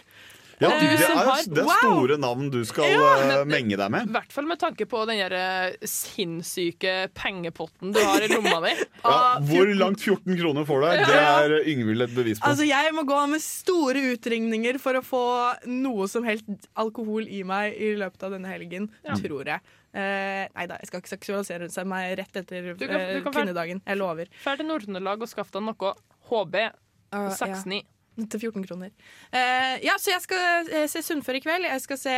Ja, 0.62 0.70
Eh, 0.70 0.80
det, 0.80 1.02
er, 1.02 1.16
har- 1.18 1.48
det 1.50 1.60
er 1.60 1.66
Wow! 1.66 1.80
store 1.82 2.16
navn 2.22 2.50
du 2.54 2.60
skal 2.64 2.86
Ja, 2.88 3.08
eh, 3.20 3.32
men- 3.42 3.50
menge 3.52 3.76
deg 3.80 3.90
med. 3.92 4.06
I 4.08 4.14
hvert 4.14 4.32
fall 4.32 4.46
med 4.48 4.60
tanke 4.62 4.86
på 4.88 5.02
den 5.10 5.18
der 5.20 5.34
eh, 5.36 5.88
sinnssyke 5.90 6.94
pengepotten 7.18 7.92
du 7.92 8.00
har 8.00 8.22
i 8.24 8.30
lomma 8.32 8.60
di. 8.68 8.74
Ja, 9.04 9.12
Ah, 9.14 9.40
hvor 9.44 9.68
langt 9.76 10.00
14 10.00 10.38
kroner 10.40 10.64
får 10.70 10.86
deg, 10.86 11.02
det 11.10 11.18
er 11.20 11.56
Yngvild 11.68 12.06
et 12.06 12.14
bevis 12.16 12.40
på. 12.40 12.48
Altså, 12.48 12.64
Jeg 12.70 12.94
må 12.96 13.04
gå 13.10 13.18
med 13.34 13.42
store 13.44 14.00
utringninger 14.14 14.78
for 14.80 14.96
å 14.96 15.04
få 15.04 15.24
noe 15.68 16.08
som 16.08 16.24
helst 16.24 16.48
alkohol 16.80 17.28
i 17.28 17.42
meg 17.44 17.76
i 17.76 17.92
løpet 18.00 18.24
av 18.30 18.38
denne 18.38 18.48
helgen, 18.54 18.88
tror 19.20 19.44
jeg. 19.52 19.60
Eh, 19.94 20.48
nei 20.56 20.66
da, 20.66 20.78
jeg 20.82 20.88
skal 20.90 21.02
ikke 21.04 21.12
seksualisere 21.14 21.86
meg 21.86 22.18
rett 22.18 22.36
etter 22.42 22.74
Du 22.76 22.88
kan- 22.88 23.00
eh, 23.00 23.14
du 23.20 23.24
kan- 23.24 23.34
kvinnedagen. 23.34 23.82
Jeg 23.86 23.98
lover. 23.98 24.26
Drar 24.44 24.58
til 24.58 24.66
Nord-Trøndelag 24.66 25.22
og 25.22 25.30
skaff 25.30 25.52
deg 25.52 25.62
noe 25.62 25.94
HB 26.30 26.72
Uh, 27.14 27.30
6-9. 27.30 27.84
Til 28.30 28.40
14 28.40 28.64
kroner. 28.66 28.90
Uh, 29.34 29.78
ja, 29.86 29.94
så 30.02 30.10
jeg 30.16 30.22
skal 30.22 30.66
se 30.90 31.02
Sunnfør 31.06 31.36
i 31.38 31.42
kveld. 31.42 31.66
Jeg 31.70 31.82
skal 31.82 31.98
se 31.98 32.14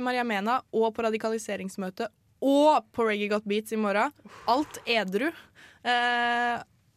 Maria 0.00 0.24
Mena 0.24 0.60
og 0.72 0.94
på 0.94 1.02
radikaliseringsmøte 1.06 2.08
og 2.42 2.84
på 2.92 3.04
Reggae 3.08 3.28
Got 3.30 3.46
Beats 3.48 3.72
i 3.72 3.76
morgen. 3.76 4.12
Alt 4.46 4.78
edru. 4.86 5.32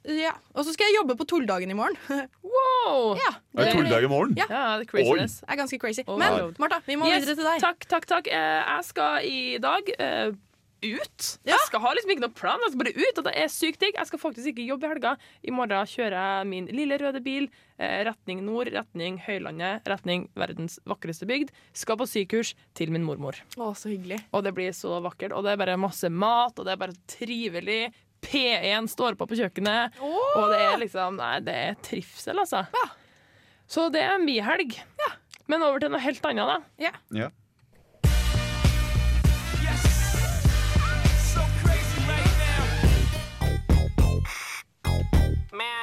Ja. 0.04 0.34
Og 0.54 0.66
så 0.68 0.74
skal 0.76 0.90
jeg 0.90 0.98
jobbe 1.00 1.16
på 1.20 1.28
Tulldagen 1.30 1.72
i 1.72 1.78
morgen. 1.78 1.98
Wow! 2.54 3.16
Ja, 3.18 3.32
Er 3.58 3.66
det 3.66 3.72
tulldag 3.74 4.04
i 4.06 4.10
morgen? 4.12 4.34
Ja. 4.38 4.46
Ja, 4.50 4.64
det 4.78 4.86
er 4.86 4.90
craziness. 4.92 5.40
Det 5.42 5.50
er 5.50 5.58
ganske 5.58 5.78
crazy. 5.82 6.04
Oh, 6.06 6.20
Men 6.22 6.34
wow. 6.36 6.50
Martha, 6.62 6.82
vi 6.86 6.98
må 7.00 7.08
Yes, 7.10 7.24
videre 7.24 7.38
til 7.40 7.48
deg. 7.48 7.62
Takk, 7.64 7.88
takk, 7.90 8.06
takk. 8.12 8.28
Eh, 8.30 8.60
Jeg 8.76 8.84
skal 8.86 9.26
i 9.26 9.40
dag 9.64 9.90
uh, 9.98 10.36
ut. 10.84 11.30
Jeg 11.48 11.64
skal 11.66 11.82
ha 11.82 11.94
liksom 11.96 12.12
ikke 12.14 12.26
noen 12.26 12.36
plan, 12.38 12.62
jeg 12.62 12.74
skal 12.76 12.84
bare 12.84 12.94
ut. 13.00 13.22
Og 13.22 13.26
det 13.30 13.34
er 13.42 13.50
sykt 13.50 13.82
digg. 13.82 13.98
Jeg 13.98 14.10
skal 14.12 14.22
faktisk 14.22 14.52
ikke 14.52 14.68
jobbe 14.68 14.86
i 14.86 14.92
helga. 14.94 15.16
I 15.42 15.56
morgen 15.56 15.90
kjører 15.96 16.18
jeg 16.20 16.50
min 16.52 16.70
lille 16.76 17.00
røde 17.02 17.24
bil 17.26 17.48
eh, 17.80 18.04
retning 18.12 18.44
nord, 18.46 18.70
retning 18.76 19.18
Høylandet, 19.26 19.88
retning 19.90 20.28
verdens 20.38 20.78
vakreste 20.90 21.26
bygd. 21.30 21.56
Skal 21.74 21.98
på 22.04 22.10
sykehus 22.12 22.54
til 22.78 22.94
min 22.94 23.08
mormor. 23.08 23.40
Å, 23.58 23.72
så 23.74 23.90
hyggelig. 23.96 24.20
Og 24.36 24.46
det 24.46 24.54
blir 24.60 24.76
så 24.78 25.00
vakkert. 25.08 25.34
Og 25.34 25.48
det 25.48 25.56
er 25.56 25.64
bare 25.64 25.80
masse 25.82 26.12
mat, 26.12 26.54
og 26.60 26.68
det 26.68 26.76
er 26.76 26.84
bare 26.86 27.00
trivelig. 27.18 27.86
P1 28.24 28.90
står 28.92 29.18
på 29.20 29.28
på 29.30 29.38
kjøkkenet, 29.40 30.00
og 30.02 30.50
det 30.54 30.60
er 30.64 30.80
liksom 30.82 31.20
Nei, 31.20 31.36
det 31.46 31.56
er 31.68 31.80
trivsel, 31.86 32.40
altså. 32.44 32.64
Så 33.70 33.90
det 33.94 34.02
er 34.06 34.20
min 34.22 34.44
helg. 34.44 34.80
Men 35.52 35.64
over 35.66 35.84
til 35.84 35.92
noe 35.94 36.04
helt 36.04 36.26
annet, 36.30 36.48
da. 36.48 36.90
Ja. 36.90 37.30
Have 45.54 45.80
your 45.80 45.83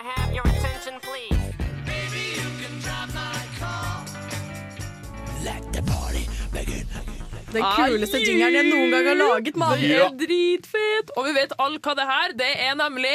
Den 7.51 7.67
kuleste 7.75 8.21
jingeren 8.23 8.55
jeg 8.55 8.69
noen 8.69 8.93
gang 8.95 9.09
har 9.11 9.19
laget, 9.19 9.57
mann. 9.59 9.81
Det 9.81 9.97
er 9.99 10.13
dritfett! 10.21 11.13
Og 11.17 11.27
vi 11.27 11.35
vet 11.35 11.55
alle 11.59 11.81
hva 11.83 11.95
det 11.99 12.07
her 12.11 12.35
Det 12.39 12.51
er 12.69 12.77
nemlig 12.79 13.15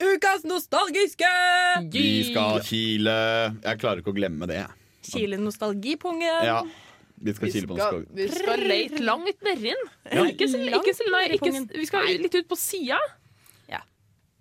Ukas 0.00 0.46
nostalgiske! 0.48 1.30
Vi 1.92 2.04
skal 2.30 2.60
kile 2.64 3.16
Jeg 3.58 3.80
klarer 3.82 4.00
ikke 4.00 4.14
å 4.14 4.16
glemme 4.16 4.48
det. 4.48 4.62
Kile 5.10 5.36
nostalgipungen. 5.40 6.46
Ja, 6.46 6.62
vi 7.20 7.34
skal 7.36 7.50
vi 7.50 7.60
skal, 7.66 8.04
vi 8.16 8.28
skal 8.32 8.62
leite 8.64 9.02
langt 9.04 9.42
nedi 9.44 9.68
den. 9.72 9.82
Ja. 10.06 10.24
Ikke 10.24 10.48
så, 10.48 10.60
ikke 10.60 10.94
så, 10.96 11.08
nei, 11.12 11.24
ikke, 11.36 11.52
vi 11.74 11.88
skal 11.88 12.08
litt 12.22 12.36
ut 12.38 12.48
på 12.48 12.56
sida. 12.56 13.00
Ja. 13.68 13.82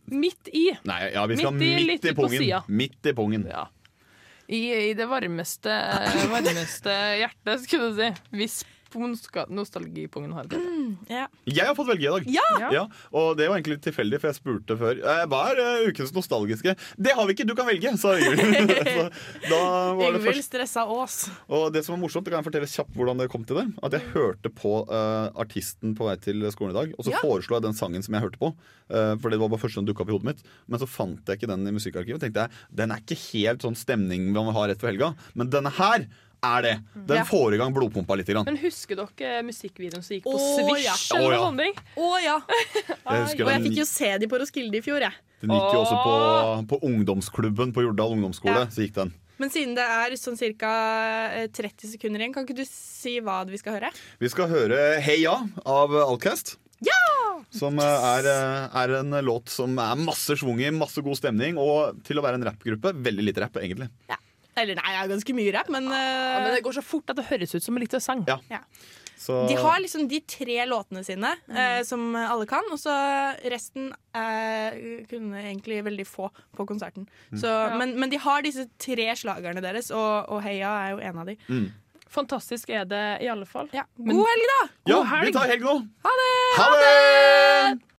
Midt 0.07 0.47
i. 0.53 0.70
Nei, 0.88 1.01
ja, 1.12 1.26
vi 1.28 1.39
skal 1.41 1.57
Midt 1.57 1.82
i, 1.82 1.86
midt 1.89 2.07
i 2.07 2.16
pungen. 2.16 2.47
Midt 2.72 3.12
i 3.12 3.16
pungen. 3.18 3.47
I, 4.47 4.62
I 4.89 4.93
det 4.97 5.10
varmeste, 5.12 5.76
varmeste 6.32 6.95
hjertet, 7.20 7.66
skulle 7.66 7.91
du 7.91 7.99
si. 7.99 8.12
Hvis 8.39 8.62
nostalgipungen 8.95 10.33
har 10.33 10.47
det. 10.49 10.59
Ja. 11.09 11.27
Jeg 11.45 11.65
har 11.67 11.75
fått 11.77 11.89
velge 11.91 12.07
i 12.07 12.11
dag. 12.13 12.29
Ja! 12.69 12.85
og 13.11 13.37
det 13.37 13.47
var 13.49 13.57
egentlig 13.57 13.77
litt 13.77 13.85
tilfeldig, 13.87 14.19
for 14.21 14.29
jeg 14.31 14.37
spurte 14.39 14.77
før 14.79 14.99
eh, 14.99 15.23
hva 15.29 15.41
er 15.51 15.61
eh, 15.63 15.87
ukens 15.89 16.13
nostalgiske. 16.15 16.75
Det 16.97 17.13
har 17.15 17.27
vi 17.29 17.35
ikke, 17.35 17.47
du 17.49 17.55
kan 17.57 17.67
velge, 17.69 17.93
sa 18.01 18.15
Yngvild. 18.17 19.11
Yngvild 19.49 20.41
stressa 20.49 20.85
Ås. 20.89 21.19
Og 21.47 21.69
det 21.73 21.83
som 21.85 21.95
var 21.95 22.01
morsomt, 22.03 22.25
det 22.25 22.33
kan 22.33 22.41
jeg 22.41 22.49
fortelle 22.49 22.69
kjapt 22.71 22.95
hvordan 22.97 23.21
det 23.21 23.29
kom 23.31 23.45
til 23.47 23.61
det. 23.61 23.67
At 23.85 23.95
jeg 23.97 24.11
hørte 24.13 24.51
på 24.53 24.73
uh, 24.89 25.29
artisten 25.39 25.95
på 25.97 26.07
vei 26.09 26.15
til 26.21 26.45
skolen 26.53 26.75
i 26.75 26.79
dag, 26.79 26.95
og 26.97 27.05
så 27.05 27.13
Ja. 27.15 27.21
foreslo 27.23 27.57
jeg 27.57 27.65
den 27.65 27.77
sangen 27.77 28.05
som 28.05 28.15
jeg 28.15 28.25
hørte 28.25 28.41
på. 28.41 28.53
Uh, 28.89 29.15
for 29.21 29.29
det 29.33 29.39
var 29.41 29.51
bare 29.51 29.61
første 29.61 29.79
som 29.79 29.87
dukka 29.87 30.05
opp 30.05 30.13
i 30.13 30.15
hodet 30.15 30.31
mitt. 30.31 30.43
Men 30.69 30.81
så 30.81 30.87
fant 30.89 31.25
jeg 31.27 31.39
ikke 31.39 31.51
den 31.51 31.67
i 31.67 31.75
musikkarkivet. 31.75 32.19
Og 32.19 32.23
tenkte 32.25 32.47
jeg, 32.47 32.65
Den 32.73 32.93
er 32.93 33.03
ikke 33.03 33.19
helt 33.33 33.65
sånn 33.65 33.77
stemning 33.77 34.29
man 34.33 34.53
har 34.55 34.69
rett 34.71 34.81
før 34.81 34.93
helga, 34.93 35.13
men 35.35 35.51
denne 35.51 35.71
her 35.75 36.07
er 36.43 36.61
det. 36.61 36.73
Den 36.95 37.17
Ja. 37.17 37.23
får 37.27 37.53
i 37.55 37.57
gang 37.57 37.73
blodpumpa 37.75 38.15
litt. 38.17 38.27
Grann. 38.27 38.45
Men 38.45 38.57
husker 38.57 38.95
dere 38.95 39.41
musikkvideoen 39.43 40.03
som 40.03 40.15
gikk 40.15 40.23
på 40.27 40.35
Å, 40.35 40.49
Swish? 40.59 40.85
ja. 40.85 40.95
eller 41.17 41.29
noe 41.29 41.33
ja. 41.35 41.45
sånt? 41.47 41.59
ting? 41.59 41.73
Å 41.97 42.09
ja. 42.23 42.37
Jeg 42.49 42.95
Og 43.05 43.37
jeg 43.37 43.47
den- 43.47 43.63
fikk 43.69 43.77
jo 43.81 43.85
se 43.85 44.17
de 44.17 44.27
på 44.27 44.39
Roskilde 44.39 44.77
i 44.77 44.81
fjor, 44.85 44.99
jeg. 45.01 45.13
Den 45.41 45.49
gikk 45.55 45.73
jo 45.73 45.81
også 45.85 45.97
på, 46.03 46.13
på 46.67 46.79
ungdomsklubben 46.83 47.73
på 47.73 47.83
Jordal 47.87 48.15
ungdomsskole. 48.17 48.65
Ja. 48.65 48.71
Så 48.71 48.83
gikk 48.85 48.93
den. 48.97 49.13
Men 49.39 49.49
siden 49.49 49.73
det 49.77 49.85
er 49.87 50.11
sånn 50.19 50.35
ca. 50.59 50.71
30 51.55 51.93
sekunder 51.93 52.19
igjen, 52.19 52.33
kan 52.35 52.43
ikke 52.45 52.57
du 52.59 52.65
si 52.67 53.19
hva 53.23 53.45
vi 53.47 53.55
skal 53.61 53.77
høre? 53.77 53.91
Vi 54.19 54.27
skal 54.27 54.49
høre 54.51 54.99
Heia 55.01 55.37
av 55.65 55.95
Outcast. 56.09 56.57
Som 57.51 57.79
eh, 57.81 57.83
er, 58.19 58.27
eh, 58.29 58.75
er 58.77 58.91
en 58.99 59.15
låt 59.25 59.49
som 59.49 59.73
er 59.81 59.95
masse 59.97 60.35
schwung 60.37 60.59
i, 60.61 60.67
masse 60.75 61.01
god 61.01 61.17
stemning. 61.17 61.57
Og 61.57 61.97
til 62.05 62.19
å 62.19 62.21
være 62.21 62.37
en 62.37 62.43
rappgruppe, 62.45 62.91
veldig 62.93 63.23
lite 63.25 63.41
rapp, 63.41 63.55
egentlig. 63.57 63.87
Eller 64.62 64.80
nei, 64.80 64.93
det 64.93 65.01
er 65.03 65.12
ganske 65.16 65.36
mye 65.38 65.53
rap, 65.55 65.70
men, 65.74 65.89
Ja, 65.89 66.39
men 66.39 66.49
eh, 66.51 66.55
det 66.57 66.64
går 66.66 66.78
så 66.80 66.84
fort 66.86 67.10
at 67.14 67.20
det 67.20 67.28
høres 67.32 67.55
ut 67.55 67.64
som 67.66 67.78
en 67.78 67.84
liten 67.84 68.03
sang. 68.03 68.24
Ja. 68.28 68.39
Så, 69.20 69.41
De 69.49 69.55
har 69.60 69.82
liksom 69.84 70.05
de 70.07 70.22
tre 70.24 70.62
låtene 70.70 71.01
sine 71.03 71.34
eh, 71.51 71.82
som 71.84 72.14
alle 72.16 72.45
kan, 72.47 72.64
og 72.72 72.80
så 72.80 72.93
resten 73.51 73.89
eh, 74.16 75.03
kunne 75.12 75.41
egentlig 75.43 75.82
veldig 75.84 76.05
få 76.07 76.30
på 76.55 76.66
konserten. 76.70 77.03
Mm. 77.34 77.41
Så, 77.41 77.51
men, 77.82 77.97
men 77.99 78.14
de 78.14 78.22
har 78.24 78.45
disse 78.47 78.64
tre 78.80 79.10
slagerne 79.20 79.60
deres, 79.66 79.91
og, 79.91 80.32
og 80.32 80.39
Heia 80.45 80.72
er 80.86 80.95
jo 80.95 81.03
en 81.12 81.20
av 81.26 81.32
de. 81.34 81.38
mm. 81.51 81.70
Fantastisk 82.10 82.72
er 82.74 82.88
det 82.89 83.03
i 83.22 83.28
alle 83.30 83.45
fall. 83.45 83.68
God 83.70 84.24
helg, 84.26 84.47
da! 84.49 84.62
Ja, 84.89 85.03
helg. 85.12 85.28
vi 85.28 85.34
tar 85.36 85.51
helg 85.51 85.62
nå. 85.62 85.76
Ha 86.07 86.14
det! 86.22 86.32
Ha 86.57 86.70
det! 86.80 87.89